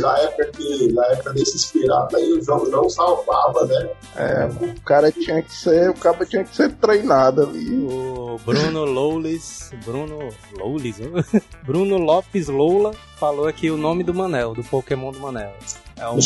na 0.00 0.18
época, 0.18 0.46
que, 0.56 0.92
na 0.92 1.06
época 1.06 1.32
desses 1.32 1.66
piratas 1.66 2.14
aí 2.20 2.32
o 2.32 2.42
jogo 2.44 2.68
não 2.68 2.88
salvava, 2.88 3.64
né? 3.66 3.88
É, 4.16 4.44
o 4.64 4.80
cara 4.82 5.10
tinha 5.12 5.42
que 5.42 5.52
ser, 5.54 5.90
o 5.90 5.94
cara 5.94 6.24
tinha 6.26 6.44
que 6.44 6.54
ser 6.54 6.72
treinado 6.74 7.42
ali. 7.42 7.70
O 7.90 8.38
Bruno 8.44 8.84
Loulis, 8.84 9.70
Bruno 9.84 10.28
Loulis. 10.58 10.96
Bruno 11.64 11.96
Lopes 11.98 12.48
Loula 12.48 12.92
falou 13.18 13.46
aqui 13.46 13.70
o 13.70 13.76
nome 13.76 14.02
do 14.04 14.14
Manel, 14.14 14.54
do 14.54 14.64
Pokémon 14.64 15.12
do 15.12 15.20
Manel. 15.20 15.52
É 15.96 16.06
o. 16.08 16.16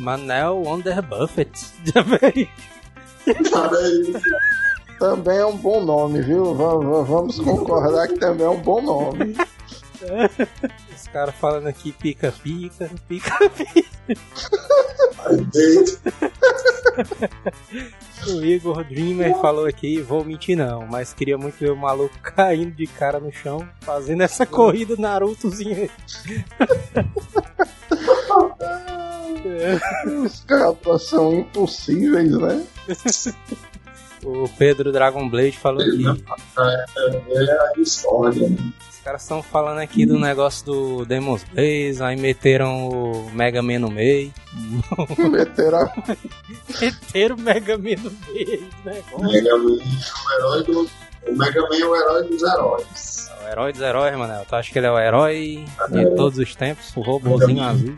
Manel 0.00 0.62
Wonder 0.64 1.02
Buffett. 1.02 1.50
Já 1.84 2.02
veio. 2.02 2.48
Também, 3.50 4.12
Também 4.98 5.38
é 5.38 5.46
um 5.46 5.56
bom 5.56 5.84
nome, 5.84 6.20
viu? 6.22 6.54
Va- 6.54 6.76
Vamos 7.02 7.38
concordar 7.40 8.08
que 8.08 8.14
também 8.18 8.46
é 8.46 8.50
um 8.50 8.58
bom 8.60 8.80
nome. 8.82 9.36
Os 10.94 11.08
caras 11.08 11.34
falando 11.34 11.66
aqui 11.66 11.90
pica-pica, 11.92 12.90
pica-pica. 13.08 13.88
O 18.26 18.44
Igor 18.44 18.82
Dreamer 18.84 19.34
falou 19.40 19.66
aqui, 19.66 20.00
vou 20.00 20.24
mentir 20.24 20.56
não, 20.56 20.86
mas 20.86 21.12
queria 21.12 21.38
muito 21.38 21.56
ver 21.58 21.70
o 21.70 21.76
maluco 21.76 22.18
caindo 22.20 22.74
de 22.74 22.86
cara 22.86 23.20
no 23.20 23.32
chão, 23.32 23.66
fazendo 23.80 24.22
essa 24.22 24.44
corrida 24.44 24.96
Narutozinha. 24.98 25.88
Os 30.24 30.40
caras 30.40 31.02
são 31.04 31.32
impossíveis, 31.34 32.32
né? 32.32 32.66
O 34.24 34.48
Pedro 34.58 34.90
Dragon 34.90 35.28
Blade 35.28 35.56
falou 35.56 35.80
aqui. 35.80 36.04
é 37.30 37.52
a 37.52 37.72
discórdia. 37.76 38.48
né? 38.48 38.56
Os 39.08 39.10
caras 39.10 39.22
estão 39.22 39.42
falando 39.42 39.78
aqui 39.78 40.04
do 40.04 40.18
negócio 40.18 40.66
do 40.66 41.06
Demon's 41.06 41.42
Blaze, 41.44 42.02
aí 42.02 42.14
meteram 42.14 42.90
o 42.90 43.30
Mega 43.32 43.62
Man 43.62 43.78
no 43.78 43.90
meio. 43.90 44.30
Meteram 45.30 45.90
Meteram 46.78 47.36
o 47.36 47.40
Mega 47.40 47.78
Man 47.78 47.96
no 48.02 48.12
meio 48.34 48.68
negócio. 48.84 49.32
Mega 49.32 49.56
Man 49.56 49.78
é 49.78 49.94
o 50.26 50.32
herói 50.34 50.62
do. 50.64 50.90
O 51.26 51.38
Mega 51.38 51.62
Man 51.62 51.76
é 51.76 51.84
o 51.86 51.96
herói 51.96 52.28
dos 52.28 52.42
heróis. 52.42 53.30
É 53.30 53.44
O 53.44 53.48
herói 53.50 53.72
dos 53.72 53.80
heróis, 53.80 54.18
Manel. 54.18 54.44
Tu 54.46 54.54
acha 54.56 54.70
que 54.70 54.78
ele 54.78 54.86
é 54.86 54.90
o 54.90 54.98
herói 54.98 55.64
de 55.88 56.14
todos 56.14 56.38
os 56.38 56.54
tempos? 56.54 56.94
O 56.94 57.00
robôzinho 57.00 57.62
azul. 57.62 57.94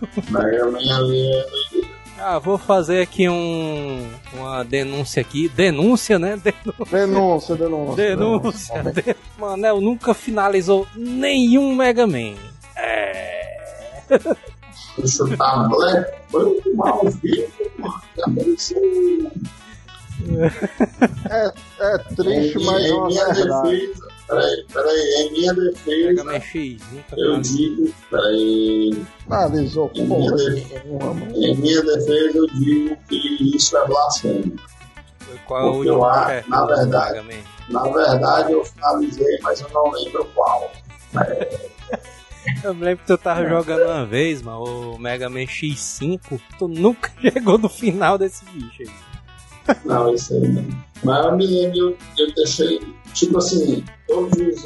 O 0.00 0.32
Mega 0.32 0.66
Man 0.70 0.96
ali 0.96 1.32
é. 1.34 1.81
Ah, 2.24 2.38
vou 2.38 2.56
fazer 2.56 3.02
aqui 3.02 3.28
um, 3.28 4.08
uma 4.32 4.62
denúncia 4.64 5.20
aqui. 5.20 5.48
Denúncia, 5.48 6.20
né? 6.20 6.36
Denúncia. 6.36 6.98
denúncia, 6.98 7.56
denúncia. 7.56 7.96
Denúncia. 7.96 8.82
De... 8.84 9.16
Manel 9.36 9.80
nunca 9.80 10.14
finalizou 10.14 10.86
nenhum 10.94 11.74
Mega 11.74 12.06
Man. 12.06 12.36
É. 12.76 13.58
Foi 16.30 16.44
um 16.44 16.76
mal 16.76 17.00
vivo, 17.22 17.50
mano. 17.78 18.02
É, 21.28 21.52
é 21.80 21.98
triste, 22.14 22.58
mas 22.64 22.84
é 22.84 22.92
uma 22.92 23.08
verdade. 23.08 23.92
Defesa. 24.26 24.64
Peraí, 24.66 24.66
peraí. 24.72 25.14
Em 25.26 25.32
minha 25.32 25.52
Mega 25.52 25.70
defesa, 25.72 26.24
Man 26.24 26.40
X. 26.40 26.82
Nunca 26.92 27.16
eu 27.16 27.16
finalizou. 27.44 27.56
digo. 27.56 27.94
Peraí. 28.10 29.02
Analisou 29.30 29.88
com 29.88 29.94
Minha 30.04 30.08
porra 30.08 30.36
defesa. 30.36 30.82
nenhuma, 30.84 31.14
mano. 31.14 31.36
Em 31.36 31.56
minha 31.56 31.82
defesa, 31.82 32.38
eu 32.38 32.46
digo 32.48 32.96
que 33.08 33.56
isso 33.56 33.76
é 33.76 33.86
blasfêmia. 33.86 34.52
Foi 35.20 35.38
Qual 35.46 35.66
é 35.66 35.70
o 35.78 35.84
eu 35.84 36.04
acho, 36.04 36.44
que 36.44 36.50
na 36.50 36.66
verdade. 36.66 37.12
Mega 37.14 37.22
Man? 37.22 37.42
Na 37.68 37.82
verdade, 37.88 38.52
eu 38.52 38.64
finalizei, 38.64 39.38
mas 39.42 39.60
eu 39.60 39.68
não 39.70 39.90
lembro 39.90 40.24
qual. 40.34 40.70
Eu 42.64 42.74
me 42.74 42.84
lembro 42.84 43.04
que 43.04 43.06
tu 43.06 43.16
tava 43.16 43.48
jogando 43.48 43.84
uma 43.84 44.04
vez, 44.04 44.42
mano, 44.42 44.94
o 44.94 44.98
Mega 44.98 45.28
Man 45.30 45.44
X5. 45.44 46.40
Tu 46.58 46.66
nunca 46.68 47.10
chegou 47.22 47.56
no 47.56 47.68
final 47.68 48.18
desse 48.18 48.44
bicho 48.46 48.82
aí. 48.82 49.76
Não, 49.84 50.12
isso 50.12 50.34
aí 50.34 50.48
não. 50.48 50.64
Mas 51.04 51.24
eu 51.24 51.36
me 51.36 51.46
lembro, 51.46 51.78
eu, 51.78 51.96
eu 52.18 52.34
deixei 52.34 52.80
tipo 53.14 53.38
assim, 53.38 53.84
todos 54.06 54.38
os 54.38 54.62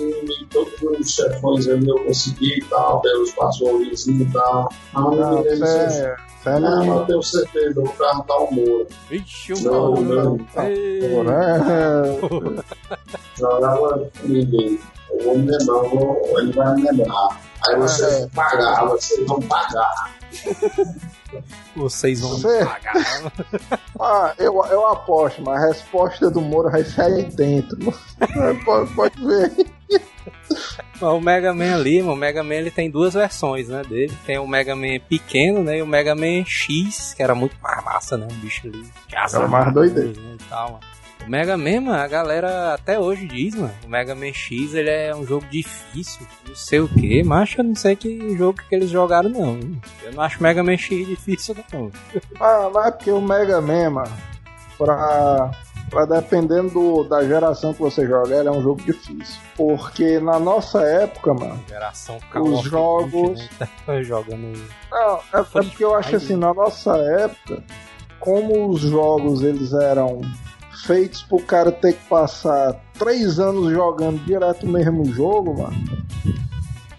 todos 0.50 1.00
os 1.00 1.10
chefões 1.10 1.68
ali 1.68 1.88
eu 1.88 2.04
consegui 2.04 2.58
e 2.58 2.64
tal, 2.64 3.00
pelos 3.00 3.30
passwords 3.32 4.06
e 4.06 4.24
tal. 4.32 4.68
Ah, 4.94 5.00
não, 5.00 5.42
você 5.42 6.16
é 6.46 6.60
não, 6.60 6.60
não, 6.60 6.86
mas 6.86 6.96
eu 7.00 7.06
tenho 7.06 7.22
certeza, 7.22 7.80
o 7.80 7.88
carro 7.94 8.22
tá 8.22 8.36
o 8.36 8.54
Moura. 8.54 8.86
Vixe, 9.10 9.52
o 9.52 9.60
Não, 9.62 9.72
maluco. 9.72 10.02
não. 10.02 10.36
Né? 11.24 12.18
Jogava 13.36 14.08
ninguém. 14.24 14.78
Eu 15.10 15.24
vou 15.24 15.38
me 15.38 15.50
lembrar, 15.50 15.74
eu 15.76 15.88
vou- 15.90 16.38
ele 16.40 16.52
vai 16.52 16.74
me 16.76 16.82
lembrar. 16.82 17.40
Aí 17.68 17.76
vocês 17.80 18.12
É. 18.12 18.20
vão 18.20 18.28
pagar, 18.30 18.84
vocês 18.86 19.26
vão 19.26 19.40
pagar. 19.42 20.14
Vocês 21.76 22.20
vão 22.20 22.30
Você- 22.38 22.64
pagar. 22.64 22.94
Ah, 23.98 24.34
eu, 24.38 24.52
eu 24.66 24.86
aposto, 24.88 25.40
mas 25.42 25.62
a 25.62 25.66
resposta 25.68 26.30
do 26.30 26.40
Moro 26.40 26.70
vai 26.70 26.84
ser 26.84 27.00
aí 27.00 27.22
dentro. 27.24 27.78
pode, 28.64 28.92
pode 28.94 29.26
ver. 29.26 29.52
O 31.00 31.18
Mega 31.20 31.54
Man 31.54 31.74
ali, 31.74 32.00
mano, 32.02 32.12
o 32.12 32.16
Mega 32.16 32.42
Man 32.42 32.54
ele 32.54 32.70
tem 32.70 32.90
duas 32.90 33.14
versões, 33.14 33.68
né, 33.68 33.82
dele. 33.88 34.16
Tem 34.26 34.38
o 34.38 34.46
Mega 34.46 34.76
Man 34.76 34.98
pequeno, 35.08 35.62
né, 35.62 35.78
e 35.78 35.82
o 35.82 35.86
Mega 35.86 36.14
Man 36.14 36.44
X, 36.44 37.14
que 37.14 37.22
era 37.22 37.34
muito 37.34 37.56
mais 37.62 37.82
massa, 37.84 38.16
né, 38.18 38.28
um 38.30 38.34
bicho 38.36 38.66
ali. 38.66 38.84
Era 39.10 39.48
mais 39.48 39.72
doideira. 39.72 40.08
né, 40.20 40.36
e 40.38 40.44
tal, 40.44 40.72
mano. 40.72 40.80
O 41.24 41.28
Mega 41.30 41.56
Man, 41.56 41.80
mano, 41.80 41.94
a 42.00 42.06
galera 42.06 42.74
até 42.74 42.98
hoje 42.98 43.26
diz, 43.26 43.54
mano, 43.54 43.72
o 43.84 43.88
Mega 43.88 44.14
Man 44.14 44.32
X, 44.32 44.74
ele 44.74 44.90
é 44.90 45.14
um 45.14 45.26
jogo 45.26 45.44
difícil, 45.46 46.24
não 46.46 46.54
sei 46.54 46.78
o 46.80 46.88
que, 46.88 47.22
mas 47.24 47.52
eu 47.58 47.64
não 47.64 47.74
sei 47.74 47.96
que 47.96 48.36
jogo 48.36 48.60
que 48.68 48.74
eles 48.74 48.90
jogaram, 48.90 49.28
não. 49.28 49.58
Eu 50.04 50.12
não 50.14 50.22
acho 50.22 50.38
o 50.38 50.42
Mega 50.42 50.62
Man 50.62 50.76
X 50.76 51.04
difícil, 51.06 51.56
não. 51.72 51.90
Ah, 52.38 52.70
mas 52.72 52.86
é 52.86 52.90
porque 52.92 53.10
o 53.10 53.20
Mega 53.20 53.60
Man, 53.60 53.90
mano, 53.90 54.12
pra, 54.78 55.50
pra 55.90 56.04
dependendo 56.04 56.70
do- 56.70 57.02
da 57.04 57.24
geração 57.24 57.74
que 57.74 57.80
você 57.80 58.06
joga, 58.06 58.32
ele 58.36 58.46
é 58.48 58.52
um 58.52 58.62
jogo 58.62 58.80
difícil. 58.82 59.40
Porque 59.56 60.20
na 60.20 60.38
nossa 60.38 60.80
época, 60.82 61.34
mano, 61.34 61.60
Geração 61.68 62.18
Os 62.36 62.60
jogos- 62.62 63.40
Né, 63.58 63.68
tá 63.84 64.00
jogando... 64.04 64.52
Não, 64.92 65.16
é, 65.34 65.40
é 65.40 65.42
porque 65.42 65.84
eu 65.84 65.92
acho 65.96 66.14
assim, 66.14 66.36
na 66.36 66.54
nossa 66.54 66.96
época, 66.98 67.64
como 68.20 68.68
os 68.70 68.80
jogos 68.82 69.42
eles 69.42 69.72
eram 69.72 70.20
feitos 70.86 71.22
pro 71.22 71.38
cara 71.40 71.72
ter 71.72 71.94
que 71.94 72.04
passar 72.08 72.80
três 72.98 73.38
anos 73.38 73.70
jogando 73.72 74.24
direto 74.24 74.64
o 74.66 74.68
mesmo 74.68 75.04
jogo, 75.06 75.62
mano. 75.62 75.76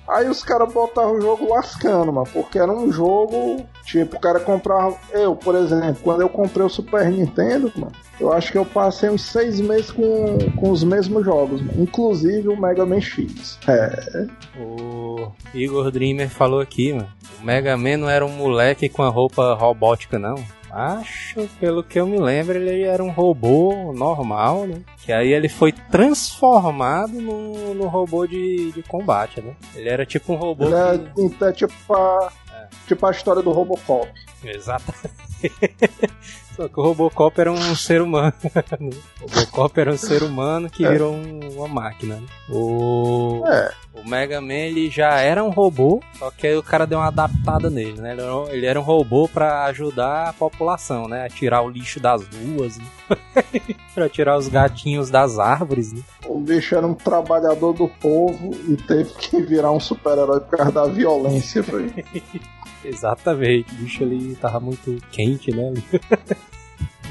Aí 0.08 0.30
os 0.30 0.42
caras 0.42 0.72
botavam 0.72 1.18
o 1.18 1.22
jogo 1.22 1.54
lascando, 1.54 2.14
mano, 2.14 2.28
porque 2.32 2.58
era 2.58 2.72
um 2.72 2.90
jogo, 2.90 3.66
tipo, 3.84 4.16
o 4.16 4.20
cara 4.20 4.40
comprava. 4.40 4.96
Eu, 5.12 5.36
por 5.36 5.54
exemplo, 5.54 5.98
quando 6.02 6.22
eu 6.22 6.30
comprei 6.30 6.66
o 6.66 6.70
Super 6.70 7.12
Nintendo, 7.12 7.70
mano, 7.76 7.92
eu 8.18 8.32
acho 8.32 8.54
que 8.54 8.58
eu 8.58 8.66
passei 8.66 9.10
uns 9.10 9.24
seis 9.24 9.60
meses 9.60 9.92
com, 9.92 10.38
com 10.56 10.72
os 10.72 10.82
mesmos 10.82 11.26
jogos, 11.26 11.62
mano, 11.62 11.84
inclusive 11.84 12.48
o 12.48 12.60
Mega 12.60 12.86
Man 12.86 13.02
X. 13.02 13.60
É, 13.68 14.28
O 14.58 15.30
Igor 15.54 15.92
Dreamer 15.92 16.30
falou 16.30 16.62
aqui, 16.62 16.94
mano. 16.94 17.10
O 17.42 17.46
Mega 17.46 17.76
Man 17.76 17.98
não 17.98 18.10
era 18.10 18.26
um 18.26 18.32
moleque 18.32 18.88
com 18.88 19.04
a 19.04 19.10
roupa 19.10 19.56
robótica, 19.56 20.18
não. 20.18 20.36
Acho, 20.78 21.50
pelo 21.60 21.84
que 21.84 22.00
eu 22.00 22.06
me 22.06 22.20
lembro, 22.20 22.56
ele 22.56 22.84
era 22.84 23.04
um 23.04 23.10
robô 23.10 23.92
normal, 23.94 24.68
né? 24.68 24.82
Que 25.04 25.12
aí 25.12 25.34
ele 25.34 25.50
foi 25.50 25.72
transformado 25.72 27.14
no, 27.14 27.74
no 27.74 27.88
robô 27.88 28.28
de, 28.28 28.72
de 28.72 28.84
combate, 28.84 29.42
né? 29.42 29.56
Ele 29.74 29.90
era 29.90 30.06
tipo 30.06 30.34
um 30.34 30.36
robô 30.36 30.66
ele 30.66 30.76
é, 30.76 30.98
que... 31.00 31.22
então, 31.22 31.48
é 31.48 31.52
tipo, 31.52 31.74
a, 31.96 32.32
tipo 32.86 33.06
a 33.08 33.12
história 33.12 33.42
do 33.42 33.52
Robocop. 33.52 34.08
Exatamente. 34.44 35.27
Só 36.56 36.68
que 36.68 36.80
o 36.80 36.84
Robocop 36.84 37.40
era 37.40 37.52
um 37.52 37.76
ser 37.76 38.02
humano. 38.02 38.34
o 39.22 39.28
Robocop 39.32 39.80
era 39.80 39.92
um 39.94 39.98
ser 39.98 40.24
humano 40.24 40.68
que 40.70 40.84
É. 40.86 40.90
virou 40.92 41.14
um- 41.14 41.40
uma 41.56 41.68
máquina. 41.68 42.16
né? 42.16 42.24
O... 42.50 43.44
É. 43.46 43.72
o 43.94 44.08
Mega 44.10 44.42
Man 44.42 44.54
ele 44.54 44.90
já 44.90 45.20
era 45.20 45.44
um 45.44 45.50
robô, 45.52 46.02
só 46.18 46.32
que 46.32 46.48
aí 46.48 46.58
o 46.58 46.64
cara 46.64 46.88
deu 46.88 46.98
uma 46.98 47.08
adaptada 47.10 47.70
nele, 47.70 48.02
né? 48.02 48.14
Ele 48.14 48.22
era 48.22 48.36
um- 48.36 48.48
Ele 48.50 48.66
era 48.66 48.80
um 48.80 48.84
robô 48.84 49.28
pra 49.28 49.66
ajudar 49.66 50.30
a 50.30 50.34
população, 50.34 51.08
né? 51.08 51.26
A 51.26 51.30
tirar 51.30 51.62
o 51.62 51.70
lixo 51.70 52.00
das 52.00 52.24
ruas, 52.26 52.78
né? 52.80 52.86
pra 53.94 54.10
tirar 54.10 54.36
os 54.38 54.48
gatinhos 54.48 55.12
das 55.12 55.38
árvores, 55.38 55.94
né? 55.94 56.02
O 56.26 56.40
bicho 56.40 56.74
era 56.76 56.88
um 56.88 56.94
trabalhador 56.96 57.74
do 57.74 57.88
povo 57.88 58.52
e 58.68 58.76
teve 58.78 59.12
que 59.14 59.40
virar 59.44 59.72
um 59.72 59.80
super-herói 59.80 60.40
por 60.40 60.58
causa 60.58 60.72
da 60.72 60.86
violência. 60.88 61.62
Foi. 61.64 61.92
Exatamente. 62.84 63.74
O 63.74 63.78
bicho 63.78 64.04
ali 64.04 64.36
tava 64.36 64.60
muito 64.60 64.98
quente, 65.12 65.52
né? 65.52 65.74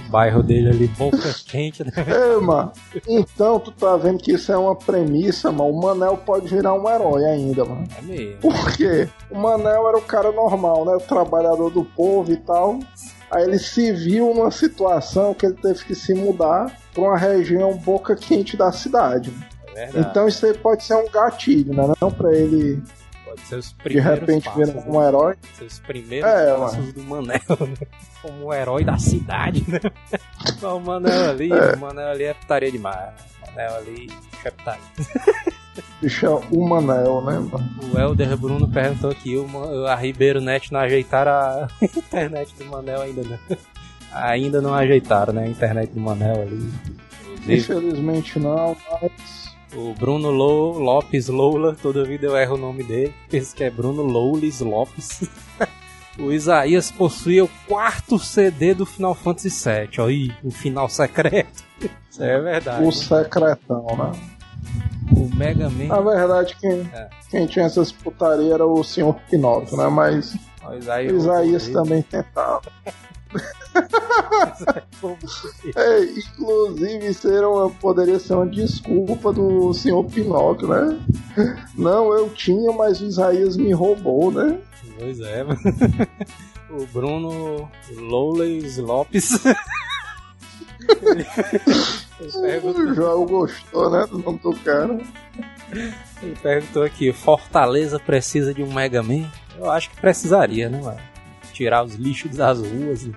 o 0.07 0.11
bairro 0.11 0.43
dele 0.43 0.71
ali, 0.71 0.89
boca 0.89 1.35
quente, 1.47 1.85
né? 1.85 1.91
Ei, 1.97 2.41
mano, 2.41 2.73
então 3.09 3.59
tu 3.59 3.73
tá 3.73 3.97
vendo 3.97 4.19
que 4.19 4.33
isso 4.33 4.53
é 4.53 4.57
uma 4.57 4.75
premissa, 4.75 5.51
mano. 5.51 5.71
O 5.71 5.81
Manel 5.81 6.17
pode 6.17 6.49
virar 6.49 6.75
um 6.75 6.89
herói 6.89 7.25
ainda, 7.25 7.65
mano. 7.65 7.87
É 7.99 8.03
mesmo. 8.03 8.41
Por 8.41 8.73
quê? 8.73 9.09
O 9.31 9.39
Manel 9.39 9.89
era 9.89 9.99
o 9.99 10.03
cara 10.03 10.33
normal, 10.33 10.85
né? 10.85 10.95
O 10.95 11.01
trabalhador 11.01 11.71
do 11.71 11.85
povo 11.85 12.33
e 12.33 12.37
tal. 12.37 12.79
Aí 13.31 13.43
ele 13.43 13.59
se 13.59 13.93
viu 13.93 14.33
numa 14.33 14.51
situação 14.51 15.35
que 15.35 15.47
ele 15.47 15.57
teve 15.57 15.85
que 15.85 15.95
se 15.95 16.15
mudar 16.15 16.73
pra 16.95 17.03
uma 17.03 17.19
região 17.19 17.77
boca 17.77 18.15
quente 18.15 18.57
da 18.57 18.71
cidade. 18.71 19.33
É 19.75 19.87
verdade. 19.87 20.09
Então 20.11 20.29
isso 20.29 20.47
aí 20.47 20.55
pode 20.55 20.85
ser 20.85 20.95
um 20.95 21.11
gatilho, 21.11 21.75
né? 21.75 21.93
Não 22.01 22.11
pra 22.11 22.33
ele 22.33 22.81
Pode 23.37 23.49
ser 23.49 23.57
os 23.57 23.69
de 23.69 23.75
primeiros 23.75 24.21
repente 24.21 24.45
passos, 24.45 24.67
virar 24.67 24.81
né? 24.81 24.85
um 24.89 25.03
herói. 25.03 25.35
Ser 25.59 25.65
os 25.65 25.79
primeiros 25.81 26.31
É, 26.31 26.55
passos 26.57 26.93
do 26.93 27.03
Manel, 27.03 27.41
né? 27.61 27.87
Como 28.23 28.45
o 28.47 28.55
herói 28.55 28.85
da 28.85 28.99
cidade, 28.99 29.65
né? 29.69 29.79
O 30.63 30.81
Manel 30.81 31.31
ali, 31.31 31.51
o 31.53 31.79
Manel 31.79 32.09
ali 32.09 32.25
é 32.25 32.35
putaria 32.35 32.73
demais. 32.73 33.11
O 33.43 33.51
Manel 33.51 33.77
ali 33.77 34.11
é 34.45 34.51
putaria. 34.51 34.81
Bicho 36.01 36.25
é 36.25 36.31
o 36.31 36.67
Manel, 36.67 37.21
né, 37.23 37.39
mano? 37.39 37.71
O 37.93 37.99
Helder 37.99 38.37
Bruno 38.37 38.67
perguntou 38.69 39.11
aqui, 39.11 39.37
o 39.37 39.87
a 39.87 39.95
Ribeiro 39.95 40.41
Net 40.41 40.73
não 40.73 40.81
ajeitaram 40.81 41.33
a 41.33 41.69
internet 41.85 42.55
do 42.55 42.65
Manel 42.65 43.03
ainda 43.03 43.23
não. 43.23 43.39
Ainda 44.13 44.61
não 44.63 44.75
ajeitaram, 44.75 45.35
né? 45.35 45.45
A 45.45 45.49
internet 45.49 45.93
do 45.93 46.01
Manel 46.01 46.41
ali. 46.43 46.73
Infelizmente 47.47 48.39
não, 48.39 48.75
mas. 48.91 49.46
O 49.77 49.95
Bruno 49.95 50.31
Lo- 50.31 50.79
Lopes 50.79 51.29
Loula, 51.29 51.77
toda 51.81 52.05
vida 52.05 52.27
eu 52.27 52.37
erro 52.37 52.55
o 52.55 52.59
nome 52.59 52.83
dele. 52.83 53.15
Penso 53.29 53.55
que 53.55 53.63
é 53.65 53.71
Bruno 53.71 54.03
Loulis 54.03 54.61
Lopes. 54.61 55.29
o 56.19 56.33
Isaías 56.33 56.91
possui 56.91 57.41
o 57.43 57.49
quarto 57.69 58.19
CD 58.19 58.75
do 58.75 58.87
Final 58.87 59.15
Fantasy 59.15 59.49
VII. 59.51 60.05
Aí, 60.05 60.31
o 60.43 60.51
final 60.51 60.89
secreto. 60.89 61.63
Isso 62.11 62.23
é 62.23 62.41
verdade. 62.41 62.85
O 62.85 62.91
secretão, 62.93 63.85
né? 63.97 64.13
O 65.15 65.37
Mega 65.37 65.69
Man. 65.71 65.85
Na 65.87 66.01
verdade, 66.01 66.57
quem, 66.61 66.81
É. 66.93 67.09
quem 67.31 67.47
tinha 67.47 67.67
essas 67.67 67.93
putarias 67.93 68.51
era 68.53 68.67
o 68.67 68.83
senhor 68.83 69.15
Pinóquio, 69.31 69.77
né? 69.77 69.87
Mas 69.89 70.35
O 70.65 70.71
o 70.71 70.75
Isaías, 70.79 71.13
Isaías 71.23 71.69
também 71.69 72.03
tentava. 72.03 72.63
É, 75.77 76.05
inclusive, 76.05 77.29
era 77.37 77.49
uma- 77.49 77.71
poderia 77.71 78.19
ser 78.19 78.35
uma 78.35 78.47
desculpa 78.47 79.33
do 79.33 79.73
senhor 79.75 80.05
Pinóquio, 80.05 80.69
né? 80.69 80.99
Não, 81.77 82.13
eu 82.15 82.29
tinha, 82.31 82.73
mas 82.73 83.01
o 83.01 83.05
Isaías 83.07 83.57
me 83.57 83.73
roubou, 83.73 84.31
né? 84.33 84.59
Pois 84.99 85.21
é. 85.21 85.45
O 86.71 86.85
Bruno 86.87 87.71
Loulis 87.97 88.77
Lopes. 88.79 89.39
O 92.21 92.95
João 92.95 93.27
gostou, 93.27 93.91
né? 93.91 94.07
Do 94.07 94.19
nome 94.19 94.39
do 94.39 94.53
cara. 94.61 94.99
ele 96.23 96.37
perguntou 96.43 96.83
aqui: 96.83 97.13
Fortaleza 97.13 97.99
precisa 97.99 98.55
de 98.55 98.63
um 98.63 98.73
Mega 98.73 99.03
Man? 99.03 99.31
Eu 99.59 99.71
acho 99.71 99.91
que 99.91 100.01
precisaria, 100.01 100.69
né, 100.69 100.81
mano? 100.81 100.99
Tirar 101.57 101.85
os 101.85 101.95
lixos 101.95 102.37
das 102.37 102.59
ruas. 102.59 103.07
né? 103.07 103.15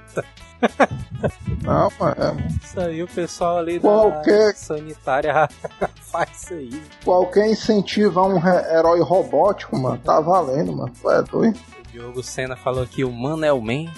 Não, 1.61 1.91
mano. 1.99 2.47
Isso 2.63 2.79
aí 2.79 3.03
o 3.03 3.07
pessoal 3.07 3.57
ali 3.57 3.79
da 3.79 3.81
Qualquer- 3.89 4.55
sanitária 4.55 5.33
faz 6.11 6.29
isso 6.43 6.53
aí. 6.53 6.83
Qualquer 7.03 7.49
incentivo 7.49 8.19
a 8.19 8.27
um 8.27 8.37
herói 8.47 9.01
robótico, 9.01 9.77
mano, 9.77 9.97
tá 9.97 10.21
valendo, 10.21 10.71
mano. 10.73 10.93
É 11.05 11.21
doido? 11.21 11.59
O 11.79 11.91
Diogo 11.91 12.23
Senna 12.23 12.55
falou 12.55 12.83
aqui: 12.83 13.03
o 13.03 13.11
Manel 13.11 13.59
Man. 13.59 13.91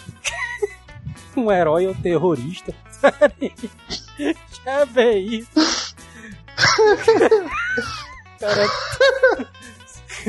um 1.37 1.51
herói 1.51 1.85
ou 1.85 1.93
terrorista? 1.93 2.73
Já 4.65 4.85
vê 4.85 5.17
isso. 5.19 5.95
cara, 8.39 8.67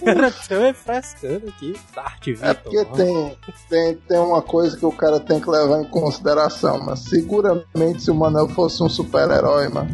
cara 0.01 0.31
tão 0.31 0.61
refrescando 0.61 1.49
aqui. 1.49 1.75
Dart 1.95 2.25
Vitor. 2.25 2.49
É 2.49 2.55
porque 2.55 2.85
tem, 2.85 3.39
tem, 3.69 3.95
tem 3.97 4.19
uma 4.19 4.43
coisa 4.43 4.77
que 4.77 4.87
o 4.87 4.93
cara 4.93 5.21
tem 5.21 5.41
que 5.41 5.51
levar 5.51 5.81
em 5.81 5.85
consideração, 5.85 6.83
mas 6.85 7.01
seguramente 7.01 8.03
se 8.03 8.11
o 8.11 8.15
Manel 8.15 8.49
fosse 8.49 8.83
um 8.83 8.89
super-herói, 8.89 9.69
mano, 9.69 9.91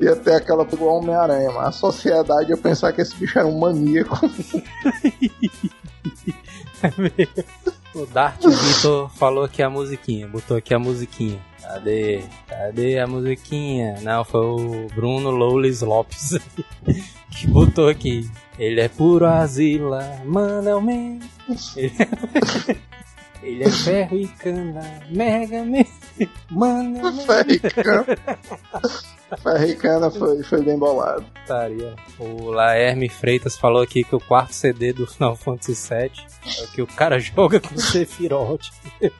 ia 0.00 0.16
ter 0.16 0.34
aquela 0.34 0.66
igual 0.70 0.98
Homem-Aranha, 0.98 1.50
mas 1.52 1.68
a 1.68 1.72
sociedade 1.72 2.50
ia 2.50 2.56
pensar 2.56 2.92
que 2.92 3.00
esse 3.00 3.14
bicho 3.16 3.38
era 3.38 3.48
um 3.48 3.58
maníaco. 3.58 4.18
O 7.94 8.04
Dart 8.06 8.42
Vitor 8.42 9.08
falou 9.10 9.44
aqui 9.44 9.62
a 9.62 9.70
musiquinha, 9.70 10.26
botou 10.26 10.56
aqui 10.56 10.74
a 10.74 10.80
musiquinha. 10.80 11.40
Cadê? 11.62 12.24
Cadê 12.48 12.98
a 12.98 13.06
musiquinha? 13.06 14.00
Não, 14.02 14.24
foi 14.24 14.40
o 14.40 14.88
Bruno 14.92 15.30
Loulis 15.30 15.80
Lopes 15.80 16.36
que 17.34 17.46
botou 17.46 17.88
aqui. 17.88 18.30
Ele 18.58 18.80
é 18.80 18.88
puro 18.88 19.26
Azila, 19.26 20.20
Manel 20.24 20.80
Man. 20.80 21.18
Ele 21.76 21.92
é, 21.98 22.76
ele 23.42 23.64
é 23.64 23.70
ferro 23.70 24.16
e 24.16 24.28
cana, 24.28 25.02
Mega 25.10 25.64
Man. 25.64 25.84
Manel 26.50 27.02
Man. 27.02 27.26
Ferro 27.26 27.50
e 27.50 27.58
cana. 27.58 28.06
Ferro 29.42 29.64
e 29.64 29.76
cana 29.76 30.10
foi, 30.10 30.42
foi 30.44 30.62
bem 30.62 30.78
bolado. 30.78 31.24
Taria. 31.46 31.96
O 32.18 32.50
Laerme 32.50 33.08
Freitas 33.08 33.56
falou 33.56 33.82
aqui 33.82 34.04
que 34.04 34.14
o 34.14 34.20
quarto 34.20 34.54
CD 34.54 34.92
do 34.92 35.06
Final 35.10 35.36
Fantasy 35.36 35.88
VII 35.88 36.10
é 36.60 36.64
o 36.64 36.68
que 36.68 36.82
o 36.82 36.86
cara 36.86 37.18
joga 37.18 37.58
com 37.58 37.74
o 37.74 37.80
Sephiroth. 37.80 38.70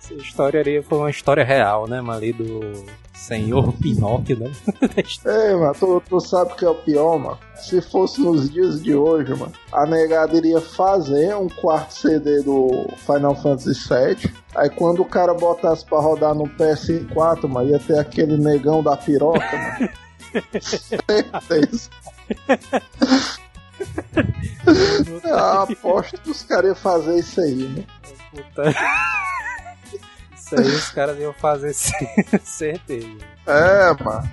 Essa 0.00 0.14
história 0.14 0.62
aí 0.64 0.82
foi 0.82 0.98
uma 0.98 1.10
história 1.10 1.42
real, 1.42 1.88
né, 1.88 2.02
ali 2.08 2.32
do 2.32 2.84
Senhor 3.14 3.72
Pinóquio, 3.74 4.38
né? 4.38 4.52
Ei, 5.24 5.54
mano, 5.54 5.74
tu, 5.78 6.02
tu 6.08 6.20
sabe 6.20 6.52
o 6.52 6.56
que 6.56 6.64
é 6.64 6.68
o 6.68 6.74
pior, 6.74 7.18
mano? 7.18 7.38
Se 7.56 7.80
fosse 7.80 8.20
nos 8.20 8.50
dias 8.50 8.82
de 8.82 8.94
hoje, 8.94 9.30
mano, 9.34 9.52
a 9.72 9.86
negada 9.86 10.36
iria 10.36 10.60
fazer 10.60 11.34
um 11.36 11.48
quarto 11.48 11.94
CD 11.94 12.42
do 12.42 12.86
Final 13.06 13.34
Fantasy 13.36 13.88
VII. 13.88 14.34
Aí 14.54 14.68
quando 14.68 15.00
o 15.00 15.04
cara 15.04 15.32
botasse 15.32 15.84
pra 15.84 15.98
rodar 15.98 16.34
no 16.34 16.44
PS4, 16.44 17.48
mano, 17.48 17.70
ia 17.70 17.78
ter 17.78 17.98
aquele 17.98 18.36
negão 18.36 18.82
da 18.82 18.96
piroca, 18.96 19.56
mano. 19.56 19.88
Certeza. 20.60 21.90
Aposto 25.62 26.20
que 26.20 26.30
os 26.30 26.42
caras 26.42 26.66
iam 26.66 26.74
fazer 26.74 27.18
isso 27.18 27.40
aí, 27.40 27.68
né? 27.68 27.84
Puta. 28.30 28.74
Isso 30.60 30.70
aí 30.70 30.76
os 30.76 30.90
caras 30.90 31.18
iam 31.18 31.32
fazer 31.32 31.72
certeza. 32.42 33.18
É, 33.46 34.02
mano. 34.02 34.30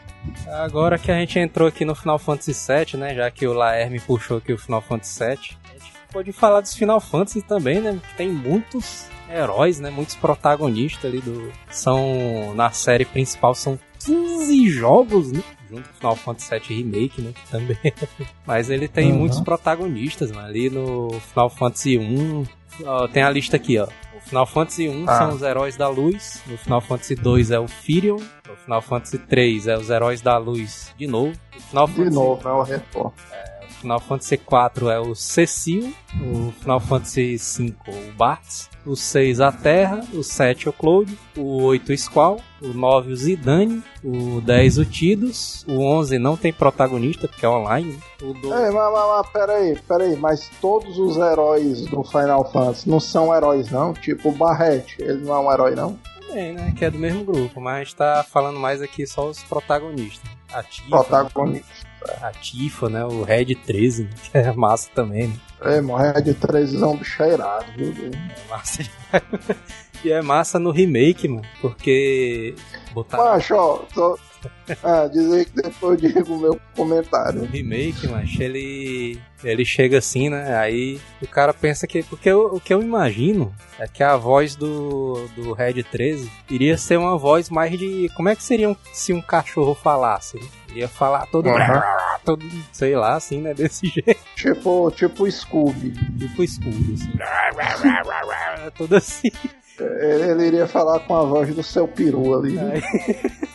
Agora 0.48 0.98
que 0.98 1.12
a 1.12 1.16
gente 1.16 1.40
entrou 1.40 1.68
aqui 1.68 1.84
no 1.84 1.96
Final 1.96 2.20
Fantasy 2.20 2.52
VII, 2.54 3.00
né? 3.00 3.16
Já 3.16 3.32
que 3.32 3.48
o 3.48 3.54
Laerme 3.54 4.00
puxou 4.00 4.38
aqui 4.38 4.54
o 4.54 4.58
Final 4.58 4.82
Fantasy 4.82 5.20
VII, 5.20 5.58
a 5.70 5.74
gente 5.74 5.94
pode 6.12 6.32
falar 6.32 6.62
dos 6.62 6.76
Final 6.76 7.00
Fantasy 7.00 7.42
também, 7.42 7.82
né? 7.82 8.00
Tem 8.16 8.30
muitos 8.30 9.08
heróis, 9.30 9.80
né? 9.80 9.90
Muitos 9.90 10.16
protagonistas 10.16 11.06
ali 11.06 11.22
do. 11.22 11.52
São. 11.70 12.54
Na 12.56 12.72
série 12.72 13.06
principal 13.06 13.56
são 13.56 13.80
15 14.06 14.70
jogos, 14.70 15.32
né? 15.32 15.42
Junto 15.70 15.84
com 15.84 15.94
o 15.94 15.98
Final 15.98 16.16
Fantasy 16.16 16.50
VII 16.60 16.84
Remake, 16.84 17.22
né? 17.22 17.34
Também. 17.50 17.78
Mas 18.46 18.70
ele 18.70 18.88
tem 18.88 19.12
uhum. 19.12 19.20
muitos 19.20 19.40
protagonistas, 19.40 20.32
né? 20.32 20.44
Ali 20.44 20.70
no 20.70 21.10
Final 21.32 21.50
Fantasy 21.50 21.98
1. 21.98 22.46
Ó, 22.86 23.08
tem 23.08 23.24
a 23.24 23.30
lista 23.30 23.56
aqui, 23.56 23.80
ó. 23.80 23.88
Final 24.26 24.46
Fantasy 24.46 24.88
1 24.88 25.06
ah. 25.08 25.18
são 25.18 25.36
os 25.36 25.42
Heróis 25.42 25.76
da 25.76 25.88
Luz, 25.88 26.42
no 26.48 26.58
Final 26.58 26.82
Fantasy 26.82 27.16
2 27.16 27.52
é 27.52 27.60
o 27.60 27.68
Firion, 27.68 28.20
no 28.48 28.56
Final 28.56 28.82
Fantasy 28.82 29.18
3 29.18 29.68
é 29.68 29.78
os 29.78 29.90
Heróis 29.90 30.22
da 30.22 30.38
Luz 30.38 30.94
de 30.98 31.08
novo. 31.08 31.34
Final 31.70 31.88
de 31.88 31.94
Fantasy... 31.94 32.16
novo, 32.16 32.50
é 32.50 32.54
o 32.54 32.62
Retor. 32.64 33.14
É, 33.32 33.51
Final 33.82 34.00
Fantasy 34.00 34.38
4 34.38 34.90
é 34.90 35.00
o 35.00 35.16
Cecil, 35.16 35.92
o 36.22 36.52
Final 36.52 36.80
Fantasy 36.80 37.38
5 37.40 37.92
o 37.92 38.12
Bartz, 38.14 38.70
o 38.86 38.96
6 38.96 39.42
a 39.42 39.52
Terra, 39.52 40.02
o 40.14 40.24
7 40.24 40.70
o 40.70 40.74
Cloud, 40.74 41.18
o 41.36 41.64
8 41.64 41.92
o 41.92 41.98
Squall, 41.98 42.40
o 42.62 42.68
9 42.68 43.12
o 43.12 43.16
Zidane, 43.16 43.84
o 44.04 44.40
10 44.42 44.78
o 44.78 44.86
Tidus, 44.86 45.66
o 45.68 45.82
11 45.82 46.20
não 46.20 46.38
tem 46.38 46.54
protagonista 46.54 47.28
porque 47.28 47.46
é 47.46 47.50
online. 47.50 48.00
O 48.22 48.34
12... 48.34 48.48
É, 48.48 48.72
mas, 48.72 48.94
mas, 48.94 49.08
mas 49.08 49.30
peraí, 49.32 49.80
peraí, 49.88 50.16
mas 50.16 50.50
todos 50.62 51.00
os 51.00 51.18
heróis 51.18 51.82
do 51.88 52.04
Final 52.04 52.50
Fantasy 52.52 52.88
não 52.88 53.00
são 53.00 53.36
heróis 53.36 53.72
não? 53.72 53.94
Tipo 53.94 54.30
o 54.30 54.32
Barret, 54.32 54.96
ele 55.00 55.26
não 55.26 55.36
é 55.36 55.40
um 55.40 55.52
herói 55.52 55.76
não? 55.76 55.98
Também, 56.28 56.54
né? 56.54 56.74
Que 56.78 56.86
é 56.86 56.92
do 56.92 57.00
mesmo 57.00 57.26
grupo, 57.26 57.60
mas 57.60 57.92
tá 57.94 58.24
falando 58.30 58.60
mais 58.60 58.82
aqui 58.82 59.08
só 59.08 59.28
os 59.28 59.42
protagonistas. 59.44 60.30
Ativa, 60.54 60.90
protagonistas 60.90 61.91
a 62.22 62.32
Tifa, 62.32 62.90
né? 62.90 63.06
O 63.06 63.24
Red 63.24 63.56
13, 63.56 64.10
que 64.24 64.38
é 64.38 64.52
massa 64.52 64.90
também, 64.94 65.28
né? 65.28 65.36
É, 65.62 65.82
o 65.82 65.96
Red 65.96 66.34
13 66.34 66.82
é 66.82 66.86
um 66.86 66.98
bicho 66.98 67.24
irado, 67.24 67.66
viu? 67.76 68.12
É 68.14 68.50
massa 68.50 68.84
demais. 68.84 69.60
e 70.04 70.12
é 70.12 70.22
massa 70.22 70.60
no 70.60 70.72
remake, 70.72 71.28
mano, 71.28 71.48
porque. 71.62 72.56
Botaram... 72.94 73.26
Macho, 73.26 73.56
ó, 73.56 73.78
tô... 73.94 74.20
Ah, 74.84 75.08
dizer 75.08 75.46
que 75.46 75.62
depois 75.62 76.02
eu 76.02 76.10
digo 76.10 76.34
o 76.34 76.40
meu 76.40 76.60
comentário. 76.76 77.42
O 77.42 77.46
remake, 77.46 78.08
mas 78.08 78.40
ele 78.40 79.20
ele 79.44 79.66
chega 79.66 79.98
assim, 79.98 80.30
né? 80.30 80.56
Aí 80.58 81.00
o 81.22 81.28
cara 81.28 81.54
pensa 81.54 81.88
que. 81.88 82.04
Porque 82.04 82.30
eu, 82.30 82.46
o 82.56 82.60
que 82.60 82.74
eu 82.74 82.82
imagino 82.82 83.54
é 83.80 83.88
que 83.88 84.04
a 84.04 84.16
voz 84.16 84.56
do, 84.56 85.28
do 85.36 85.54
Red 85.54 85.84
13 85.84 86.32
iria 86.50 86.78
ser 86.78 86.98
uma 86.98 87.18
voz 87.18 87.50
mais 87.50 87.78
de. 87.78 88.10
Como 88.16 88.30
é 88.30 88.36
que 88.36 88.44
seria 88.44 88.70
um, 88.70 88.76
se 88.94 89.14
um 89.14 89.22
cachorro 89.22 89.74
falasse? 89.74 90.40
Ia 90.74 90.88
falar 90.88 91.26
todo, 91.28 91.50
uhum. 91.50 91.56
todo. 92.24 92.46
Sei 92.72 92.96
lá, 92.96 93.16
assim, 93.16 93.42
né? 93.42 93.54
Desse 93.54 93.88
jeito. 93.90 94.22
Tipo, 94.36 94.92
tipo 94.92 95.30
Scooby. 95.30 95.92
Tipo 96.18 96.48
Scooby, 96.48 96.94
assim. 96.94 98.72
todo 98.78 98.96
assim. 98.96 99.32
Ele, 99.80 100.32
ele, 100.32 100.48
iria 100.48 100.68
falar 100.68 101.00
com 101.00 101.16
a 101.16 101.24
voz 101.24 101.54
do 101.56 101.64
seu 101.64 101.88
peru 101.88 102.38
ali. 102.38 102.54
Né? 102.54 102.74
Aí... 102.76 103.52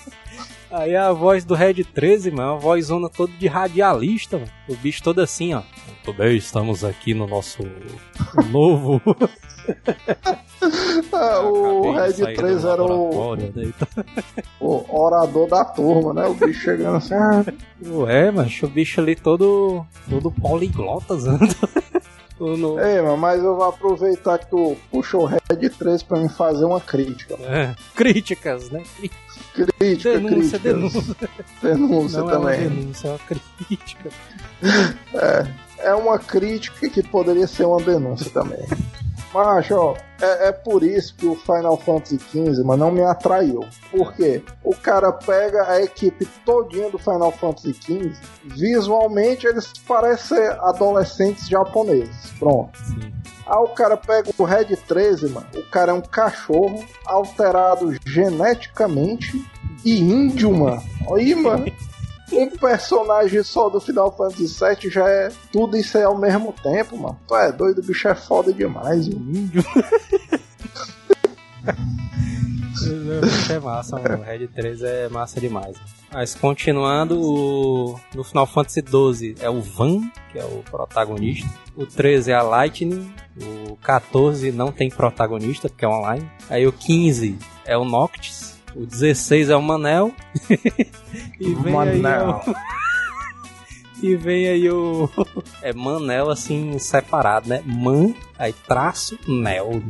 Aí 0.76 0.94
a 0.94 1.10
voz 1.10 1.42
do 1.42 1.54
Red 1.54 1.84
13, 1.84 2.30
mano, 2.30 2.52
uma 2.52 2.58
voz 2.58 2.86
zona 2.86 3.08
toda 3.08 3.32
de 3.32 3.46
radialista, 3.46 4.36
mano. 4.36 4.50
O 4.68 4.76
bicho 4.76 5.02
todo 5.02 5.20
assim, 5.20 5.54
ó. 5.54 5.62
Muito 5.86 6.12
bem, 6.12 6.36
estamos 6.36 6.84
aqui 6.84 7.14
no 7.14 7.26
nosso 7.26 7.62
novo. 8.50 9.00
ah, 11.12 11.40
o 11.40 11.92
Red 11.92 12.34
3 12.34 12.64
era 12.64 12.82
o... 12.82 13.36
Né, 13.36 13.50
o 14.60 14.84
orador 15.00 15.48
da 15.48 15.64
turma, 15.64 16.12
né? 16.12 16.26
O 16.26 16.34
bicho 16.34 16.60
chegando 16.60 16.96
assim. 16.96 17.14
Ah. 17.14 17.42
Ué, 17.82 18.30
mas 18.30 18.62
o 18.62 18.68
bicho 18.68 19.00
ali 19.00 19.16
todo. 19.16 19.86
todo 20.10 20.30
poliglota, 20.30 21.14
anda. 21.14 21.56
No... 22.38 22.78
Ei, 22.78 23.00
mas 23.16 23.42
eu 23.42 23.56
vou 23.56 23.64
aproveitar 23.64 24.38
que 24.38 24.50
tu 24.50 24.76
puxou 24.90 25.22
o 25.22 25.24
Red 25.24 25.70
3 25.78 26.02
pra 26.02 26.18
me 26.18 26.28
fazer 26.28 26.64
uma 26.64 26.80
crítica. 26.80 27.34
É, 27.40 27.74
críticas, 27.94 28.70
né? 28.70 28.82
Crítica, 29.54 30.18
denúncia, 30.18 30.58
crítica. 30.58 30.58
denúncia. 30.58 31.16
Denúncia 31.62 32.20
Não 32.20 32.28
também. 32.28 32.54
É 32.54 32.66
uma 32.66 32.68
denúncia, 32.68 33.08
é 33.08 33.10
uma 33.10 33.18
crítica. 33.18 34.10
É, 35.14 35.46
é 35.88 35.94
uma 35.94 36.18
crítica 36.18 36.88
que 36.90 37.02
poderia 37.02 37.46
ser 37.46 37.64
uma 37.64 37.80
denúncia 37.82 38.30
também. 38.30 38.66
Mas, 39.34 39.70
ó, 39.70 39.94
é, 40.20 40.48
é, 40.48 40.52
por 40.52 40.82
isso 40.82 41.14
que 41.14 41.26
o 41.26 41.34
Final 41.34 41.76
Fantasy 41.76 42.18
XV, 42.18 42.62
mas 42.64 42.78
não 42.78 42.90
me 42.90 43.02
atraiu. 43.02 43.60
Por 43.90 44.14
quê? 44.14 44.42
O 44.64 44.74
cara 44.74 45.12
pega 45.12 45.70
a 45.70 45.82
equipe 45.82 46.26
todinha 46.44 46.90
do 46.90 46.98
Final 46.98 47.32
Fantasy 47.32 47.74
XV, 47.74 48.12
visualmente 48.44 49.46
eles 49.46 49.72
parecem 49.86 50.38
adolescentes 50.60 51.48
japoneses. 51.48 52.32
Pronto. 52.38 52.78
Sim. 52.78 53.12
Aí 53.46 53.58
o 53.58 53.68
cara 53.68 53.96
pega 53.96 54.30
o 54.36 54.44
Red 54.44 54.76
13, 54.88 55.28
mano. 55.28 55.46
O 55.54 55.62
cara 55.70 55.92
é 55.92 55.94
um 55.94 56.00
cachorro 56.00 56.84
alterado 57.04 57.94
geneticamente 58.04 59.44
e 59.84 60.00
índio, 60.00 60.52
mano. 60.52 60.82
Aí, 61.14 61.34
mano. 61.34 61.66
Um 62.32 62.50
personagem 62.50 63.42
só 63.42 63.68
do 63.68 63.80
Final 63.80 64.14
Fantasy 64.16 64.46
VII 64.46 64.90
já 64.90 65.08
é 65.08 65.30
tudo 65.52 65.76
isso 65.76 65.96
aí 65.96 66.04
ao 66.04 66.18
mesmo 66.18 66.52
tempo, 66.62 66.96
mano. 66.96 67.18
Tu 67.26 67.36
é 67.36 67.52
doido, 67.52 67.78
o 67.78 67.84
bicho 67.84 68.08
é 68.08 68.14
foda 68.14 68.52
demais, 68.52 69.06
o 69.08 69.12
índio. 69.12 69.64
é 73.50 73.58
massa, 73.58 73.98
mano. 73.98 74.18
O 74.18 74.22
Red 74.22 74.48
3 74.48 74.82
é 74.82 75.08
massa 75.08 75.40
demais. 75.40 75.76
Mas 76.12 76.34
continuando, 76.34 77.20
o... 77.20 78.00
no 78.14 78.24
Final 78.24 78.46
Fantasy 78.46 78.80
XII 78.80 79.36
é 79.40 79.50
o 79.50 79.60
Van, 79.60 80.00
que 80.32 80.38
é 80.38 80.44
o 80.44 80.62
protagonista. 80.70 81.48
O 81.76 81.86
13 81.86 82.30
é 82.32 82.34
a 82.34 82.42
Lightning. 82.42 83.12
O 83.70 83.76
14 83.76 84.50
não 84.52 84.72
tem 84.72 84.88
protagonista, 84.88 85.68
porque 85.68 85.84
é 85.84 85.88
online. 85.88 86.28
Aí 86.48 86.66
o 86.66 86.72
15 86.72 87.38
é 87.64 87.76
o 87.76 87.84
Noctis. 87.84 88.55
O 88.76 88.84
16 88.84 89.48
é 89.48 89.56
o 89.56 89.62
Manel. 89.62 90.12
e 91.40 91.54
vem 91.54 91.72
Manel. 91.72 92.42
aí 92.44 92.52
o... 92.52 92.54
E 94.02 94.14
vem 94.14 94.46
aí 94.46 94.70
o. 94.70 95.08
É 95.62 95.72
Manel 95.72 96.28
assim, 96.28 96.78
separado, 96.78 97.48
né? 97.48 97.62
Man, 97.64 98.12
aí 98.38 98.52
traço, 98.52 99.18
Nel. 99.26 99.82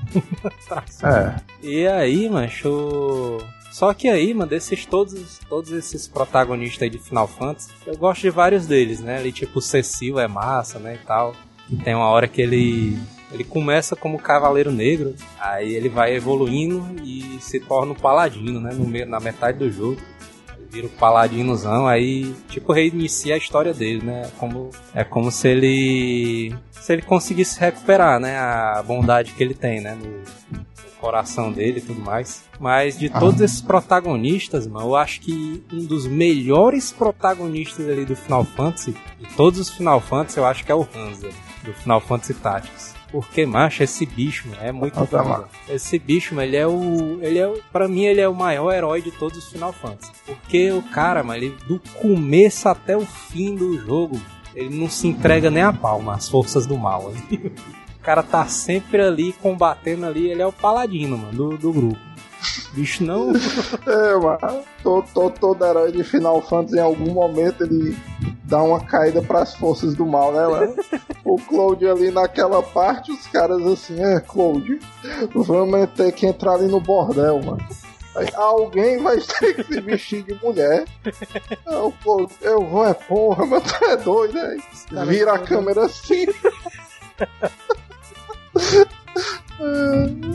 traço. 0.66 1.06
É. 1.06 1.36
E 1.62 1.86
aí, 1.86 2.28
macho. 2.30 3.38
Só 3.70 3.92
que 3.92 4.08
aí, 4.08 4.32
mano, 4.32 4.48
desses 4.48 4.86
todos, 4.86 5.38
todos 5.48 5.70
esses 5.72 6.08
protagonistas 6.08 6.82
aí 6.82 6.90
de 6.90 6.98
Final 6.98 7.28
Fantasy, 7.28 7.70
eu 7.86 7.96
gosto 7.96 8.22
de 8.22 8.30
vários 8.30 8.66
deles, 8.66 9.00
né? 9.00 9.18
Ali, 9.18 9.30
tipo, 9.30 9.58
o 9.58 9.62
Cecil 9.62 10.18
é 10.18 10.26
massa, 10.26 10.78
né? 10.78 10.94
E 10.94 11.06
tal. 11.06 11.34
E 11.68 11.76
tem 11.76 11.94
uma 11.94 12.08
hora 12.08 12.26
que 12.26 12.40
ele 12.40 12.98
ele 13.32 13.44
começa 13.44 13.94
como 13.94 14.18
Cavaleiro 14.18 14.72
Negro, 14.72 15.14
aí 15.38 15.74
ele 15.74 15.88
vai 15.88 16.14
evoluindo 16.14 16.84
e 17.04 17.38
se 17.40 17.60
torna 17.60 17.92
um 17.92 17.94
Paladino, 17.96 18.60
né? 18.60 18.70
No 18.72 18.86
meio, 18.86 19.06
na 19.06 19.20
metade 19.20 19.58
do 19.58 19.70
jogo. 19.70 20.00
Ele 20.56 20.66
vira 20.70 20.86
o 20.86 20.90
Paladinozão, 20.90 21.86
aí 21.86 22.34
tipo 22.48 22.72
reinicia 22.72 23.34
a 23.34 23.38
história 23.38 23.72
dele, 23.72 24.04
né? 24.04 24.30
Como, 24.38 24.70
é 24.94 25.04
como 25.04 25.30
se 25.30 25.48
ele 25.48 26.54
se 26.72 26.92
ele 26.92 27.02
conseguisse 27.02 27.60
recuperar, 27.60 28.18
né? 28.18 28.38
A 28.38 28.82
bondade 28.86 29.32
que 29.32 29.42
ele 29.42 29.54
tem, 29.54 29.80
né? 29.80 29.94
No, 29.94 30.60
coração 31.00 31.50
dele 31.50 31.78
e 31.78 31.80
tudo 31.80 32.00
mais. 32.00 32.44
Mas 32.58 32.98
de 32.98 33.08
todos 33.08 33.40
esses 33.40 33.62
protagonistas, 33.62 34.66
mano, 34.66 34.88
eu 34.88 34.96
acho 34.96 35.20
que 35.20 35.64
um 35.72 35.84
dos 35.84 36.06
melhores 36.06 36.92
protagonistas 36.92 37.88
ali 37.88 38.04
do 38.04 38.14
Final 38.14 38.44
Fantasy, 38.44 38.94
de 39.18 39.26
todos 39.34 39.58
os 39.58 39.70
Final 39.70 40.00
Fantasy, 40.00 40.38
eu 40.38 40.44
acho 40.44 40.64
que 40.64 40.70
é 40.70 40.74
o 40.74 40.86
Hansa, 40.94 41.30
do 41.64 41.72
Final 41.72 42.00
Fantasy 42.00 42.34
Tactics. 42.34 42.99
Porque, 43.10 43.44
macho, 43.44 43.82
esse 43.82 44.06
bicho 44.06 44.48
mano, 44.48 44.62
é 44.62 44.72
muito 44.72 44.98
Nossa, 44.98 45.22
mano. 45.22 45.48
Esse 45.68 45.98
bicho, 45.98 46.34
mano, 46.34 46.46
ele 46.46 46.56
é 46.56 46.66
o. 46.66 47.18
Ele 47.20 47.38
é. 47.38 47.52
Pra 47.72 47.88
mim, 47.88 48.04
ele 48.04 48.20
é 48.20 48.28
o 48.28 48.34
maior 48.34 48.72
herói 48.72 49.02
de 49.02 49.10
todos 49.10 49.38
os 49.38 49.50
Final 49.50 49.72
Fantasy. 49.72 50.12
Porque 50.24 50.70
o 50.70 50.82
cara, 50.82 51.22
mano, 51.22 51.42
ele, 51.42 51.56
do 51.66 51.80
começo 52.00 52.68
até 52.68 52.96
o 52.96 53.04
fim 53.04 53.54
do 53.56 53.78
jogo, 53.78 54.20
ele 54.54 54.74
não 54.76 54.88
se 54.88 55.08
entrega 55.08 55.50
nem 55.50 55.62
a 55.62 55.72
palma, 55.72 56.14
as 56.14 56.28
forças 56.28 56.66
do 56.66 56.78
mal. 56.78 57.08
ali. 57.08 57.52
O 58.00 58.02
cara 58.02 58.22
tá 58.22 58.46
sempre 58.46 59.02
ali, 59.02 59.30
combatendo 59.34 60.06
ali, 60.06 60.30
ele 60.30 60.40
é 60.40 60.46
o 60.46 60.50
paladino, 60.50 61.18
mano, 61.18 61.32
do, 61.50 61.58
do 61.58 61.70
grupo. 61.70 62.00
Bicho 62.72 63.04
não. 63.04 63.32
É, 63.86 64.14
mano. 64.16 64.64
Todo, 64.82 65.06
todo, 65.12 65.38
todo 65.38 65.64
herói 65.64 65.92
de 65.92 66.02
Final 66.02 66.40
Fantasy, 66.42 66.76
em 66.76 66.80
algum 66.80 67.12
momento, 67.12 67.64
ele 67.64 67.96
dá 68.44 68.62
uma 68.62 68.80
caída 68.80 69.22
pras 69.22 69.54
forças 69.54 69.94
do 69.94 70.06
mal, 70.06 70.32
né, 70.32 70.46
mano? 70.46 70.74
O 71.24 71.36
Cloud 71.36 71.86
ali 71.86 72.10
naquela 72.10 72.62
parte, 72.62 73.12
os 73.12 73.26
caras 73.26 73.60
assim, 73.66 74.02
é, 74.02 74.20
Cloud, 74.20 74.78
vamos 75.34 75.90
ter 75.90 76.12
que 76.12 76.26
entrar 76.26 76.54
ali 76.54 76.66
no 76.66 76.80
bordel, 76.80 77.40
mano. 77.42 77.66
Aí 78.16 78.26
alguém 78.34 79.00
vai 79.02 79.18
ter 79.18 79.54
que 79.54 79.62
se 79.64 79.80
vestir 79.80 80.22
de 80.22 80.34
mulher. 80.42 80.84
É, 81.66 81.76
o 81.76 81.92
Cloud, 82.02 82.32
eu 82.40 82.64
vou, 82.64 82.86
é 82.86 82.94
porra, 82.94 83.46
mas 83.46 83.62
tu 83.62 83.84
é 83.84 83.96
doido, 83.96 84.34
né? 84.34 84.56
Vira 85.06 85.34
a 85.34 85.38
câmera 85.38 85.84
assim. 85.84 86.26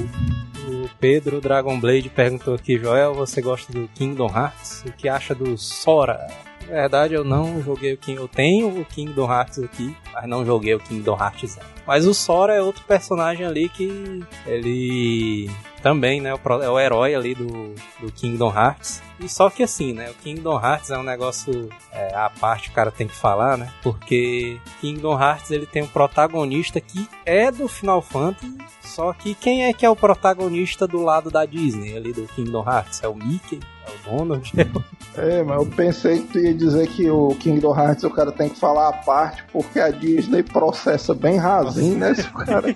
Pedro 1.06 1.40
Dragon 1.40 1.80
Blade 1.80 2.10
perguntou 2.10 2.56
aqui, 2.56 2.80
Joel, 2.80 3.14
você 3.14 3.40
gosta 3.40 3.72
do 3.72 3.88
Kingdom 3.90 4.26
Hearts? 4.26 4.84
O 4.88 4.92
que 4.92 5.08
acha 5.08 5.36
do 5.36 5.56
Sora? 5.56 6.26
Na 6.62 6.74
verdade, 6.74 7.14
eu 7.14 7.24
não 7.24 7.62
joguei 7.62 7.94
o 7.94 7.98
King. 7.98 8.20
Eu 8.20 8.28
tenho 8.28 8.80
o 8.80 8.84
Kingdom 8.84 9.32
Hearts 9.32 9.60
aqui, 9.60 9.96
mas 10.12 10.28
não 10.28 10.44
joguei 10.44 10.74
o 10.74 10.80
Kingdom 10.80 11.16
Hearts. 11.16 11.60
Mas 11.86 12.08
o 12.08 12.14
Sora 12.16 12.56
é 12.56 12.62
outro 12.62 12.84
personagem 12.86 13.46
ali 13.46 13.70
que 13.70 14.24
ele 14.48 15.48
também, 15.86 16.20
né, 16.20 16.34
o 16.34 16.64
é 16.64 16.68
o 16.68 16.80
herói 16.80 17.14
ali 17.14 17.36
do, 17.36 17.76
do 18.02 18.12
Kingdom 18.12 18.52
Hearts. 18.52 19.04
E 19.20 19.30
só 19.30 19.52
que 19.52 19.62
assim, 19.62 19.94
né, 19.94 20.10
o 20.10 20.16
Kingdom 20.16 20.60
Hearts 20.60 20.90
é 20.90 20.98
um 20.98 21.04
negócio 21.04 21.70
é, 21.92 22.12
à 22.16 22.28
parte 22.28 22.64
que 22.64 22.70
o 22.72 22.74
cara 22.74 22.90
tem 22.90 23.08
que 23.08 23.14
falar, 23.14 23.56
né? 23.56 23.72
Porque 23.84 24.60
Kingdom 24.82 25.14
Hearts 25.22 25.52
ele 25.52 25.68
tem 25.68 25.84
um 25.84 25.88
protagonista 25.88 26.82
que 26.82 27.08
é 27.24 27.52
do 27.52 27.68
Final 27.68 28.02
Fantasy, 28.02 28.58
só 28.82 29.14
que 29.14 29.36
quem 29.36 29.66
é 29.66 29.74
que 29.74 29.86
é 29.86 29.90
o 29.90 29.96
protagonista 29.96 30.88
do 30.88 31.04
lado 31.04 31.30
da 31.30 31.46
Disney 31.46 31.96
ali 31.96 32.12
do 32.12 32.24
Kingdom 32.30 32.66
Hearts? 32.68 33.04
É 33.04 33.08
o 33.08 33.14
Mickey? 33.14 33.60
É 33.86 33.92
o 33.92 34.18
Donald? 34.18 34.52
É 35.18 35.44
mas 35.44 35.58
eu 35.58 35.66
pensei 35.68 36.20
que 36.20 36.28
tu 36.28 36.40
ia 36.40 36.54
dizer 36.54 36.88
que 36.88 37.10
o 37.10 37.30
Kingdom 37.40 37.74
Hearts 37.74 38.04
o 38.04 38.10
cara 38.10 38.34
tem 38.34 38.50
que 38.50 38.60
falar 38.60 38.90
a 38.90 38.94
parte, 38.94 39.46
porque 39.54 39.80
a 39.80 39.90
Disney 39.90 40.44
processa 40.44 41.14
bem 41.14 41.38
rasinho, 41.38 41.98
né? 41.98 42.14
Se 42.16 42.28
o 42.28 42.34
cara 42.34 42.76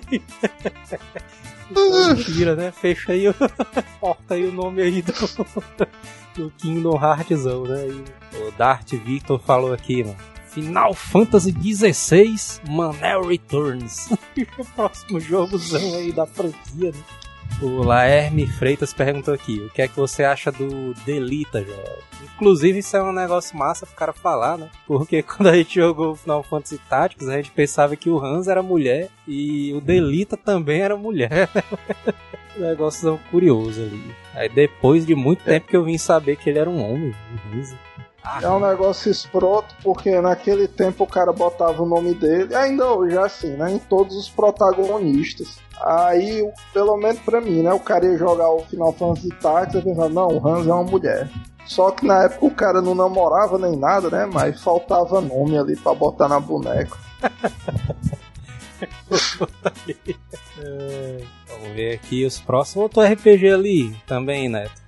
Então, 1.70 2.16
Tira, 2.16 2.56
né? 2.56 2.72
Fecha 2.72 3.12
aí, 3.12 3.24
corta 4.00 4.34
aí 4.34 4.46
o 4.46 4.52
nome 4.52 4.82
aí 4.82 5.02
do, 5.02 5.12
do 6.34 6.50
Kingdom 6.58 6.98
Heartzão, 7.00 7.64
né? 7.64 7.86
E 7.86 8.38
o 8.38 8.50
Dart 8.52 8.92
Victor 8.92 9.38
falou 9.40 9.72
aqui, 9.72 10.02
mano. 10.02 10.16
Final 10.48 10.94
Fantasy 10.94 11.52
XVI 11.52 12.60
Manel 12.68 13.22
Returns. 13.22 14.08
próximo 14.74 15.20
jogozão 15.20 15.94
aí 15.94 16.12
da 16.12 16.26
franquia, 16.26 16.90
né? 16.90 17.04
O 17.60 17.82
Laerme 17.82 18.46
Freitas 18.46 18.92
perguntou 18.94 19.34
aqui: 19.34 19.60
o 19.60 19.70
que 19.70 19.82
é 19.82 19.88
que 19.88 19.96
você 19.96 20.24
acha 20.24 20.50
do 20.50 20.94
Delita, 21.04 21.62
Joel? 21.62 21.98
Inclusive, 22.34 22.78
isso 22.78 22.96
é 22.96 23.02
um 23.02 23.12
negócio 23.12 23.54
massa 23.54 23.84
pro 23.84 23.94
cara 23.94 24.14
falar, 24.14 24.56
né? 24.56 24.70
Porque 24.86 25.20
quando 25.22 25.48
a 25.48 25.54
gente 25.54 25.74
jogou 25.74 26.12
o 26.12 26.16
Final 26.16 26.42
Fantasy 26.42 26.78
Tactics, 26.88 27.28
a 27.28 27.36
gente 27.36 27.50
pensava 27.50 27.96
que 27.96 28.08
o 28.08 28.18
Hans 28.18 28.48
era 28.48 28.62
mulher 28.62 29.10
e 29.28 29.74
o 29.74 29.80
Delita 29.80 30.38
também 30.38 30.80
era 30.80 30.96
mulher. 30.96 31.50
um 32.56 32.60
negócio 32.60 33.20
curioso 33.30 33.82
ali. 33.82 34.14
Aí 34.34 34.48
depois 34.48 35.04
de 35.04 35.14
muito 35.14 35.44
tempo 35.44 35.66
que 35.66 35.76
eu 35.76 35.84
vim 35.84 35.98
saber 35.98 36.36
que 36.36 36.48
ele 36.48 36.58
era 36.58 36.70
um 36.70 36.82
homem, 36.82 37.10
o 37.10 37.58
Hans. 37.58 37.74
é 38.42 38.48
um 38.48 38.60
negócio 38.60 39.10
escroto, 39.10 39.74
porque 39.82 40.18
naquele 40.20 40.66
tempo 40.66 41.04
o 41.04 41.06
cara 41.06 41.32
botava 41.32 41.82
o 41.82 41.86
nome 41.86 42.14
dele, 42.14 42.54
ainda 42.54 42.90
hoje 42.92 43.16
é 43.16 43.20
assim, 43.20 43.50
né? 43.50 43.70
Em 43.70 43.78
todos 43.78 44.16
os 44.16 44.28
protagonistas. 44.28 45.58
Aí, 45.82 46.46
pelo 46.72 46.96
menos 46.96 47.18
pra 47.20 47.40
mim, 47.40 47.62
né? 47.62 47.72
O 47.72 47.80
cara 47.80 48.04
ia 48.04 48.18
jogar 48.18 48.50
o 48.50 48.60
Final 48.64 48.92
Fantasy 48.92 49.28
Tactics 49.40 49.80
e 49.80 49.84
pensava, 49.84 50.08
não, 50.08 50.28
o 50.28 50.46
Hans 50.46 50.66
é 50.66 50.72
uma 50.72 50.84
mulher. 50.84 51.28
Só 51.66 51.90
que 51.90 52.06
na 52.06 52.24
época 52.24 52.46
o 52.46 52.50
cara 52.50 52.82
não 52.82 52.94
namorava 52.94 53.58
nem 53.58 53.76
nada, 53.76 54.10
né? 54.10 54.28
Mas 54.30 54.62
faltava 54.62 55.20
nome 55.20 55.56
ali 55.56 55.76
pra 55.76 55.94
botar 55.94 56.28
na 56.28 56.40
boneca. 56.40 56.98
Vamos 61.48 61.74
ver 61.74 61.94
aqui 61.94 62.24
os 62.24 62.40
próximos. 62.40 62.82
Outro 62.84 63.02
RPG 63.02 63.50
ali 63.50 63.96
também, 64.06 64.48
Neto, 64.48 64.79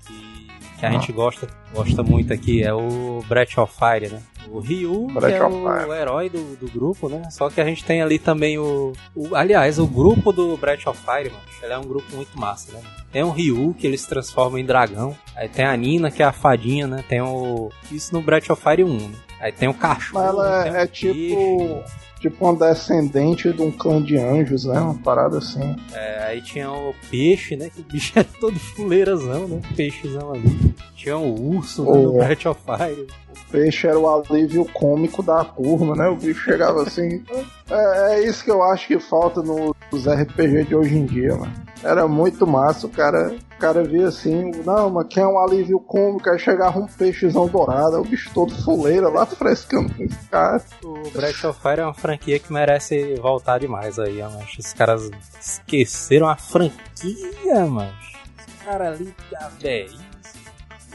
que, 0.83 0.91
que 0.91 0.97
a 0.97 1.01
gente 1.01 1.13
gosta, 1.13 1.47
gosta 1.75 2.03
muito 2.03 2.33
aqui, 2.33 2.63
é 2.63 2.73
o 2.75 3.23
Breath 3.29 3.57
of 3.59 3.73
Fire, 3.75 4.09
né? 4.13 4.21
O 4.49 4.59
Ryu, 4.61 5.07
que 5.07 5.15
Breath 5.15 5.35
é 5.41 5.45
of 5.45 5.55
o 5.57 5.63
Fire. 5.63 5.91
herói 6.01 6.29
do, 6.29 6.57
do 6.57 6.69
grupo, 6.71 7.09
né? 7.09 7.23
Só 7.31 7.49
que 7.49 7.61
a 7.61 7.65
gente 7.65 7.85
tem 7.85 8.03
ali 8.03 8.19
também 8.19 8.59
o, 8.59 8.93
o- 9.15 9.35
Aliás, 9.35 9.79
o 9.79 9.87
grupo 9.87 10.33
do 10.33 10.57
Breath 10.57 10.87
of 10.87 10.99
Fire, 11.01 11.31
mano, 11.31 11.43
ele 11.63 11.73
é 11.73 11.79
um 11.79 11.85
grupo 11.85 12.15
muito 12.15 12.39
massa, 12.39 12.73
né? 12.73 12.81
Tem 13.11 13.23
o 13.23 13.31
Ryu, 13.31 13.75
que 13.79 13.87
ele 13.87 13.97
se 13.97 14.09
transforma 14.09 14.59
em 14.61 14.65
dragão. 14.65 15.17
Aí 15.37 15.49
tem 15.49 15.65
a 15.65 15.77
Nina, 15.77 16.11
que 16.11 16.23
é 16.23 16.27
a 16.27 16.33
fadinha, 16.33 16.87
né? 16.87 17.05
Tem 17.09 17.21
o. 17.21 17.71
Isso 17.91 18.13
no 18.15 18.21
Breath 18.23 18.51
of 18.51 18.61
Fire 18.63 18.83
1, 18.85 18.89
né? 19.09 19.11
Aí 19.41 19.53
tem 19.53 19.69
o 19.69 19.75
cachorro. 19.75 20.25
Mas 20.25 20.29
ela 20.35 20.79
é, 20.81 20.83
é 20.83 20.87
tipo. 20.87 21.83
Tipo 22.23 22.45
uma 22.49 22.55
descendente 22.55 23.53
de 23.53 23.61
um 23.61 23.71
clã 23.73 24.01
de 24.01 24.17
anjos, 24.17 24.65
né? 24.65 24.79
Uma 24.81 24.95
parada 24.95 25.39
assim. 25.39 25.75
É, 25.93 26.25
aí 26.27 26.41
tinha 26.41 26.71
o 26.71 26.95
peixe, 27.11 27.57
né? 27.57 27.69
Que 27.69 27.81
o 27.81 27.85
bicho 27.85 28.13
era 28.17 28.29
todo 28.41 28.57
fuleirazão, 28.59 29.49
né? 29.49 29.61
Peixezão 29.77 30.33
ali. 30.33 30.73
Tinha 30.95 31.19
o 31.19 31.57
urso 31.57 31.83
né, 31.85 31.91
no 31.91 32.15
Oh. 32.15 32.19
Breath 32.19 32.47
of 32.47 32.61
Fire. 32.65 33.07
O 33.49 33.51
peixe 33.51 33.87
era 33.89 33.99
o 33.99 34.09
alívio 34.09 34.65
cômico 34.67 35.21
da 35.23 35.45
turma, 35.45 35.97
né? 35.97 36.07
O 36.09 36.15
bicho 36.17 36.45
chegava 36.45 36.83
assim. 36.85 37.25
É, 37.69 38.15
é 38.15 38.25
isso 38.25 38.45
que 38.45 38.51
eu 38.53 38.63
acho 38.63 38.87
que 38.87 39.01
falta 39.01 39.43
no- 39.43 39.75
nos 39.93 40.07
RPG 40.07 40.65
de 40.65 40.75
hoje 40.75 40.97
em 40.97 41.05
dia, 41.05 41.37
mano. 41.37 41.53
Era 41.85 42.07
muito 42.07 42.47
massa, 42.47 42.87
o 42.87 42.91
cara, 42.91 43.35
o 43.35 43.59
cara 43.59 43.83
via 43.83 44.07
assim, 44.07 44.53
não, 44.65 44.89
mas 44.89 45.09
quer 45.09 45.27
um 45.27 45.39
alívio 45.39 45.81
cômico, 45.81 46.31
aí 46.31 46.39
chegava 46.39 46.79
um 46.79 46.87
peixezão 46.87 47.49
dourado, 47.49 48.01
o 48.01 48.05
bicho 48.05 48.31
todo 48.33 48.55
fuleira 48.63 49.09
lá 49.09 49.27
frescando 49.27 49.93
com 49.93 50.05
esse 50.05 50.29
cara. 50.29 50.63
O 50.85 51.11
Breath 51.11 51.45
of 51.45 51.61
Fire 51.61 51.81
é 51.81 51.85
uma 51.85 51.95
franquia 51.95 52.39
que 52.39 52.53
merece 52.53 53.17
voltar 53.17 53.59
demais 53.59 53.99
aí, 53.99 54.23
ó, 54.23 54.31
macho. 54.31 54.61
Os 54.61 54.73
caras 54.73 55.11
esqueceram 55.41 56.29
a 56.29 56.37
franquia, 56.37 57.67
mano. 57.67 57.93
Esse 58.39 58.65
cara 58.65 58.91
ali 58.91 59.15
velho. 59.61 60.13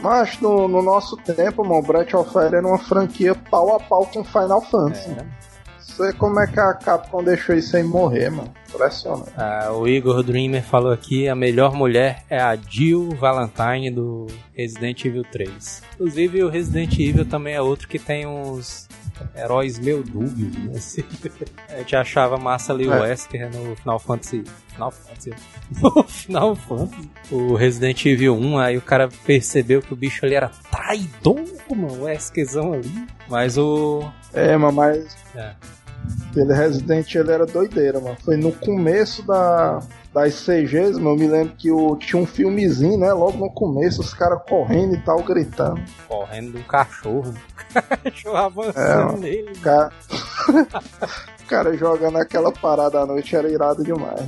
Mas 0.00 0.40
no, 0.40 0.68
no 0.68 0.80
nosso 0.80 1.16
tempo, 1.16 1.62
mano, 1.62 1.80
o 1.80 1.82
Breath 1.82 2.14
of 2.14 2.32
Fire 2.32 2.54
era 2.54 2.66
uma 2.66 2.78
franquia 2.78 3.34
pau 3.34 3.76
a 3.76 3.80
pau 3.80 4.06
com 4.06 4.24
Final 4.24 4.62
Fantasy. 4.62 5.10
É. 5.10 5.47
Sei 5.98 6.12
como 6.12 6.38
é 6.38 6.46
que 6.46 6.60
a 6.60 6.74
Capcom 6.74 7.24
deixou 7.24 7.56
isso 7.56 7.76
aí 7.76 7.82
morrer, 7.82 8.30
mano. 8.30 8.54
Impressionante. 8.72 9.32
Ah, 9.36 9.72
o 9.72 9.88
Igor 9.88 10.22
Dreamer 10.22 10.62
falou 10.62 10.92
aqui: 10.92 11.28
a 11.28 11.34
melhor 11.34 11.74
mulher 11.74 12.22
é 12.30 12.40
a 12.40 12.54
Jill 12.54 13.10
Valentine 13.16 13.90
do 13.90 14.28
Resident 14.54 15.04
Evil 15.04 15.24
3. 15.24 15.82
Inclusive, 15.94 16.44
o 16.44 16.48
Resident 16.48 16.96
Evil 17.00 17.24
também 17.24 17.54
é 17.54 17.60
outro 17.60 17.88
que 17.88 17.98
tem 17.98 18.24
uns 18.28 18.86
heróis 19.36 19.76
meio 19.80 20.04
dúbios. 20.04 20.56
Né? 20.56 20.72
Assim, 20.76 21.02
A 21.68 21.78
gente 21.78 21.96
achava 21.96 22.36
massa 22.36 22.72
ali 22.72 22.86
o 22.86 22.94
É. 22.94 23.00
Wesker 23.00 23.50
no 23.52 23.74
Final 23.74 23.98
Fantasy. 23.98 24.44
Final 24.74 24.92
Fantasy. 24.92 25.32
No 25.82 26.02
Final 26.04 26.54
Fantasy. 26.54 27.10
O 27.32 27.54
Resident 27.56 28.06
Evil 28.06 28.36
1, 28.36 28.58
aí 28.58 28.76
o 28.76 28.82
cara 28.82 29.08
percebeu 29.26 29.82
que 29.82 29.92
o 29.92 29.96
bicho 29.96 30.24
ali 30.24 30.36
era 30.36 30.48
traidor, 30.70 31.44
mano. 31.68 31.92
O 31.94 32.04
Weskerzão 32.04 32.72
ali. 32.72 33.08
Mas 33.28 33.58
o. 33.58 34.08
É, 34.32 34.56
mas 34.56 35.16
É. 35.34 35.54
aquele 36.30 36.52
Resident 36.54 37.14
ele 37.14 37.32
era 37.32 37.46
doideira, 37.46 38.00
mano. 38.00 38.16
Foi 38.24 38.36
no 38.36 38.52
começo 38.52 39.26
da, 39.26 39.80
das 40.12 40.34
CGs, 40.34 40.94
mano. 40.94 41.10
Eu 41.10 41.16
me 41.16 41.26
lembro 41.26 41.54
que 41.56 41.70
o, 41.70 41.96
tinha 41.96 42.20
um 42.20 42.26
filmezinho, 42.26 42.98
né? 42.98 43.12
Logo 43.12 43.38
no 43.38 43.50
começo, 43.50 44.00
os 44.00 44.14
caras 44.14 44.40
correndo 44.48 44.94
e 44.94 45.00
tal, 45.02 45.22
gritando. 45.22 45.80
Correndo 46.06 46.52
de 46.52 46.58
um 46.58 46.62
cachorro. 46.62 47.34
Cachorro 48.04 48.36
É, 48.36 48.40
avançando 48.40 49.14
ó. 49.14 49.16
nele. 49.18 49.52
O 49.52 49.60
cara, 49.60 49.92
cara 51.48 51.76
jogando 51.76 52.16
aquela 52.18 52.52
parada 52.52 53.00
à 53.00 53.06
noite 53.06 53.34
era 53.36 53.48
irado 53.50 53.82
demais. 53.84 54.20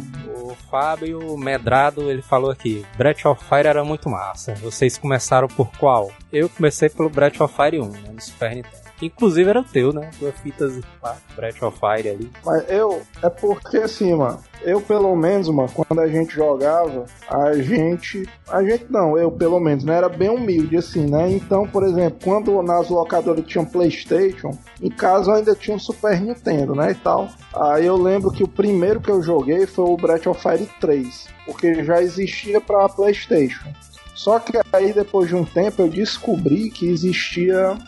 O 0.42 0.54
Fábio 0.70 1.36
Medrado, 1.38 2.10
ele 2.10 2.22
falou 2.22 2.50
aqui, 2.50 2.84
Breath 2.96 3.24
of 3.26 3.44
Fire 3.44 3.68
era 3.68 3.84
muito 3.84 4.08
massa. 4.10 4.54
Vocês 4.54 4.98
começaram 4.98 5.46
por 5.46 5.70
qual? 5.78 6.10
Eu 6.32 6.48
comecei 6.48 6.88
pelo 6.88 7.08
Breath 7.08 7.40
of 7.40 7.54
Fire 7.54 7.80
1, 7.80 7.88
né, 7.88 7.98
no 8.12 8.20
Super 8.20 8.56
Nintendo. 8.56 8.79
Inclusive 9.02 9.48
era 9.48 9.60
o 9.60 9.64
teu, 9.64 9.92
né? 9.92 10.10
Tua 10.18 10.32
fitas 10.32 10.80
lá, 11.02 11.16
Breath 11.34 11.62
of 11.62 11.78
Fire 11.78 12.08
ali. 12.08 12.30
Mas 12.44 12.68
eu, 12.68 13.02
é 13.22 13.28
porque 13.28 13.78
assim, 13.78 14.14
mano, 14.14 14.38
eu 14.62 14.80
pelo 14.80 15.14
menos, 15.16 15.48
mano, 15.48 15.70
quando 15.72 16.00
a 16.00 16.08
gente 16.08 16.34
jogava, 16.34 17.06
a 17.28 17.52
gente. 17.54 18.28
A 18.48 18.62
gente 18.62 18.86
não, 18.90 19.16
eu 19.16 19.30
pelo 19.30 19.58
menos, 19.58 19.84
né? 19.84 19.96
Era 19.96 20.08
bem 20.08 20.28
humilde, 20.28 20.76
assim, 20.76 21.06
né? 21.06 21.30
Então, 21.30 21.66
por 21.66 21.84
exemplo, 21.84 22.18
quando 22.22 22.62
nas 22.62 22.88
locadoras 22.88 23.44
tinham 23.46 23.64
Playstation, 23.64 24.50
em 24.82 24.90
casa 24.90 25.30
eu 25.30 25.34
ainda 25.36 25.54
tinha 25.54 25.76
um 25.76 25.80
Super 25.80 26.20
Nintendo, 26.20 26.74
né? 26.74 26.90
E 26.90 26.94
tal. 26.94 27.28
Aí 27.54 27.86
eu 27.86 27.96
lembro 27.96 28.30
que 28.30 28.44
o 28.44 28.48
primeiro 28.48 29.00
que 29.00 29.10
eu 29.10 29.22
joguei 29.22 29.66
foi 29.66 29.84
o 29.84 29.96
Breath 29.96 30.26
of 30.26 30.40
Fire 30.40 30.68
3, 30.80 31.28
porque 31.46 31.84
já 31.84 32.02
existia 32.02 32.60
pra 32.60 32.88
Playstation. 32.88 33.72
Só 34.14 34.38
que 34.38 34.52
aí 34.70 34.92
depois 34.92 35.28
de 35.28 35.34
um 35.34 35.44
tempo 35.46 35.80
eu 35.80 35.88
descobri 35.88 36.70
que 36.70 36.86
existia 36.86 37.78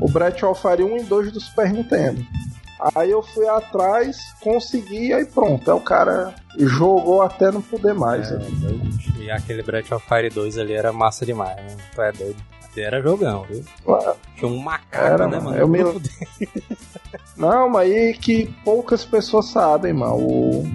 o 0.00 0.06
of 0.48 0.60
Fire 0.60 0.82
1 0.82 0.96
e 0.98 1.02
2 1.04 1.32
do 1.32 1.40
Super 1.40 1.72
Nintendo. 1.72 2.24
Aí 2.94 3.10
eu 3.10 3.22
fui 3.22 3.48
atrás, 3.48 4.18
consegui, 4.40 5.12
aí 5.12 5.24
pronto. 5.24 5.70
Aí 5.70 5.76
o 5.76 5.80
cara 5.80 6.34
jogou 6.58 7.22
até 7.22 7.50
não 7.50 7.62
poder 7.62 7.94
mais. 7.94 8.30
É, 8.30 8.36
né? 8.38 8.46
E 9.18 9.30
aquele 9.30 9.62
Breath 9.62 9.92
of 9.92 10.06
Fire 10.06 10.28
2 10.28 10.58
ali 10.58 10.74
era 10.74 10.92
massa 10.92 11.24
demais, 11.24 11.56
né? 11.56 11.76
Tu 11.94 12.02
é 12.02 12.12
doido. 12.12 12.36
Era 12.78 13.00
jogão, 13.00 13.44
viu? 13.44 13.64
Tinha 14.36 14.50
um 14.50 14.58
macaco, 14.58 15.06
Era, 15.06 15.26
né, 15.26 15.40
mano? 15.40 15.56
Eu 15.56 15.66
me- 15.66 15.78
Não, 17.34 17.70
mas 17.70 17.90
aí 17.90 18.12
que 18.12 18.54
poucas 18.62 19.02
pessoas 19.02 19.46
sabem, 19.46 19.94
mano. 19.94 20.16
O, 20.16 20.70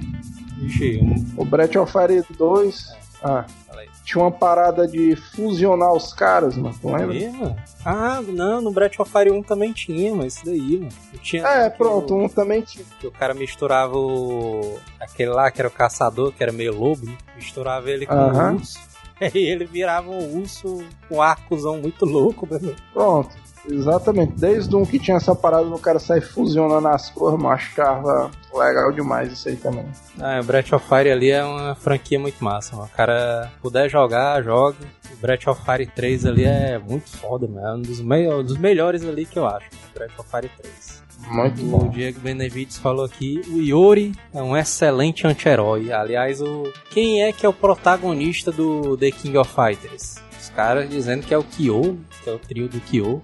Ixi, 0.63 0.99
um... 0.99 1.41
o 1.41 1.45
Breath 1.45 1.75
of 1.75 1.91
Fire 1.91 2.25
2 2.35 3.01
ah, 3.23 3.45
Fala 3.45 3.45
aí. 3.45 3.60
Tinha 4.03 4.23
uma 4.23 4.31
parada 4.31 4.87
de 4.87 5.15
fusionar 5.15 5.93
os 5.93 6.13
caras, 6.13 6.55
mano. 6.57 6.75
Tu 6.81 6.87
lembra? 6.87 7.31
Mano. 7.31 7.55
Ah, 7.85 8.21
não, 8.27 8.61
no 8.61 8.71
Breath 8.71 8.99
of 8.99 9.11
Fire 9.11 9.31
1 9.31 9.43
também 9.43 9.71
tinha, 9.73 10.13
mas 10.15 10.35
isso 10.35 10.45
daí, 10.45 10.77
mano. 10.79 10.91
Tinha 11.21 11.47
É, 11.47 11.69
pronto, 11.69 12.13
o- 12.15 12.23
um 12.25 12.29
também 12.29 12.61
tinha. 12.61 12.83
Que 12.99 13.07
o 13.07 13.11
cara 13.11 13.33
misturava 13.33 13.97
o. 13.97 14.79
aquele 14.99 15.29
lá 15.31 15.49
que 15.51 15.61
era 15.61 15.67
o 15.67 15.71
caçador, 15.71 16.31
que 16.31 16.41
era 16.43 16.51
meio 16.51 16.77
lobo, 16.77 17.05
né? 17.05 17.15
misturava 17.35 17.89
ele 17.89 18.05
com 18.05 18.13
Aham. 18.13 18.53
o 18.53 18.55
urso. 18.55 18.79
Aí 19.19 19.31
ele 19.47 19.65
virava 19.65 20.09
um 20.09 20.39
urso 20.41 20.83
com 21.07 21.17
um 21.17 21.21
arcozão 21.21 21.77
muito 21.79 22.05
louco, 22.05 22.47
né? 22.49 22.59
Pronto. 22.93 23.29
Exatamente. 23.69 24.33
Desde 24.33 24.75
um 24.75 24.85
que 24.85 24.97
tinha 24.99 25.17
essa 25.17 25.35
parada 25.35 25.65
do 25.65 25.77
cara 25.77 25.99
sair 25.99 26.21
fusionando 26.21 26.87
as 26.87 27.09
cores, 27.09 27.37
mano, 27.39 27.53
achava 27.53 28.31
legal 28.53 28.91
demais 28.91 29.31
isso 29.31 29.49
aí 29.49 29.55
também. 29.55 29.85
Ah, 30.19 30.39
o 30.41 30.43
Breath 30.43 30.73
of 30.73 30.85
Fire 30.87 31.11
ali 31.11 31.29
é 31.31 31.43
uma 31.43 31.75
franquia 31.75 32.19
muito 32.19 32.43
massa, 32.43 32.75
mano. 32.75 32.89
O 32.91 32.95
cara 32.97 33.51
puder 33.61 33.89
jogar, 33.89 34.43
joga. 34.43 34.77
O 35.13 35.17
Breath 35.21 35.47
of 35.47 35.61
Fire 35.63 35.85
3 35.85 36.25
ali 36.25 36.43
é 36.43 36.79
muito 36.79 37.09
foda, 37.09 37.47
mano. 37.47 37.67
É 37.67 37.73
um 37.75 37.81
dos, 37.81 37.99
me 38.01 38.43
dos 38.43 38.57
melhores 38.57 39.03
ali 39.05 39.25
que 39.25 39.37
eu 39.37 39.45
acho. 39.45 39.67
O 39.91 39.93
Breath 39.93 40.19
of 40.19 40.29
Fire 40.29 40.49
3. 40.57 41.01
Muito 41.27 41.61
O 41.61 41.65
bom. 41.67 41.87
Diego 41.89 42.19
Benevides 42.19 42.79
falou 42.79 43.05
aqui, 43.05 43.41
o 43.47 43.61
Yori 43.61 44.11
é 44.33 44.41
um 44.41 44.57
excelente 44.57 45.27
anti-herói. 45.27 45.91
Aliás, 45.91 46.41
o 46.41 46.63
quem 46.89 47.21
é 47.23 47.31
que 47.31 47.45
é 47.45 47.49
o 47.49 47.53
protagonista 47.53 48.51
do 48.51 48.97
The 48.97 49.11
King 49.11 49.37
of 49.37 49.53
Fighters? 49.53 50.15
Os 50.41 50.49
caras 50.49 50.89
dizendo 50.89 51.23
que 51.25 51.31
é 51.33 51.37
o 51.37 51.43
Kyo, 51.43 51.99
que 52.23 52.29
é 52.29 52.33
o 52.33 52.39
trio 52.39 52.67
do 52.67 52.79
Kyo. 52.81 53.21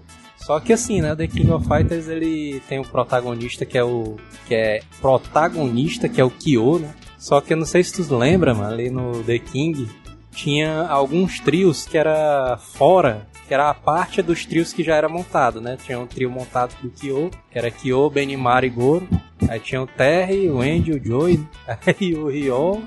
Só 0.47 0.61
que 0.61 0.71
assim, 0.71 1.01
né, 1.01 1.13
The 1.13 1.27
King 1.27 1.51
of 1.51 1.67
Fighters 1.67 2.07
ele 2.07 2.61
tem 2.69 2.79
um 2.79 2.83
protagonista 2.83 3.65
que 3.65 3.77
é 3.77 3.83
o 3.83 4.15
que 4.47 4.55
é 4.55 4.79
protagonista, 5.01 6.07
que 6.07 6.21
é 6.21 6.23
o 6.23 6.29
Kyo, 6.29 6.79
né? 6.79 6.95
Só 7.17 7.41
que 7.41 7.51
eu 7.51 7.57
não 7.57 7.65
sei 7.65 7.83
se 7.83 8.01
tu 8.01 8.15
lembra, 8.15 8.53
mano, 8.53 8.73
ali 8.73 8.89
no 8.89 9.21
The 9.25 9.39
King 9.39 9.89
tinha 10.31 10.87
alguns 10.87 11.41
trios 11.41 11.85
que 11.85 11.97
era 11.97 12.57
fora, 12.57 13.27
que 13.45 13.53
era 13.53 13.69
a 13.69 13.73
parte 13.73 14.21
dos 14.21 14.45
trios 14.45 14.71
que 14.71 14.85
já 14.85 14.95
era 14.95 15.09
montado, 15.09 15.59
né? 15.59 15.77
Tinha 15.83 15.99
um 15.99 16.07
trio 16.07 16.31
montado 16.31 16.73
do 16.81 16.89
Kyo, 16.91 17.29
que 17.51 17.59
era 17.59 17.69
Kyo, 17.69 18.09
Benimaru 18.09 18.67
e 18.67 18.69
Goro. 18.69 19.07
Aí 19.49 19.59
tinha 19.59 19.81
o 19.81 19.87
Terry, 19.87 20.49
o 20.49 20.61
Andy, 20.61 20.93
o 20.93 21.05
Joey, 21.05 21.45
aí 21.67 22.15
o 22.15 22.29
Ryo, 22.29 22.81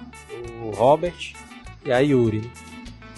o 0.64 0.70
Robert 0.74 1.34
e 1.84 1.92
a 1.92 1.98
Yuri. 1.98 2.50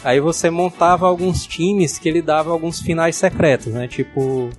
Aí 0.04 0.20
você 0.20 0.50
montava 0.50 1.06
alguns 1.06 1.46
times 1.46 1.98
que 1.98 2.08
ele 2.08 2.20
dava 2.22 2.50
alguns 2.50 2.80
finais 2.80 3.16
secretos, 3.16 3.72
né? 3.72 3.86
Tipo, 3.86 4.50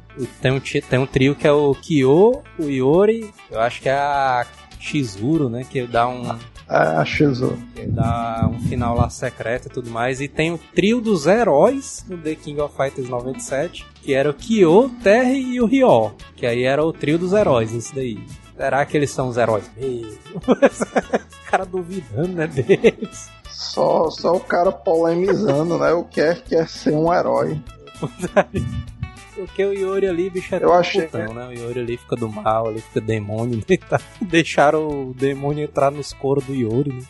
tem 0.41 0.51
um, 0.51 0.59
tem 0.59 0.99
um 0.99 1.05
trio 1.05 1.35
que 1.35 1.45
é 1.47 1.51
o 1.51 1.75
Kyo, 1.75 2.41
o 2.57 2.63
Yori, 2.63 3.29
eu 3.51 3.59
acho 3.59 3.81
que 3.81 3.89
é 3.89 3.93
a 3.93 4.45
Shizuru, 4.79 5.49
né? 5.49 5.65
Que 5.69 5.85
dá 5.85 6.07
um, 6.07 6.27
É, 6.69 6.77
a 6.77 7.03
Shizu. 7.05 7.57
que 7.75 7.85
dá 7.87 8.49
um 8.51 8.59
final 8.61 8.95
lá 8.95 9.09
secreto 9.09 9.67
e 9.67 9.69
tudo 9.71 9.89
mais. 9.89 10.21
E 10.21 10.27
tem 10.27 10.51
o 10.53 10.59
trio 10.73 11.01
dos 11.01 11.25
heróis 11.27 12.05
no 12.07 12.17
The 12.17 12.35
King 12.35 12.61
of 12.61 12.75
Fighters 12.75 13.09
97, 13.09 13.85
que 14.01 14.13
era 14.13 14.29
o 14.29 14.33
Kyo, 14.33 14.89
Terry 15.03 15.55
e 15.55 15.61
o 15.61 15.65
Ryo. 15.65 16.13
Que 16.35 16.45
aí 16.45 16.63
era 16.63 16.83
o 16.83 16.93
trio 16.93 17.17
dos 17.17 17.33
heróis, 17.33 17.71
isso 17.73 17.93
daí. 17.93 18.17
Será 18.55 18.85
que 18.85 18.95
eles 18.95 19.09
são 19.11 19.27
os 19.29 19.37
heróis 19.37 19.69
mesmo? 19.75 20.17
o 20.47 21.49
cara 21.51 21.65
duvidando, 21.65 22.29
né, 22.29 22.47
deles. 22.47 23.29
Só, 23.63 24.09
só 24.09 24.35
o 24.35 24.39
cara 24.39 24.71
polemizando, 24.71 25.77
né? 25.77 25.91
O 25.93 26.03
que 26.03 26.21
é, 26.21 26.35
quer 26.35 26.67
ser 26.67 26.91
um 26.93 27.11
herói. 27.13 27.59
Porque 29.35 29.63
o 29.65 29.73
Yori 29.73 30.07
ali, 30.07 30.29
bicho, 30.29 30.53
é 30.55 30.63
Eu 30.63 30.73
achei- 30.73 31.03
putão, 31.07 31.33
né? 31.33 31.47
O 31.47 31.51
Yori 31.53 31.79
ali 31.79 31.97
fica 31.97 32.15
do 32.15 32.29
mal, 32.29 32.67
ali 32.67 32.81
fica 32.81 32.99
demônio. 33.01 33.63
né? 33.67 33.77
Deixaram 34.21 35.09
o 35.09 35.13
demônio 35.13 35.63
entrar 35.63 35.91
nos 35.91 36.13
coros 36.13 36.43
do 36.45 36.53
Yori, 36.53 36.91
né? 36.93 37.01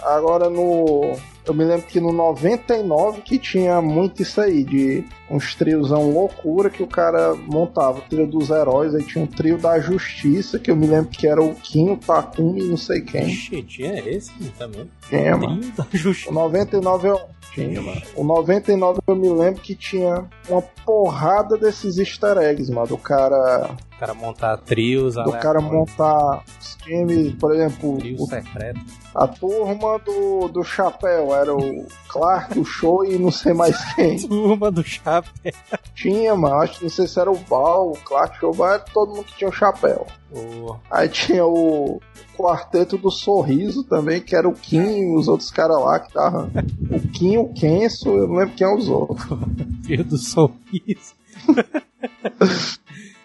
Agora 0.00 0.48
no. 0.48 1.16
Eu 1.48 1.54
me 1.54 1.64
lembro 1.64 1.86
que 1.86 1.98
no 1.98 2.12
99 2.12 3.22
que 3.22 3.38
tinha 3.38 3.80
muito 3.80 4.20
isso 4.20 4.38
aí, 4.38 4.62
de 4.62 5.02
uns 5.30 5.54
triozão 5.54 6.10
loucura 6.10 6.68
que 6.68 6.82
o 6.82 6.86
cara 6.86 7.34
montava. 7.34 7.98
O 7.98 8.02
trio 8.02 8.26
dos 8.26 8.50
heróis, 8.50 8.94
aí 8.94 9.02
tinha 9.02 9.24
um 9.24 9.26
trio 9.26 9.56
da 9.56 9.80
justiça, 9.80 10.58
que 10.58 10.70
eu 10.70 10.76
me 10.76 10.86
lembro 10.86 11.10
que 11.10 11.26
era 11.26 11.42
o 11.42 11.54
Kim, 11.54 11.92
o 11.92 11.96
Takumi 11.96 12.62
e 12.62 12.68
não 12.68 12.76
sei 12.76 13.00
quem. 13.00 13.28
Ixi, 13.28 13.62
tinha 13.62 13.98
esse 14.06 14.32
também. 14.58 14.90
Tinha, 15.08 15.38
mano. 15.38 15.58
Trio 15.58 15.72
da 15.72 15.86
O 15.90 15.96
Justiça. 15.96 16.30
99 16.30 17.08
eu. 17.08 17.20
Tinha, 17.54 17.80
mano. 17.80 18.02
O 18.14 18.24
99 18.24 19.00
eu 19.06 19.16
me 19.16 19.30
lembro 19.30 19.62
que 19.62 19.74
tinha 19.74 20.26
uma 20.50 20.60
porrada 20.60 21.56
desses 21.56 21.96
easter 21.96 22.36
eggs, 22.36 22.70
mano. 22.70 22.88
Do 22.88 22.98
cara. 22.98 23.70
O 23.96 23.98
cara 23.98 24.12
montar 24.12 24.58
trios, 24.58 25.14
Do 25.14 25.32
cara 25.32 25.60
montar 25.60 26.44
os 26.60 26.76
times, 26.76 27.34
por 27.34 27.54
exemplo, 27.54 27.96
Trio 27.96 28.16
o 28.20 28.26
secreto. 28.26 28.80
A 29.18 29.26
turma 29.26 29.98
do, 29.98 30.46
do 30.48 30.62
chapéu 30.62 31.34
era 31.34 31.52
o 31.54 31.84
Clark, 32.08 32.58
o 32.58 32.64
Show 32.64 33.04
e 33.04 33.18
não 33.18 33.30
sei 33.32 33.52
mais 33.52 33.76
quem. 33.94 34.16
Turma 34.28 34.70
do 34.70 34.84
Chapéu. 34.84 35.52
Tinha, 35.94 36.36
mano, 36.36 36.54
acho 36.56 36.78
que 36.78 36.84
não 36.84 36.90
sei 36.90 37.08
se 37.08 37.18
era 37.18 37.30
o 37.30 37.36
Bal, 37.36 37.90
o 37.90 37.96
Clark, 38.04 38.36
o 38.36 38.40
Show, 38.40 38.54
mas 38.56 38.70
era 38.74 38.78
todo 38.80 39.14
mundo 39.14 39.24
que 39.24 39.36
tinha 39.36 39.50
o 39.50 39.52
chapéu. 39.52 40.06
O- 40.32 40.76
Aí 40.90 41.08
tinha 41.08 41.44
o 41.44 42.00
quarteto 42.36 42.96
do 42.96 43.10
sorriso 43.10 43.82
também, 43.82 44.20
que 44.20 44.36
era 44.36 44.48
o 44.48 44.52
Kim 44.52 44.78
e 45.00 45.16
os 45.16 45.26
outros 45.26 45.50
caras 45.50 45.80
lá 45.80 45.98
que 45.98 46.12
tava. 46.12 46.48
O 46.90 47.00
Kim, 47.08 47.38
o 47.38 47.52
Kenso, 47.52 48.08
eu 48.10 48.28
não 48.28 48.36
lembro 48.36 48.54
quem 48.54 48.66
é 48.66 48.72
os 48.74 48.88
outros. 48.88 49.26
Trio 49.82 50.04
do 50.04 50.16
Sorriso. 50.16 51.14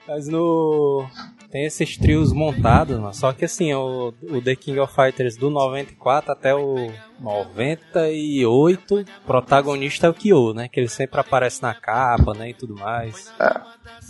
Mas 0.07 0.27
no. 0.27 1.05
Tem 1.53 1.65
esses 1.65 1.95
trios 1.95 2.33
montados, 2.33 2.97
mano. 2.97 3.13
Só 3.13 3.31
que 3.31 3.45
assim, 3.45 3.71
o, 3.75 4.11
o 4.23 4.41
The 4.41 4.55
King 4.55 4.79
of 4.79 4.91
Fighters 4.91 5.37
do 5.37 5.51
94 5.51 6.31
até 6.31 6.55
o 6.55 6.91
98, 7.21 8.95
o 8.95 9.05
protagonista 9.23 10.07
é 10.07 10.09
o 10.09 10.15
Kyo, 10.15 10.55
né? 10.55 10.67
Que 10.67 10.79
ele 10.79 10.87
sempre 10.87 11.19
aparece 11.19 11.61
na 11.61 11.75
capa, 11.75 12.33
né? 12.33 12.49
E 12.49 12.53
tudo 12.55 12.73
mais. 12.73 13.31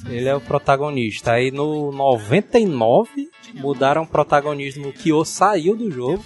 Ele 0.07 0.29
é 0.29 0.33
o 0.33 0.39
protagonista. 0.39 1.33
Aí 1.33 1.51
no 1.51 1.91
99 1.91 3.29
mudaram 3.55 4.03
o 4.03 4.07
protagonismo. 4.07 4.87
O 4.87 4.93
Kyo 4.93 5.25
saiu 5.25 5.75
do 5.75 5.91
jogo. 5.91 6.23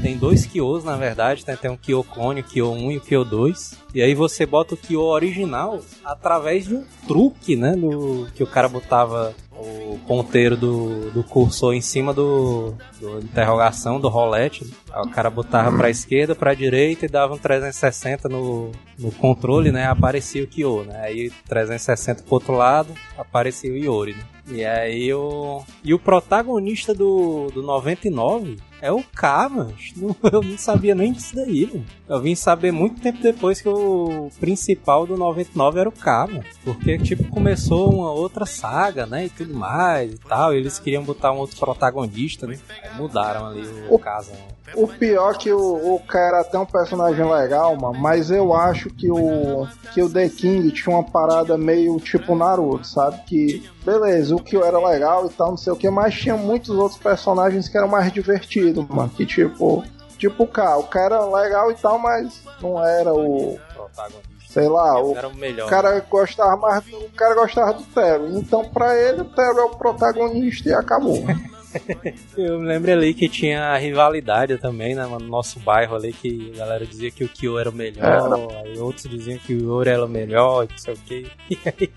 Tem 0.00 0.16
dois 0.16 0.46
Kyos, 0.46 0.84
na 0.84 0.96
verdade, 0.96 1.44
né? 1.44 1.56
Tem 1.56 1.68
um 1.68 1.76
Kyo 1.76 2.04
Clone, 2.04 2.40
o 2.42 2.44
Kyo 2.44 2.70
1 2.70 2.92
e 2.92 2.96
o 2.98 3.00
Kyo 3.00 3.24
2. 3.24 3.82
E 3.92 4.00
aí 4.00 4.14
você 4.14 4.46
bota 4.46 4.74
o 4.74 4.76
Kyo 4.76 5.00
original 5.00 5.80
através 6.04 6.66
de 6.66 6.76
um 6.76 6.84
truque, 7.08 7.56
né? 7.56 7.74
Do, 7.74 8.28
que 8.32 8.44
o 8.44 8.46
cara 8.46 8.68
botava 8.68 9.34
o 9.58 9.98
ponteiro 10.06 10.56
do, 10.56 11.10
do 11.10 11.24
cursor 11.24 11.74
em 11.74 11.80
cima 11.80 12.12
do, 12.12 12.74
do 13.00 13.18
interrogação, 13.18 14.00
do 14.00 14.08
rolete. 14.08 14.66
o 14.94 15.10
cara 15.10 15.30
botava 15.30 15.76
pra 15.76 15.90
esquerda, 15.90 16.34
pra 16.34 16.54
direita 16.54 17.06
e 17.06 17.08
dava 17.08 17.34
um 17.34 17.38
360 17.38 18.28
no, 18.28 18.72
no 18.98 19.10
controle, 19.12 19.72
né? 19.72 19.86
Aparecia 19.86 20.44
o 20.44 20.46
Kyo, 20.46 20.84
né? 20.84 21.00
Aí 21.02 21.30
360 21.48 22.22
pro 22.22 22.34
outro 22.34 22.54
lado, 22.54 22.92
aparecia 23.16 23.72
o 23.72 23.76
Yori, 23.76 24.14
né? 24.14 24.24
E 24.48 24.64
aí 24.64 25.12
o. 25.12 25.64
E 25.82 25.92
o 25.92 25.98
protagonista 25.98 26.94
do, 26.94 27.50
do 27.52 27.62
99 27.62 28.56
é 28.80 28.92
o 28.92 29.02
K, 29.02 29.48
mano. 29.48 29.74
Eu 30.32 30.42
não 30.42 30.58
sabia 30.58 30.94
nem 30.94 31.12
disso 31.12 31.34
daí, 31.34 31.66
mano. 31.66 31.84
Eu 32.08 32.20
vim 32.20 32.34
saber 32.34 32.72
muito 32.72 33.00
tempo 33.00 33.18
depois 33.22 33.60
que 33.60 33.68
o 33.68 34.30
principal 34.38 35.06
do 35.06 35.16
99 35.16 35.80
era 35.80 35.88
o 35.88 35.92
K, 35.92 36.26
mano. 36.26 36.44
Porque, 36.64 36.98
tipo, 36.98 37.24
começou 37.28 37.92
uma 37.92 38.10
outra 38.12 38.46
saga, 38.46 39.06
né? 39.06 39.26
E 39.26 39.30
tudo 39.30 39.54
mais 39.54 40.12
e 40.14 40.18
tal. 40.18 40.54
E 40.54 40.58
eles 40.58 40.78
queriam 40.78 41.02
botar 41.04 41.32
um 41.32 41.38
outro 41.38 41.56
protagonista, 41.58 42.46
né? 42.46 42.58
Aí 42.82 42.96
mudaram 42.96 43.46
ali 43.46 43.66
o 43.88 43.94
O- 43.94 43.98
caso. 43.98 44.30
né? 44.32 44.38
O 44.74 44.86
pior 44.88 45.34
é 45.34 45.38
que 45.38 45.52
o, 45.52 45.94
o 45.94 46.00
cara 46.00 46.42
tem 46.44 46.58
um 46.58 46.66
personagem 46.66 47.24
legal, 47.30 47.76
mano, 47.76 47.98
mas 47.98 48.30
eu 48.30 48.52
acho 48.54 48.90
que 48.90 49.10
o 49.10 49.66
que 49.92 50.02
o 50.02 50.10
The 50.10 50.28
King 50.28 50.70
tinha 50.70 50.94
uma 50.94 51.04
parada 51.04 51.56
meio 51.56 51.98
tipo 52.00 52.34
Naruto, 52.34 52.86
sabe? 52.86 53.20
Que 53.26 53.70
beleza, 53.84 54.34
o 54.34 54.42
Kyo 54.42 54.64
era 54.64 54.78
legal 54.78 55.26
e 55.26 55.30
tal, 55.30 55.50
não 55.50 55.56
sei 55.56 55.72
o 55.72 55.76
que, 55.76 55.88
mas 55.88 56.14
tinha 56.14 56.36
muitos 56.36 56.70
outros 56.70 57.00
personagens 57.00 57.68
que 57.68 57.76
eram 57.78 57.88
mais 57.88 58.12
divertidos, 58.12 58.86
mano. 58.88 59.10
Que 59.10 59.24
tipo, 59.24 59.84
tipo 60.18 60.42
o 60.44 60.46
K, 60.46 60.76
o 60.78 60.84
cara 60.84 61.16
era 61.16 61.24
legal 61.24 61.70
e 61.70 61.74
tal, 61.74 61.98
mas 61.98 62.42
não 62.60 62.84
era 62.84 63.12
o 63.14 63.58
Protagonista. 63.74 64.22
sei 64.48 64.68
lá, 64.68 65.00
o 65.00 65.16
Era 65.16 65.28
o 65.28 65.34
melhor. 65.34 65.66
o 65.66 65.70
cara 65.70 66.00
gostava 66.00 66.56
mais 66.56 66.84
do, 66.84 66.96
o 66.98 67.10
cara 67.10 67.34
gostava 67.34 67.72
do 67.72 67.82
Terry. 67.84 68.36
Então, 68.36 68.64
pra 68.64 68.96
ele, 68.96 69.22
o 69.22 69.24
Terry 69.24 69.58
é 69.58 69.62
o 69.62 69.70
protagonista 69.70 70.68
e 70.68 70.74
acabou. 70.74 71.22
Eu 72.36 72.58
me 72.60 72.66
lembro 72.66 72.92
ali 72.92 73.14
que 73.14 73.28
tinha 73.28 73.66
a 73.66 73.76
rivalidade 73.76 74.58
também, 74.58 74.94
né, 74.94 75.04
mano, 75.06 75.24
no 75.24 75.30
nosso 75.30 75.58
bairro 75.60 75.96
ali, 75.96 76.12
que 76.12 76.52
a 76.54 76.58
galera 76.58 76.86
dizia 76.86 77.10
que 77.10 77.24
o 77.24 77.28
Kyo 77.28 77.58
era 77.58 77.70
o 77.70 77.72
melhor, 77.72 78.50
aí 78.64 78.78
outros 78.78 79.08
diziam 79.08 79.38
que 79.38 79.54
o 79.54 79.60
Yori 79.60 79.90
era 79.90 80.04
o 80.04 80.08
melhor, 80.08 80.64
e 80.64 80.68
não 80.70 80.78
sei 80.78 80.94
o 80.94 80.98
que. 80.98 81.26
E 81.48 81.58
aí, 81.64 81.90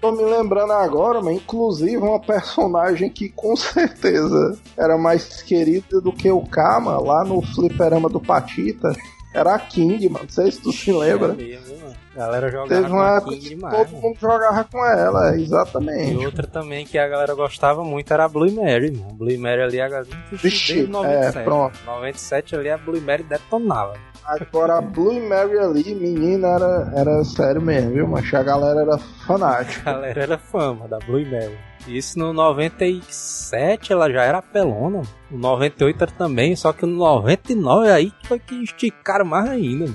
Tô 0.00 0.12
me 0.12 0.22
lembrando 0.22 0.72
agora, 0.72 1.20
mas 1.20 1.36
inclusive 1.36 1.96
uma 1.96 2.20
personagem 2.20 3.08
que 3.08 3.28
com 3.28 3.56
certeza 3.56 4.58
era 4.76 4.96
mais 4.96 5.42
querida 5.42 6.00
do 6.00 6.12
que 6.12 6.30
o 6.30 6.42
Kama 6.42 6.98
lá 6.98 7.24
no 7.24 7.40
fliperama 7.42 8.08
do 8.08 8.20
Patita. 8.20 8.94
Era 9.32 9.54
a 9.54 9.58
King, 9.58 10.08
mano. 10.08 10.24
Não 10.24 10.30
sei 10.30 10.50
se 10.50 10.60
tu 10.60 10.72
se 10.72 10.92
lembra. 10.92 11.32
É 11.32 11.36
mesmo. 11.36 11.69
A 12.12 12.18
galera 12.18 12.50
jogava 12.50 12.68
Teve 12.68 12.92
uma 12.92 13.08
a 13.12 13.16
época 13.18 13.36
que 13.36 13.50
todo 13.56 13.60
mano. 13.60 13.88
mundo 14.02 14.16
jogava 14.20 14.64
com 14.64 14.84
ela, 14.84 15.36
E 15.36 15.42
exatamente. 15.42 16.26
outra 16.26 16.46
também 16.46 16.84
que 16.84 16.98
a 16.98 17.06
galera 17.06 17.34
gostava 17.34 17.84
muito 17.84 18.12
era 18.12 18.24
a 18.24 18.28
Blue 18.28 18.50
Mary, 18.50 18.90
mano. 18.90 19.14
Blue 19.14 19.38
Mary 19.38 19.62
ali, 19.62 19.80
a 19.80 19.88
galera. 19.88 20.08
Vixe, 20.32 20.74
desde 20.74 20.90
97. 20.90 21.38
é, 21.38 21.42
pronto. 21.44 21.78
97 21.86 22.56
ali 22.56 22.68
a 22.70 22.76
Blue 22.78 23.00
Mary 23.00 23.22
detonava. 23.22 23.94
Agora 24.24 24.78
a 24.78 24.80
Blue 24.80 25.20
Mary 25.28 25.56
ali, 25.58 25.94
menina, 25.94 26.48
era, 26.48 26.92
era 26.96 27.24
sério 27.24 27.62
mesmo, 27.62 27.92
viu? 27.92 28.06
Mas 28.08 28.32
a 28.34 28.42
galera 28.42 28.80
era 28.80 28.94
A 28.96 28.98
fanática. 28.98 29.92
galera 29.92 30.22
era 30.22 30.38
fama 30.38 30.88
da 30.88 30.98
Blue 30.98 31.24
Mary. 31.24 31.56
Isso 31.86 32.18
no 32.18 32.32
97 32.32 33.92
ela 33.92 34.10
já 34.10 34.22
era 34.24 34.38
apelona. 34.38 35.02
No 35.30 35.38
98 35.38 36.02
era 36.02 36.12
também, 36.12 36.54
só 36.56 36.72
que 36.72 36.84
no 36.84 36.96
99 36.98 37.90
aí 37.90 38.12
foi 38.24 38.38
que 38.38 38.62
esticaram 38.64 39.24
mais 39.24 39.48
ainda. 39.48 39.86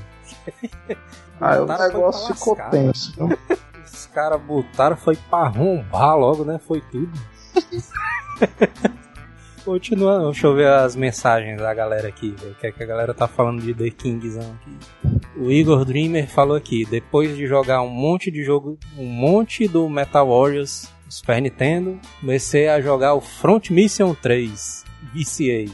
mano. 1.39 1.53
Aí 1.53 1.59
o 1.59 1.65
negócio 1.65 2.33
ficou 2.33 2.53
lascar, 2.53 2.71
tenso. 2.71 3.13
Os 3.85 4.07
caras 4.07 4.41
botaram, 4.41 4.97
foi 4.97 5.15
pra 5.15 5.39
arrombar 5.39 6.17
logo, 6.17 6.43
né? 6.43 6.59
Foi 6.59 6.81
tudo. 6.91 7.11
Continuando, 9.65 10.25
deixa 10.25 10.45
eu 10.45 10.55
ver 10.55 10.67
as 10.67 10.95
mensagens 10.95 11.57
da 11.57 11.73
galera 11.73 12.07
aqui. 12.07 12.35
O 12.43 12.53
que 12.53 12.67
é 12.67 12.71
que 12.71 12.83
a 12.83 12.85
galera 12.85 13.15
tá 13.15 13.27
falando 13.27 13.63
de 13.63 13.73
The 13.73 13.89
Kingzão 13.89 14.55
aqui. 14.61 14.77
O 15.35 15.51
Igor 15.51 15.83
Dreamer 15.83 16.29
falou 16.29 16.55
aqui, 16.55 16.85
depois 16.85 17.35
de 17.35 17.47
jogar 17.47 17.81
um 17.81 17.89
monte 17.89 18.29
de 18.29 18.43
jogo, 18.43 18.77
um 18.95 19.07
monte 19.07 19.67
do 19.67 19.89
Metal 19.89 20.27
Warriors 20.27 20.87
do 21.07 21.11
Super 21.11 21.41
Nintendo, 21.41 21.99
comecei 22.19 22.69
a 22.69 22.79
jogar 22.79 23.15
o 23.15 23.21
Front 23.21 23.71
Mission 23.71 24.13
3. 24.13 24.85
Viciei. 25.13 25.71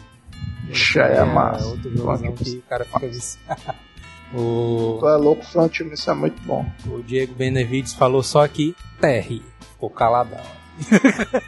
Já 0.70 1.08
é 1.08 1.24
massa. 1.26 1.68
outro 1.68 1.96
jogozão 1.96 2.32
que 2.32 2.50
o 2.50 2.62
cara 2.62 2.86
fica 2.86 3.08
viciado. 3.08 3.76
O, 4.34 4.98
Tu 5.00 5.08
é 5.08 5.18
louco, 5.18 5.44
Front 5.46 5.80
isso 5.82 6.10
é 6.10 6.14
muito 6.14 6.42
bom. 6.44 6.66
o 6.88 7.02
Diego 7.04 7.34
Benevides 7.34 7.94
falou 7.94 8.24
só 8.24 8.44
aqui, 8.44 8.76
Terry. 9.00 9.42
Ficou 9.74 9.90
caladão. 9.90 10.40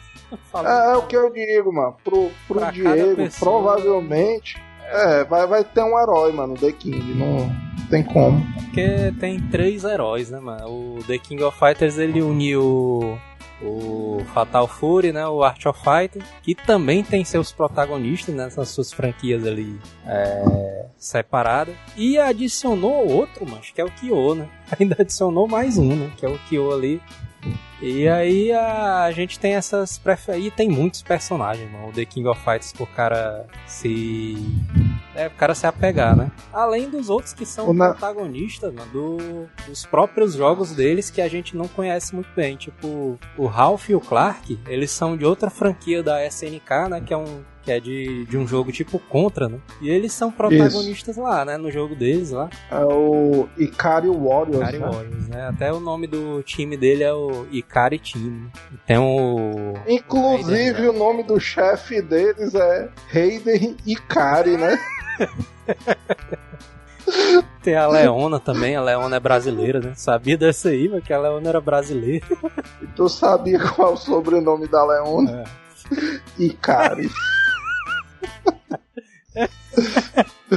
É, 0.66 0.94
é 0.94 0.96
o 0.98 1.04
que 1.04 1.16
eu 1.16 1.32
digo, 1.32 1.72
mano. 1.72 1.96
Pro, 2.04 2.32
pro 2.48 2.60
Pra 2.60 2.72
Diego, 2.72 3.16
pessoa. 3.18 3.62
provavelmente. 3.62 4.60
É, 4.82 5.24
vai, 5.26 5.46
vai 5.46 5.64
ter 5.64 5.84
um 5.84 6.00
herói, 6.00 6.32
mano, 6.32 6.56
The 6.56 6.72
King. 6.72 7.14
Não 7.14 7.52
tem 7.88 8.04
como. 8.04 8.44
Porque 8.56 9.14
tem 9.20 9.40
três 9.40 9.84
heróis, 9.84 10.32
né, 10.32 10.40
mano? 10.40 10.66
O 10.98 11.04
The 11.06 11.20
King 11.20 11.44
of 11.44 11.58
Fighters 11.60 12.00
ele 12.00 12.22
uniu 12.24 13.16
o 13.64 14.22
Fatal 14.34 14.68
Fury, 14.68 15.12
né? 15.12 15.28
O 15.28 15.44
Art 15.44 15.66
of 15.66 15.80
Fighter, 15.80 16.24
que 16.42 16.54
também 16.54 17.04
tem 17.04 17.24
seus 17.24 17.52
protagonistas 17.52 18.34
nessas 18.36 18.70
suas 18.70 18.92
franquias 18.92 19.46
ali 19.46 19.80
é, 20.06 20.86
separadas. 20.98 21.76
E 21.96 22.18
adicionou 22.18 23.08
outro, 23.08 23.46
mas 23.50 23.72
que 23.72 23.82
é 23.82 23.86
o 23.86 23.92
Kyo, 23.92 24.36
né? 24.36 24.48
Ainda 24.80 24.98
adicionou 25.00 25.48
mais 25.48 25.78
um, 25.78 25.96
né? 25.96 26.12
Que 26.18 26.26
é 26.26 26.30
o 26.30 26.38
Kyo 26.40 26.74
ali. 26.74 27.02
E 27.86 28.08
aí 28.08 28.50
a, 28.54 29.12
gente 29.12 29.38
tem 29.38 29.56
essas 29.56 29.98
prefer... 29.98 30.40
E 30.40 30.50
tem 30.50 30.70
muitos 30.70 31.02
personagens, 31.02 31.70
mano. 31.70 31.90
O 31.90 31.92
The 31.92 32.06
King 32.06 32.28
of 32.30 32.40
Fighters 32.40 32.72
pro 32.72 32.88
cara 32.88 33.46
se. 33.68 34.36
É, 35.14 35.28
o 35.28 35.32
cara 35.32 35.54
se 35.54 35.68
apegar, 35.68 36.16
né? 36.16 36.32
Além 36.54 36.90
dos 36.90 37.10
outros 37.10 37.34
que 37.34 37.46
são 37.46 37.74
na- 37.74 37.90
protagonistas 37.92 38.74
mano, 38.74 38.90
do- 38.92 39.50
dos 39.68 39.86
próprios 39.86 40.34
jogos 40.34 40.72
deles 40.72 41.12
que 41.12 41.22
a 41.22 41.28
gente 41.28 41.58
não 41.58 41.68
conhece 41.68 42.16
muito 42.16 42.30
bem. 42.34 42.56
Tipo, 42.56 43.20
o 43.38 43.46
Ralph 43.48 43.90
e 43.90 43.96
o 43.96 44.00
Clark, 44.00 44.58
eles 44.66 44.90
são 44.90 45.18
de 45.18 45.26
outra 45.26 45.50
franquia 45.50 46.02
da 46.02 46.26
SNK, 46.26 46.88
né? 46.90 47.02
Que 47.02 47.14
é 47.14 47.18
um. 47.18 47.44
Que 47.64 47.72
é 47.72 47.80
de, 47.80 48.26
de 48.26 48.38
um 48.38 48.46
jogo 48.46 48.72
tipo 48.72 49.00
Contra, 49.00 49.48
né? 49.48 49.60
E 49.82 49.90
eles 49.90 50.12
são 50.12 50.32
protagonistas 50.32 51.16
lá, 51.16 51.46
né? 51.46 51.58
No 51.58 51.72
jogo 51.72 51.96
deles 51.96 52.32
lá. 52.32 52.50
É 52.70 52.84
o 52.84 53.48
Ikari 53.58 54.10
Warriors. 54.10 54.58
Ikari 54.58 54.80
né? 54.80 54.86
Warriors, 54.86 55.28
né? 55.30 55.48
Até 55.48 55.72
o 55.72 55.80
nome 55.80 56.08
do 56.08 56.44
time 56.44 56.76
dele 56.76 57.04
é 57.04 57.14
o 57.14 57.46
Ikari 57.52 58.00
Team. 58.00 58.52
Tem 58.86 58.98
o. 58.98 59.74
Inclusive, 59.88 60.90
o 60.90 60.94
nome 60.94 61.24
do 61.24 61.40
chefe 61.40 62.02
deles 62.02 62.54
é 62.54 62.90
Raiden 63.12 63.78
Ikari, 63.86 64.58
né? 64.58 64.78
Tem 67.62 67.76
a 67.76 67.88
Leona 67.88 68.40
também, 68.40 68.76
a 68.76 68.82
Leona 68.82 69.18
é 69.18 69.20
brasileira, 69.20 69.80
né? 69.80 69.94
Sabia 69.96 70.38
dessa 70.38 70.70
aí, 70.70 70.88
mas 70.90 71.04
que 71.04 71.14
a 71.14 71.20
Leona 71.20 71.50
era 71.50 71.62
brasileira. 71.62 72.26
E 72.82 72.88
tu 72.88 73.08
sabia 73.10 73.60
qual 73.60 73.92
é 73.92 73.94
o 73.94 73.98
sobrenome 73.98 74.68
da 74.68 74.86
Leona? 74.86 75.44
Ikari. 76.38 77.10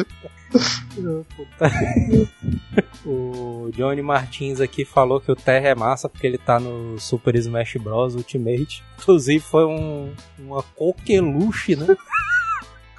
O 3.05 3.71
Johnny 3.73 4.03
Martins 4.03 4.61
aqui 4.61 4.85
falou 4.85 5.21
que 5.21 5.31
o 5.31 5.37
Terra 5.37 5.69
é 5.69 5.75
massa 5.75 6.09
porque 6.09 6.27
ele 6.27 6.39
tá 6.39 6.59
no 6.59 6.99
Super 6.99 7.35
Smash 7.37 7.77
Bros. 7.77 8.15
Ultimate. 8.15 8.83
Inclusive 8.99 9.41
foi 9.41 9.65
um, 9.65 10.13
uma 10.39 10.63
coqueluche, 10.63 11.77
né? 11.77 11.87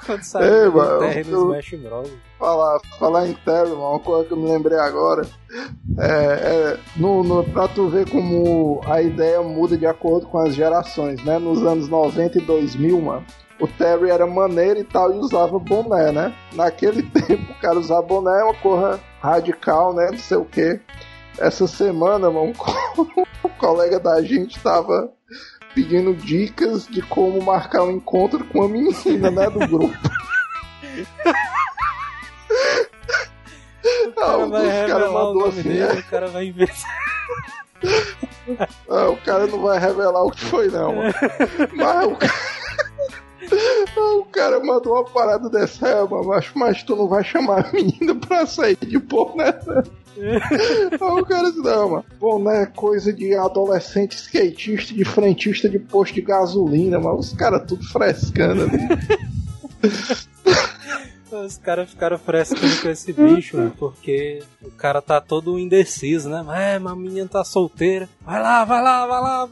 Quando 0.05 0.19
Ei, 0.19 0.23
saiu 0.23 0.71
o 0.71 0.75
mano, 0.75 0.99
Terra 0.99 1.29
no 1.29 1.43
Smash 1.43 1.73
Bros. 1.81 2.09
falar, 2.39 2.79
falar 2.97 3.27
em 3.27 3.33
Terry, 3.33 3.69
mano, 3.69 3.89
uma 3.89 3.99
coisa 3.99 4.25
que 4.25 4.31
eu 4.31 4.37
me 4.37 4.49
lembrei 4.49 4.77
agora. 4.77 5.27
É, 5.99 6.07
é, 6.07 6.79
no, 6.95 7.23
no, 7.23 7.43
pra 7.43 7.67
tu 7.67 7.89
ver 7.89 8.09
como 8.09 8.79
a 8.85 9.01
ideia 9.01 9.41
muda 9.41 9.77
de 9.77 9.85
acordo 9.85 10.27
com 10.27 10.37
as 10.37 10.55
gerações, 10.55 11.21
né? 11.25 11.37
Nos 11.37 11.65
anos 11.65 11.89
90 11.89 12.37
e 12.37 12.41
2000, 12.41 13.01
mano, 13.01 13.25
o 13.59 13.67
Terry 13.67 14.09
era 14.11 14.25
maneiro 14.27 14.79
e 14.79 14.83
tal 14.83 15.11
e 15.13 15.17
usava 15.17 15.57
boné, 15.59 16.11
né? 16.11 16.33
Naquele 16.53 17.03
tempo, 17.09 17.51
o 17.51 17.59
cara 17.59 17.79
usar 17.79 18.01
boné 18.01 18.39
é 18.39 18.43
uma 18.43 18.53
coisa 18.55 18.99
radical, 19.21 19.93
né? 19.93 20.09
Não 20.11 20.19
sei 20.19 20.37
o 20.37 20.45
que. 20.45 20.79
Essa 21.39 21.67
semana, 21.67 22.29
mano, 22.31 22.47
um 22.49 22.53
co- 22.53 23.27
colega 23.59 23.99
da 23.99 24.21
gente 24.21 24.59
tava 24.59 25.11
pedindo 25.75 26.15
dicas 26.15 26.87
de 26.87 27.01
como 27.03 27.41
marcar 27.43 27.83
um 27.83 27.91
encontro 27.91 28.43
com 28.45 28.63
a 28.63 28.67
menina, 28.67 29.29
né? 29.29 29.49
Do 29.49 29.59
grupo. 29.67 29.97
O 34.07 34.11
cara 34.11 34.37
um 34.39 34.49
vai 34.49 34.91
o 34.91 35.13
mandou 35.13 35.45
assim, 35.47 35.61
dele, 35.63 35.79
né? 35.79 35.93
o 35.93 36.03
cara 36.09 36.27
vai 36.27 36.45
inventar. 36.45 36.97
Ah, 38.89 39.09
o 39.09 39.17
cara 39.17 39.47
não 39.47 39.61
vai 39.61 39.79
revelar 39.79 40.23
o 40.23 40.31
que 40.31 40.43
foi, 40.45 40.67
não. 40.69 40.93
Mas 41.75 42.05
o 42.07 42.15
cara... 42.15 42.33
o 43.97 44.25
cara 44.25 44.59
mandou 44.59 44.93
uma 44.93 45.05
parada 45.05 45.49
dessa, 45.49 45.87
é, 45.87 46.03
mano, 46.03 46.27
mas, 46.27 46.49
mas 46.55 46.83
tu 46.83 46.95
não 46.95 47.07
vai 47.07 47.23
chamar 47.23 47.65
a 47.65 47.71
menina 47.71 48.15
pra 48.15 48.45
sair 48.45 48.77
de 48.81 48.97
boné. 48.97 49.51
né? 49.65 49.83
Aí 50.17 51.21
o 51.21 51.25
cara 51.25 51.49
disse, 51.49 51.61
não, 51.61 51.89
mano. 51.89 52.05
Boné 52.19 52.63
é 52.63 52.65
coisa 52.65 53.13
de 53.13 53.35
adolescente 53.35 54.15
skatista, 54.15 54.93
de 54.93 55.05
frentista 55.05 55.69
de 55.69 55.79
posto 55.79 56.15
de 56.15 56.21
gasolina, 56.21 56.99
mas 56.99 57.19
os 57.19 57.33
caras 57.33 57.63
tudo 57.67 57.83
frescando 57.87 58.63
ali. 58.63 58.77
Os 61.29 61.57
caras 61.57 61.89
ficaram 61.89 62.17
frescando 62.17 62.81
com 62.81 62.89
esse 62.89 63.11
bicho, 63.11 63.57
né? 63.57 63.71
Porque 63.77 64.41
o 64.61 64.71
cara 64.71 65.01
tá 65.01 65.19
todo 65.19 65.59
indeciso, 65.59 66.29
né? 66.29 66.43
É, 66.55 66.79
mas 66.79 66.93
a 66.93 66.95
menina 66.95 67.27
tá 67.27 67.43
solteira. 67.43 68.07
Vai 68.21 68.41
lá, 68.41 68.63
vai 68.63 68.81
lá, 68.81 69.05
vai 69.05 69.21
lá. 69.21 69.49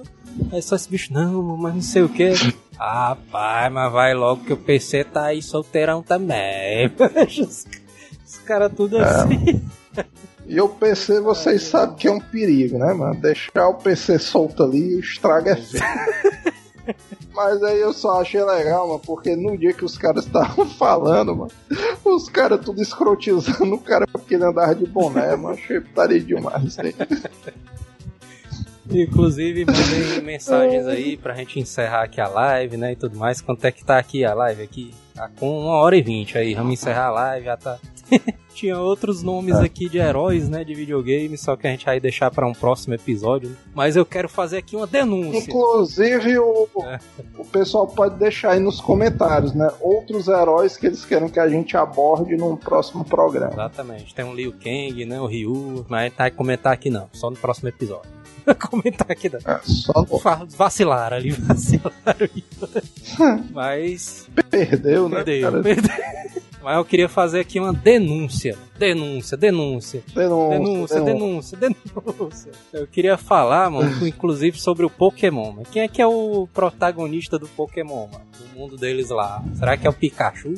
Aí 0.53 0.61
só 0.61 0.75
esse 0.75 0.89
bicho, 0.89 1.13
não, 1.13 1.57
mas 1.57 1.75
não 1.75 1.81
sei 1.81 2.01
o 2.01 2.09
que. 2.09 2.31
Ah, 2.79 3.17
pai, 3.31 3.69
mas 3.69 3.91
vai 3.91 4.13
logo 4.13 4.43
que 4.43 4.53
o 4.53 4.57
PC 4.57 5.03
tá 5.05 5.25
aí 5.25 5.41
solteirão 5.41 6.03
também. 6.03 6.91
os 7.41 7.65
os 8.25 8.37
caras 8.39 8.71
tudo 8.75 8.97
assim. 8.97 9.61
E 10.47 10.61
o 10.61 10.69
PC, 10.69 11.21
vocês 11.21 11.63
sabem 11.63 11.95
que 11.95 12.07
é 12.07 12.11
um 12.11 12.19
perigo, 12.19 12.77
né, 12.77 12.93
mano? 12.93 13.19
Deixar 13.19 13.67
o 13.67 13.73
PC 13.73 14.19
solto 14.19 14.61
ali, 14.61 14.93
o 14.95 14.99
estrago 14.99 15.49
é 15.49 15.55
feio. 15.55 15.83
Mas 17.33 17.63
aí 17.63 17.79
eu 17.79 17.91
só 17.91 18.21
achei 18.21 18.43
legal, 18.43 18.87
mano, 18.87 18.99
porque 18.99 19.35
no 19.35 19.57
dia 19.57 19.73
que 19.73 19.83
os 19.83 19.97
caras 19.97 20.27
estavam 20.27 20.69
falando, 20.69 21.35
mano, 21.35 21.51
os 22.05 22.29
caras 22.29 22.63
tudo 22.63 22.79
escrotizando 22.79 23.73
o 23.73 23.79
cara 23.79 24.05
porque 24.05 24.35
ele 24.35 24.43
andava 24.43 24.75
de 24.75 24.85
boné, 24.85 25.35
mano. 25.35 25.55
Achei 25.55 25.81
putaria 25.81 26.19
demais 26.19 26.77
aí. 26.77 26.93
Inclusive, 28.89 29.65
mandei 29.65 30.21
mensagens 30.23 30.85
aí 30.87 31.17
pra 31.17 31.33
gente 31.33 31.59
encerrar 31.59 32.03
aqui 32.03 32.21
a 32.21 32.27
live, 32.27 32.77
né, 32.77 32.91
e 32.93 32.95
tudo 32.95 33.17
mais. 33.17 33.41
Quanto 33.41 33.65
é 33.65 33.71
que 33.71 33.83
tá 33.83 33.97
aqui 33.97 34.23
a 34.23 34.33
live 34.33 34.61
aqui? 34.63 34.93
Tá 35.13 35.29
com 35.39 35.61
uma 35.61 35.75
hora 35.77 35.95
e 35.95 36.01
vinte 36.01 36.37
aí, 36.37 36.53
vamos 36.53 36.73
encerrar 36.73 37.05
a 37.07 37.11
live, 37.11 37.45
já 37.45 37.57
tá... 37.57 37.77
Tinha 38.53 38.79
outros 38.79 39.21
nomes 39.21 39.55
aqui 39.57 39.89
de 39.89 39.97
heróis, 39.97 40.47
né, 40.47 40.63
de 40.63 40.73
videogame, 40.73 41.37
só 41.37 41.57
que 41.57 41.67
a 41.67 41.69
gente 41.71 41.85
vai 41.85 41.99
deixar 41.99 42.31
para 42.31 42.47
um 42.47 42.53
próximo 42.53 42.93
episódio. 42.93 43.49
né? 43.49 43.55
Mas 43.73 43.97
eu 43.97 44.05
quero 44.05 44.29
fazer 44.29 44.59
aqui 44.59 44.77
uma 44.77 44.87
denúncia. 44.87 45.39
Inclusive, 45.39 46.39
o, 46.39 46.65
É. 46.85 46.97
o 47.37 47.43
pessoal 47.43 47.85
pode 47.85 48.15
deixar 48.17 48.51
aí 48.51 48.59
nos 48.61 48.79
comentários, 48.79 49.53
né? 49.53 49.69
Outros 49.81 50.29
heróis 50.29 50.77
que 50.77 50.85
eles 50.85 51.03
querem 51.03 51.27
que 51.27 51.39
a 51.39 51.49
gente 51.49 51.75
aborde 51.75 52.37
num 52.37 52.55
próximo 52.55 53.03
programa. 53.03 53.51
Exatamente. 53.51 54.15
Tem 54.15 54.23
o 54.23 54.33
Liu 54.33 54.53
Kang, 54.53 55.03
né, 55.05 55.19
o 55.19 55.25
Ryu, 55.25 55.85
mas 55.89 56.01
a 56.01 56.03
gente 56.05 56.17
vai 56.17 56.31
comentar 56.31 56.71
aqui 56.71 56.89
não, 56.89 57.09
só 57.11 57.29
no 57.29 57.35
próximo 57.35 57.67
episódio. 57.67 58.09
comentar 58.69 59.09
aqui 59.09 59.29
não. 59.29 59.39
É, 59.39 59.59
só 59.63 60.05
no... 60.09 60.19
Fa- 60.19 60.45
Vacilaram 60.55 61.17
ali, 61.17 61.31
vacilaram. 61.33 62.29
Mas 63.51 64.27
perdeu, 64.49 65.09
né? 65.09 65.23
Perdeu, 65.23 65.51
cara? 65.51 65.63
perdeu. 65.63 65.91
Mas 66.63 66.77
eu 66.77 66.85
queria 66.85 67.07
fazer 67.07 67.39
aqui 67.41 67.59
uma 67.59 67.71
denúncia. 67.71 68.57
Denúncia, 68.77 69.37
denúncia. 69.37 70.03
Denúncia, 70.15 70.57
Denúncia, 70.59 71.01
denúncia, 71.01 71.57
denúncia. 71.57 72.51
Eu 72.73 72.87
queria 72.87 73.17
falar, 73.17 73.69
mano, 73.69 74.07
inclusive 74.07 74.59
sobre 74.59 74.83
o 74.83 74.89
Pokémon. 74.89 75.51
Mas 75.57 75.67
quem 75.69 75.83
é 75.83 75.87
que 75.87 76.01
é 76.01 76.07
o 76.07 76.47
protagonista 76.51 77.37
do 77.37 77.47
Pokémon, 77.47 78.07
mano? 78.07 78.25
Do 78.39 78.59
mundo 78.59 78.77
deles 78.77 79.09
lá. 79.09 79.43
Será 79.53 79.77
que 79.77 79.85
é 79.85 79.89
o 79.89 79.93
Pikachu? 79.93 80.55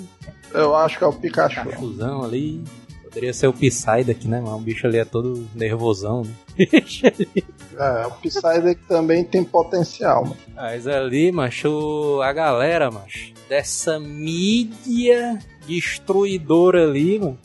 Eu 0.53 0.73
acho 0.77 0.97
que 0.97 1.03
é 1.03 1.07
o 1.07 1.11
Pikachu. 1.13 1.61
Pikachuzão 1.65 2.23
ali. 2.23 2.63
Poderia 3.07 3.33
ser 3.33 3.47
o 3.47 3.53
Psyduck, 3.53 4.27
né, 4.27 4.41
mano? 4.41 4.57
O 4.57 4.59
bicho 4.59 4.85
ali 4.85 4.97
é 4.97 5.05
todo 5.05 5.47
nervosão, 5.55 6.23
né? 6.23 6.31
É, 7.79 8.07
o 8.07 8.11
Psyduck 8.13 8.79
também 8.87 9.23
tem 9.23 9.43
potencial, 9.43 10.23
mano. 10.23 10.37
Mas 10.55 10.87
ali, 10.87 11.31
macho, 11.31 12.19
a 12.23 12.33
galera, 12.33 12.89
macho, 12.89 13.33
dessa 13.47 13.99
mídia 13.99 15.37
destruidora 15.67 16.83
ali, 16.83 17.19
mano, 17.19 17.37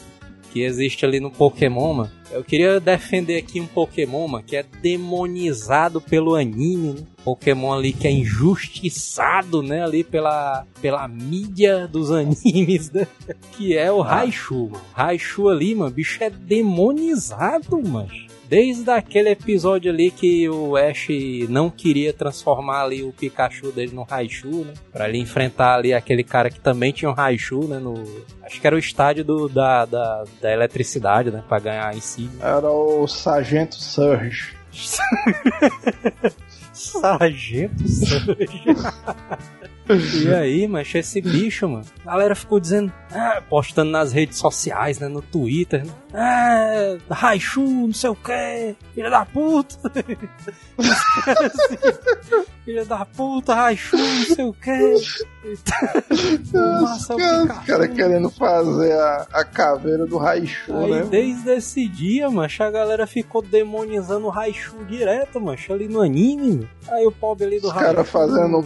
que 0.50 0.62
existe 0.62 1.04
ali 1.04 1.20
no 1.20 1.30
Pokémon, 1.30 1.92
mano. 1.92 2.10
Eu 2.32 2.42
queria 2.42 2.80
defender 2.80 3.36
aqui 3.36 3.60
um 3.60 3.66
Pokémon, 3.66 4.26
mano, 4.26 4.44
que 4.44 4.56
é 4.56 4.62
demonizado 4.62 6.00
pelo 6.00 6.34
anime, 6.34 6.94
né? 6.94 7.06
Pokémon 7.22 7.74
ali 7.74 7.92
que 7.92 8.08
é 8.08 8.10
injustiçado, 8.10 9.62
né, 9.62 9.84
ali 9.84 10.02
pela, 10.02 10.66
pela 10.80 11.06
mídia 11.06 11.86
dos 11.86 12.10
animes, 12.12 12.90
né? 12.90 13.06
Que 13.52 13.76
é 13.76 13.92
o 13.92 14.00
Raichu, 14.00 14.70
mano. 14.70 14.84
Raichu 14.92 15.48
ali, 15.48 15.74
mano, 15.74 15.90
bicho 15.90 16.24
é 16.24 16.30
demonizado, 16.30 17.80
mano. 17.86 18.10
Desde 18.53 18.90
aquele 18.90 19.30
episódio 19.30 19.90
ali 19.90 20.11
que 20.11 20.46
o 20.46 20.76
Ash 20.76 21.09
não 21.48 21.70
queria 21.70 22.12
transformar 22.12 22.82
ali 22.82 23.03
o 23.03 23.11
Pikachu 23.11 23.72
dele 23.72 23.94
no 23.94 24.03
Raichu, 24.03 24.66
né? 24.66 24.74
Pra 24.92 25.09
ele 25.09 25.16
enfrentar 25.16 25.76
ali 25.76 25.94
aquele 25.94 26.22
cara 26.22 26.50
que 26.50 26.61
também 26.61 26.92
tinha 26.92 27.11
um 27.11 27.14
Raichu, 27.14 27.66
né? 27.66 27.78
No, 27.78 27.94
acho 28.42 28.61
que 28.61 28.66
era 28.66 28.76
o 28.76 28.78
estádio 28.78 29.24
do, 29.24 29.48
da, 29.48 29.86
da, 29.86 30.24
da 30.38 30.53
eletricidade, 30.53 31.30
né? 31.30 31.42
Pra 31.48 31.59
ganhar 31.59 31.96
em 31.96 32.00
si. 32.03 32.28
Era 32.42 32.70
o 32.70 33.09
Sargento 33.09 33.76
Surge. 33.76 34.55
Sargento 36.74 37.88
Surge. 37.88 38.64
E 39.88 40.32
aí, 40.32 40.68
mas 40.68 40.94
esse 40.94 41.20
bicho, 41.20 41.68
mano, 41.68 41.84
a 42.06 42.10
galera 42.12 42.34
ficou 42.34 42.60
dizendo, 42.60 42.92
ah, 43.10 43.42
postando 43.48 43.90
nas 43.90 44.12
redes 44.12 44.38
sociais, 44.38 44.98
né, 44.98 45.08
no 45.08 45.20
Twitter, 45.20 45.84
né, 45.84 45.92
ah, 46.14 46.96
Raichu, 47.10 47.62
não 47.62 47.92
sei 47.92 48.10
o 48.10 48.14
que, 48.14 48.76
filha 48.94 49.10
da 49.10 49.24
puta. 49.24 49.76
Assim, 50.78 51.76
filha 52.64 52.84
da 52.84 53.04
puta, 53.04 53.54
Raichu, 53.54 53.96
não 53.96 54.24
sei 54.24 54.44
o 54.44 54.52
que. 54.52 54.94
Os 55.44 55.62
caras 57.06 57.66
cara 57.66 57.88
querendo 57.88 58.30
fazer 58.30 58.92
a, 58.92 59.26
a 59.32 59.44
caveira 59.44 60.06
do 60.06 60.16
Raichu, 60.16 60.72
Aí, 60.76 60.90
né? 60.90 61.06
desde 61.10 61.50
esse 61.50 61.88
dia, 61.88 62.30
macho, 62.30 62.62
a 62.62 62.70
galera 62.70 63.06
ficou 63.06 63.42
demonizando 63.42 64.26
o 64.26 64.30
Raichu 64.30 64.84
direto, 64.84 65.40
macho, 65.40 65.72
ali 65.72 65.88
no 65.88 66.00
anime. 66.00 66.68
Aí 66.88 67.04
o 67.04 67.12
pobre 67.12 67.46
ali 67.46 67.60
do 67.60 67.68
Raichu. 67.68 67.90
Os 67.90 67.94
caras 67.94 68.08
fazendo 68.08 68.64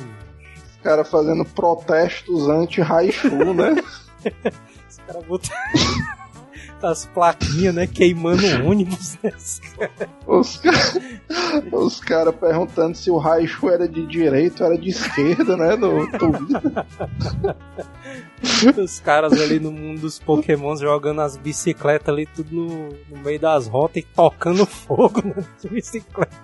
protestos 1.55 2.49
anti-Raichu, 2.49 3.55
né? 3.55 3.77
Os 4.89 4.99
caras 5.07 5.25
botam 5.27 5.57
as 6.83 7.07
plaquinhas, 7.07 7.75
né? 7.75 7.87
Queimando 7.87 8.43
ônibus, 8.67 9.19
né? 9.23 9.33
Os, 10.27 10.57
ca... 10.59 10.71
Os 11.73 12.01
caras 12.01 12.35
perguntando 12.35 12.97
se 12.97 13.11
o 13.11 13.19
Raichu 13.19 13.71
era 13.71 13.89
de 13.89 14.07
direita 14.07 14.65
ou 14.65 14.73
era 14.73 14.81
de 14.81 14.91
esquerda, 14.91 15.57
né? 15.57 15.77
No 15.77 16.07
Twitter. 16.19 17.57
Os 18.83 19.01
caras 19.01 19.33
ali 19.33 19.59
no 19.59 19.73
mundo 19.73 20.03
dos 20.03 20.19
pokémons 20.19 20.81
jogando 20.81 21.21
as 21.21 21.37
bicicletas 21.37 22.09
ali 22.09 22.27
tudo 22.27 22.55
no, 22.55 22.89
no 23.11 23.23
meio 23.25 23.41
das 23.41 23.67
rotas 23.67 24.03
e 24.03 24.03
tocando 24.03 24.65
fogo 24.67 25.23
nas 25.25 25.71
bicicletas. 25.71 26.37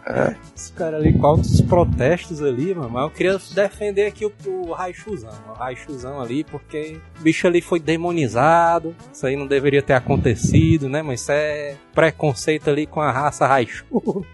Os 0.55 0.71
caras 0.71 1.01
ali 1.01 1.13
com 1.13 1.27
altos 1.27 1.61
protestos 1.61 2.43
ali, 2.43 2.75
mano. 2.75 2.91
Mas 2.91 3.03
eu 3.05 3.11
queria 3.11 3.39
defender 3.55 4.07
aqui 4.07 4.25
o, 4.25 4.33
o 4.47 4.73
Raichuzão. 4.73 5.33
O 5.49 5.53
Raichuzão 5.53 6.21
ali, 6.21 6.45
porque 6.45 6.99
o 7.19 7.23
bicho 7.23 7.47
ali 7.47 7.61
foi 7.61 7.79
demonizado. 7.79 8.95
Isso 9.13 9.27
aí 9.27 9.37
não 9.37 9.47
deveria 9.47 9.83
ter 9.83 9.95
acontecido, 9.95 10.89
né? 10.89 11.03
Mas 11.03 11.21
isso 11.21 11.33
é 11.33 11.77
preconceito 11.95 12.69
ali 12.69 12.87
com 12.87 13.01
a 13.01 13.11
raça 13.11 13.47
Raichu. 13.47 13.85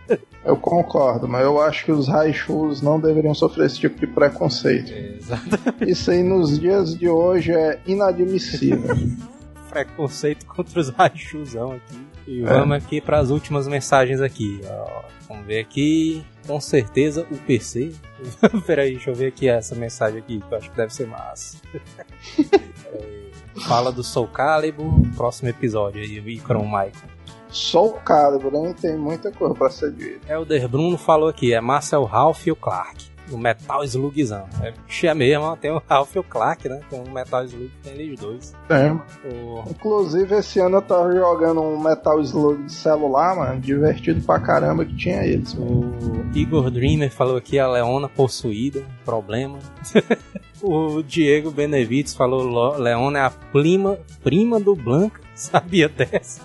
Eu 0.49 0.57
concordo, 0.57 1.29
mas 1.29 1.43
eu 1.45 1.61
acho 1.61 1.85
que 1.85 1.93
os 1.93 2.09
Raichus 2.09 2.81
não 2.81 2.99
deveriam 2.99 3.35
sofrer 3.35 3.67
esse 3.67 3.79
tipo 3.79 4.01
de 4.01 4.07
preconceito. 4.07 4.91
Exato. 4.91 5.85
Isso 5.87 6.11
aí 6.11 6.23
nos 6.23 6.59
dias 6.59 6.97
de 6.97 7.07
hoje 7.07 7.53
é 7.53 7.79
inadmissível. 7.87 8.97
preconceito 9.69 10.47
contra 10.47 10.81
os 10.81 10.89
Raichuzão 10.89 11.73
aqui. 11.73 12.09
E 12.27 12.41
vamos 12.41 12.79
aqui 12.79 12.99
para 12.99 13.19
as 13.19 13.29
últimas 13.29 13.69
mensagens 13.69 14.23
aqui. 14.23 14.63
ó. 14.67 15.03
Vamos 15.29 15.47
ver 15.47 15.61
aqui. 15.61 16.25
Com 16.47 16.59
certeza 16.59 17.27
o 17.31 17.37
PC. 17.37 17.93
Peraí, 18.67 18.93
deixa 18.93 19.11
eu 19.11 19.15
ver 19.15 19.27
aqui 19.27 19.51
essa 19.51 19.75
mensagem 19.75 20.19
aqui, 20.19 20.41
que 20.41 20.51
eu 20.51 20.57
acho 20.57 20.71
que 20.71 20.77
deve 20.79 20.95
ser 20.95 21.07
massa. 21.07 21.59
É, 22.91 23.61
Fala 23.67 23.93
do 23.93 24.03
Soul 24.03 24.29
Calibur, 24.29 25.03
próximo 25.15 25.51
episódio 25.51 26.01
aí, 26.01 26.19
Vicron 26.21 26.65
Michael. 26.65 27.18
Só 27.51 27.87
o 27.87 27.93
Calibur, 27.95 28.55
hein? 28.55 28.75
Tem 28.81 28.97
muita 28.97 29.31
coisa 29.33 29.55
pra 29.55 29.71
ser 29.71 29.93
dita. 29.93 30.33
Elder 30.33 30.69
Bruno 30.69 30.97
falou 30.99 31.29
aqui, 31.29 31.53
é 31.55 31.61
Marcel 31.61 32.05
Ralph 32.05 32.47
e 32.47 32.53
o 32.53 32.57
Clark. 32.57 33.07
O 33.31 33.37
Metal 33.37 33.85
Slugzão. 33.85 34.47
É, 34.63 34.71
bicho, 34.87 35.07
é 35.07 35.13
mesmo, 35.13 35.55
tem 35.59 35.71
o 35.71 35.83
Ralph 35.87 36.17
e 36.17 36.19
o 36.19 36.23
Clark, 36.23 36.67
né? 36.67 36.81
Tem 36.89 36.99
um 36.99 37.11
Metal 37.11 37.45
Slug, 37.45 37.71
tem 37.83 37.93
eles 37.93 38.19
dois. 38.19 38.55
Tem. 38.67 38.93
O 39.31 39.65
Inclusive, 39.69 40.35
esse 40.37 40.59
ano 40.61 40.77
eu 40.79 40.83
tava 40.83 41.13
jogando 41.15 41.61
um 41.61 41.79
Metal 41.79 42.19
Slug 42.23 42.63
de 42.65 42.73
celular, 42.73 43.37
mano. 43.37 43.61
Divertido 43.61 44.23
pra 44.25 44.41
caramba 44.41 44.83
que 44.87 44.97
tinha 44.97 45.23
eles. 45.27 45.53
mano. 45.53 45.93
O 46.33 46.37
Igor 46.39 46.71
Dreamer 46.71 47.11
falou 47.13 47.37
aqui 47.37 47.59
a 47.59 47.69
Leona 47.69 48.09
possuída, 48.09 48.83
problema. 49.05 49.59
o 50.63 51.03
Diego 51.03 51.51
Benevides 51.51 52.15
falou 52.15 52.43
Lo- 52.43 52.79
Leona 52.79 53.19
é 53.19 53.23
a 53.23 53.31
prima, 53.31 53.99
prima 54.23 54.59
do 54.59 54.75
Blanca. 54.75 55.21
Sabia 55.35 55.87
dessa? 55.89 56.41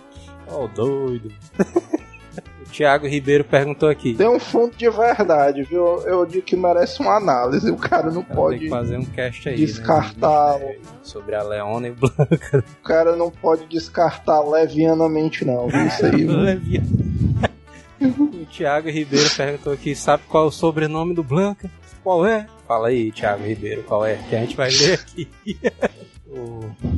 Ó, 0.47 0.67
doido. 0.67 1.31
o 2.61 2.69
Thiago 2.71 3.07
Ribeiro 3.07 3.43
perguntou 3.43 3.89
aqui. 3.89 4.13
Tem 4.15 4.27
um 4.27 4.39
fundo 4.39 4.75
de 4.75 4.89
verdade, 4.89 5.63
viu? 5.63 5.85
Eu 6.01 6.25
digo 6.25 6.43
que 6.45 6.55
merece 6.55 7.01
uma 7.01 7.15
análise. 7.17 7.69
O 7.71 7.77
cara 7.77 8.07
não 8.11 8.21
Tem 8.21 8.29
que 8.29 8.35
pode. 8.35 8.69
fazer 8.69 8.97
um 8.97 9.05
cast 9.05 9.49
aí. 9.49 9.55
descartar 9.55 10.59
Né? 10.59 10.75
Sobre 11.01 11.35
a 11.35 11.43
Leona 11.43 11.87
e 11.87 11.91
o 11.91 11.95
Blanca. 11.95 12.63
O 12.79 12.83
cara 12.83 13.15
não 13.15 13.29
pode 13.31 13.65
descartar 13.67 14.41
levianamente, 14.41 15.45
não. 15.45 15.67
viu? 15.67 15.85
Isso 15.87 16.05
aí. 16.05 16.25
Levinha. 16.25 16.83
o 18.01 18.45
Thiago 18.45 18.89
Ribeiro 18.89 19.29
perguntou 19.35 19.71
aqui: 19.73 19.95
sabe 19.95 20.23
qual 20.27 20.45
é 20.45 20.47
o 20.47 20.51
sobrenome 20.51 21.13
do 21.13 21.23
Blanca? 21.23 21.69
Qual 22.03 22.25
é? 22.27 22.47
Fala 22.67 22.89
aí, 22.89 23.11
Thiago 23.13 23.45
Ribeiro, 23.45 23.83
qual 23.83 24.05
é? 24.05 24.15
Que 24.29 24.35
a 24.35 24.39
gente 24.39 24.57
vai 24.57 24.69
ler 24.69 24.93
aqui. 24.95 25.29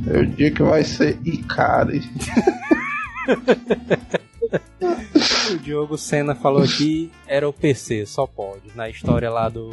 Eu 0.06 0.24
digo 0.26 0.56
que 0.56 0.62
vai 0.64 0.82
ser 0.82 1.16
Ikari. 1.24 2.02
O 5.52 5.58
Diogo 5.58 5.96
Senna 5.96 6.34
falou 6.34 6.62
aqui, 6.62 7.10
era 7.26 7.48
o 7.48 7.52
PC, 7.52 8.06
só 8.06 8.26
pode. 8.26 8.62
Na 8.74 8.88
história 8.88 9.30
lá 9.30 9.48
do, 9.48 9.70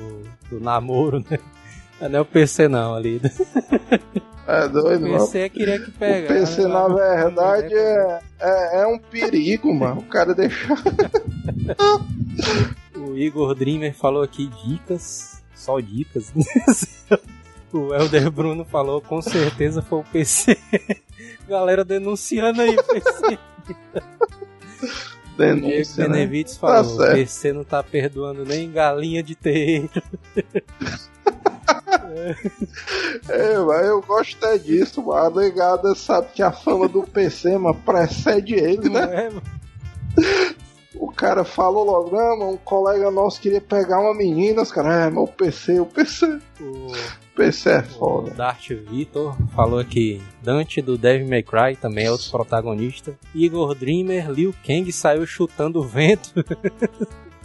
do 0.50 0.60
namoro, 0.60 1.24
né? 1.30 1.40
Não 2.02 2.20
é 2.20 2.22
o 2.22 2.26
PC 2.26 2.68
não, 2.68 2.96
ali. 2.96 3.22
É 4.48 4.66
O 4.66 4.70
doido, 4.70 5.02
mano. 5.08 5.20
PC 5.20 5.50
queria 5.50 5.80
que 5.80 5.90
O 5.90 5.94
pega. 5.94 6.28
PC, 6.28 6.68
na 6.68 6.88
verdade, 6.88 7.74
é, 7.74 8.20
é, 8.40 8.82
é 8.82 8.88
um 8.88 9.00
perigo, 9.00 9.74
mano. 9.74 10.02
O 10.02 10.06
cara 10.06 10.34
deixar. 10.34 10.78
O 12.96 13.18
Igor 13.18 13.54
Dreamer 13.54 13.94
falou 13.94 14.24
aqui 14.24 14.50
dicas 14.66 15.44
só 15.64 15.80
dicas. 15.80 16.34
o 17.72 17.94
Helder 17.94 18.30
Bruno 18.30 18.66
falou, 18.66 19.02
com 19.02 19.22
certeza 19.22 19.82
foi 19.82 20.00
o 20.00 20.04
PC. 20.04 20.58
Galera 21.48 21.84
denunciando 21.84 22.62
aí 22.62 22.76
PC. 22.84 23.40
Denúncia, 25.38 26.08
né? 26.08 26.14
Benevides 26.14 26.58
Tá 26.58 26.60
falou, 26.60 26.94
o 26.94 26.98
certo. 26.98 27.14
PC 27.16 27.54
não 27.54 27.64
tá 27.64 27.82
perdoando 27.82 28.46
nem 28.46 28.72
galinha 28.72 29.24
de 29.24 29.36
terreiro. 29.36 29.90
É, 33.30 33.58
mas 33.58 33.86
eu 33.86 34.02
gosto 34.02 34.46
é 34.46 34.58
disso, 34.58 35.02
mano. 35.02 35.26
A 35.26 35.42
negada 35.42 35.96
sabe 35.96 36.28
que 36.34 36.44
a 36.44 36.52
fama 36.52 36.88
do 36.88 37.04
PC, 37.04 37.58
mano, 37.58 37.80
precede 37.86 38.54
ele, 38.54 38.90
né? 38.90 39.30
é? 39.30 40.64
O 40.96 41.12
cara 41.12 41.44
falou 41.44 41.84
logo, 41.84 42.16
não, 42.16 42.38
mano, 42.38 42.52
um 42.52 42.58
colega 42.58 43.10
nosso 43.10 43.42
queria 43.42 43.62
pegar 43.62 44.00
uma 44.00 44.14
menina, 44.14 44.62
os 44.62 44.72
caras, 44.72 45.08
é, 45.08 45.10
mas 45.10 45.24
o 45.24 45.28
PC, 45.28 45.80
o 45.80 45.86
PC, 45.86 46.40
o 46.62 46.92
PC 47.36 47.70
é 47.70 47.80
o 47.80 47.84
foda. 47.84 48.32
Darth 48.32 48.70
Vitor 48.70 49.36
falou 49.56 49.80
aqui. 49.80 50.22
Dante 50.42 50.82
do 50.82 50.98
Devil 50.98 51.28
May 51.28 51.44
Cry 51.44 51.76
também 51.76 52.06
é 52.06 52.12
outro 52.12 52.30
protagonista. 52.30 53.18
Igor 53.34 53.74
Dreamer, 53.76 54.30
Liu 54.30 54.54
Kang 54.66 54.92
saiu 54.92 55.26
chutando 55.26 55.80
o 55.80 55.84
vento. 55.84 56.34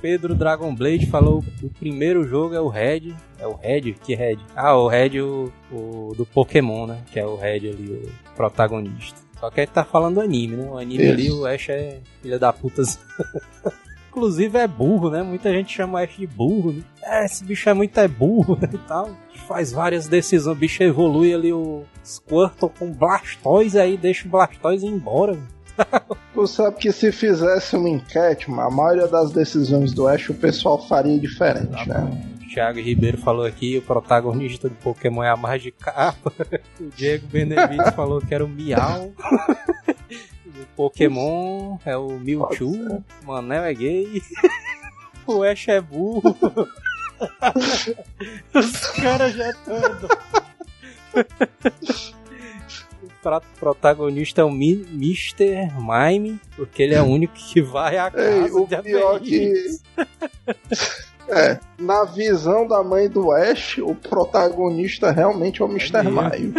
Pedro 0.00 0.34
Dragon 0.34 0.72
Blade 0.74 1.06
falou 1.06 1.44
o 1.62 1.70
primeiro 1.70 2.22
jogo 2.22 2.54
é 2.54 2.60
o 2.60 2.68
Red. 2.68 3.14
É 3.38 3.46
o 3.46 3.54
Red? 3.54 3.94
Que 3.94 4.14
Red? 4.14 4.38
Ah, 4.54 4.76
o 4.76 4.86
Red 4.86 5.20
o, 5.20 5.52
o 5.72 6.14
do 6.16 6.24
Pokémon, 6.24 6.86
né? 6.86 7.02
Que 7.10 7.18
é 7.18 7.26
o 7.26 7.36
Red 7.36 7.68
ali, 7.68 7.90
o 7.90 8.34
protagonista. 8.36 9.20
Só 9.40 9.50
que 9.50 9.60
ele 9.60 9.70
tá 9.70 9.84
falando 9.84 10.14
do 10.16 10.20
anime, 10.20 10.56
né? 10.56 10.68
O 10.68 10.78
anime 10.78 11.04
Isso. 11.04 11.12
ali, 11.12 11.30
o 11.30 11.46
Ash 11.46 11.68
é 11.68 12.00
filha 12.22 12.38
da 12.38 12.52
puta. 12.52 12.82
Inclusive 14.18 14.58
é 14.58 14.66
burro, 14.66 15.10
né? 15.10 15.22
Muita 15.22 15.48
gente 15.52 15.72
chama 15.72 16.02
Ash 16.02 16.16
de 16.16 16.26
burro, 16.26 16.72
né? 16.72 16.82
É, 17.04 17.24
esse 17.24 17.44
bicho 17.44 17.68
é 17.68 17.72
muito 17.72 17.98
é 18.00 18.08
burro 18.08 18.58
né? 18.60 18.68
e 18.74 18.78
tal. 18.78 19.10
Faz 19.46 19.70
várias 19.70 20.08
decisões. 20.08 20.56
O 20.56 20.58
bicho 20.58 20.82
evolui 20.82 21.32
ali 21.32 21.52
o 21.52 21.84
Squirtle 22.04 22.68
com 22.76 22.92
Blastoise, 22.92 23.78
aí 23.78 23.96
deixa 23.96 24.26
o 24.26 24.30
Blastoise 24.30 24.84
embora. 24.84 25.38
Tu 26.34 26.46
sabe 26.48 26.78
que 26.78 26.90
se 26.90 27.12
fizesse 27.12 27.76
uma 27.76 27.88
enquete, 27.88 28.50
mano, 28.50 28.62
a 28.62 28.70
maioria 28.70 29.06
das 29.06 29.30
decisões 29.30 29.92
do 29.92 30.08
Ash 30.08 30.28
o 30.28 30.34
pessoal 30.34 30.84
faria 30.88 31.16
diferente, 31.16 31.88
né? 31.88 32.36
Thiago 32.52 32.80
Ribeiro 32.80 33.18
falou 33.18 33.46
aqui, 33.46 33.78
o 33.78 33.82
protagonista 33.82 34.68
do 34.68 34.74
Pokémon 34.74 35.22
é 35.22 35.30
a 35.30 35.36
Magikarpa. 35.36 36.32
O 36.80 36.90
Diego 36.96 37.26
Benevides 37.28 37.94
falou 37.94 38.20
que 38.20 38.34
era 38.34 38.44
o 38.44 38.48
Miau. 38.48 39.12
O 40.60 40.66
Pokémon 40.76 41.78
é 41.84 41.96
o 41.96 42.08
Mewtwo. 42.18 43.04
O 43.22 43.26
Manel 43.26 43.64
é 43.64 43.74
gay. 43.74 44.22
O 45.26 45.42
Ash 45.42 45.68
é 45.68 45.78
burro. 45.78 46.34
Os 48.54 48.80
caras 48.92 49.34
já 49.34 49.50
estão. 49.50 49.76
O 53.02 53.08
pra- 53.22 53.42
protagonista 53.60 54.40
é 54.40 54.44
o 54.44 54.50
Mi- 54.50 54.86
Mr. 54.90 55.70
Mime, 55.78 56.40
porque 56.56 56.82
ele 56.82 56.94
é 56.94 57.02
o 57.02 57.04
único 57.04 57.34
que 57.34 57.60
vai 57.60 57.98
à 57.98 58.10
casa 58.10 58.30
Ei, 58.46 58.50
o 58.50 58.66
de 58.66 58.82
pior 58.82 59.20
que. 59.20 59.78
É, 61.30 61.60
na 61.78 62.04
visão 62.06 62.66
da 62.66 62.82
mãe 62.82 63.06
do 63.06 63.30
Ash, 63.32 63.76
o 63.82 63.94
protagonista 63.94 65.10
realmente 65.10 65.60
é 65.60 65.64
o 65.66 65.68
Mr. 65.68 65.92
mesmo. 66.04 66.12
Maio. 66.12 66.54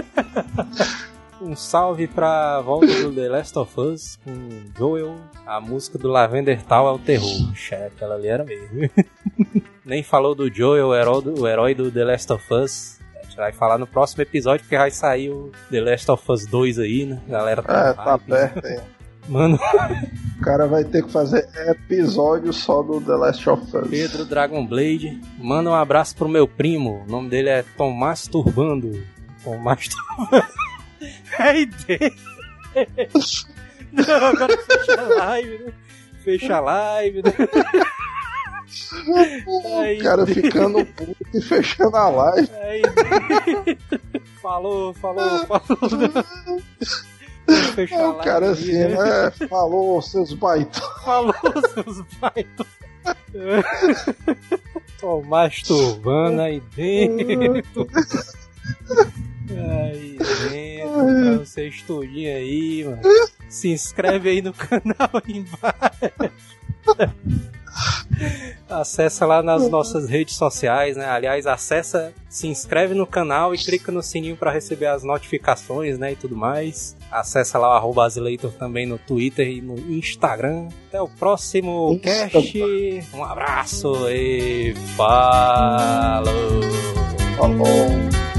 Um 1.41 1.55
salve 1.55 2.05
pra 2.07 2.59
volta 2.61 2.87
do 2.87 3.13
The 3.13 3.29
Last 3.29 3.57
of 3.57 3.79
Us 3.79 4.19
com 4.23 4.31
Joel. 4.77 5.15
A 5.45 5.61
música 5.61 5.97
do 5.97 6.09
Lavender 6.09 6.61
Tal 6.63 6.87
é 6.87 6.91
o 6.91 6.99
terror. 6.99 7.55
Chefe, 7.55 7.85
aquela 7.95 8.15
ali 8.15 8.27
era 8.27 8.43
mesmo. 8.43 8.89
Nem 9.85 10.03
falou 10.03 10.35
do 10.35 10.53
Joel, 10.53 10.87
o 10.87 10.95
herói 10.95 11.21
do, 11.23 11.41
o 11.41 11.47
herói 11.47 11.73
do 11.73 11.89
The 11.89 12.03
Last 12.03 12.33
of 12.33 12.53
Us. 12.53 12.99
A 13.15 13.23
gente 13.23 13.37
vai 13.37 13.51
falar 13.53 13.77
no 13.77 13.87
próximo 13.87 14.21
episódio, 14.21 14.63
porque 14.65 14.77
vai 14.77 14.91
sair 14.91 15.29
o 15.29 15.49
The 15.71 15.79
Last 15.81 16.11
of 16.11 16.29
Us 16.31 16.45
2 16.45 16.79
aí, 16.79 17.05
né? 17.05 17.21
A 17.27 17.31
galera 17.31 17.63
tá, 17.63 17.87
É, 17.89 17.93
tá 17.93 18.19
né? 18.27 18.47
perto. 18.53 18.65
é. 18.67 18.83
Mano, 19.29 19.57
O 19.57 20.41
cara 20.43 20.65
vai 20.67 20.83
ter 20.83 21.03
que 21.03 21.11
fazer 21.11 21.47
episódio 21.69 22.51
só 22.51 22.81
do 22.81 22.99
The 22.99 23.13
Last 23.15 23.49
of 23.49 23.77
Us. 23.77 23.87
Pedro 23.89 24.25
Dragon 24.25 24.65
Blade. 24.65 25.21
Manda 25.37 25.69
um 25.69 25.75
abraço 25.75 26.15
pro 26.15 26.27
meu 26.27 26.47
primo. 26.47 27.03
O 27.07 27.11
nome 27.11 27.29
dele 27.29 27.47
é 27.49 27.63
Tomás 27.77 28.27
Turbando. 28.27 29.01
Tomás 29.43 29.87
Turbando. 29.87 30.45
É 31.39 31.61
ideia. 31.61 32.13
Não, 33.91 34.25
agora 34.27 34.57
fecha 34.57 35.01
a 35.01 35.07
live, 35.07 35.57
né? 35.65 35.73
Fecha 36.23 36.55
a 36.55 36.59
live, 36.59 37.21
né? 37.23 37.33
O 39.45 40.03
cara 40.03 40.25
ficando 40.27 40.85
puto 40.85 41.17
e 41.33 41.41
fechando 41.41 41.95
a 41.95 42.09
live. 42.09 42.49
Aí, 42.61 42.81
falou, 44.41 44.93
falou, 44.93 45.45
falou. 45.45 46.61
Fecha 47.73 47.95
a 47.95 48.09
O 48.09 48.15
cara 48.15 48.47
aí, 48.47 48.51
assim, 48.51 48.73
né? 48.73 48.87
né? 48.87 49.31
Falou, 49.47 50.01
seus 50.01 50.33
baitos. 50.33 50.79
Falou, 51.03 51.33
seus 51.73 52.01
baitos. 52.19 52.67
Tomás 54.99 55.61
Turbano 55.63 56.41
aí 56.41 56.61
dentro. 56.75 57.87
Aí 59.51 60.17
dentro, 60.49 61.35
pra 61.35 61.37
você 61.39 61.67
estudinho 61.67 62.35
aí, 62.35 62.83
mano. 62.83 63.01
Se 63.49 63.69
inscreve 63.69 64.29
aí 64.29 64.41
no 64.41 64.53
canal 64.53 65.09
aí 65.13 65.37
embaixo. 65.37 66.59
Acessa 68.69 69.25
lá 69.25 69.41
nas 69.41 69.69
nossas 69.69 70.07
redes 70.09 70.35
sociais, 70.35 70.97
né? 70.97 71.05
Aliás, 71.05 71.47
acessa, 71.47 72.13
se 72.27 72.47
inscreve 72.47 72.93
no 72.93 73.07
canal 73.07 73.55
e 73.55 73.57
clica 73.57 73.91
no 73.91 74.03
sininho 74.03 74.35
para 74.35 74.51
receber 74.51 74.87
as 74.87 75.03
notificações, 75.03 75.97
né? 75.97 76.11
E 76.11 76.15
tudo 76.15 76.35
mais. 76.35 76.95
Acessa 77.09 77.57
lá 77.57 77.69
o 77.69 77.73
arroba 77.73 78.05
Azileitor 78.05 78.51
também 78.51 78.85
no 78.85 78.97
Twitter 78.97 79.47
e 79.47 79.61
no 79.61 79.79
Instagram. 79.91 80.67
Até 80.87 81.01
o 81.01 81.07
próximo 81.07 81.99
cast. 81.99 83.03
Um 83.13 83.23
abraço 83.23 83.93
e 84.09 84.75
falou! 84.95 86.61
Falou. 87.37 88.38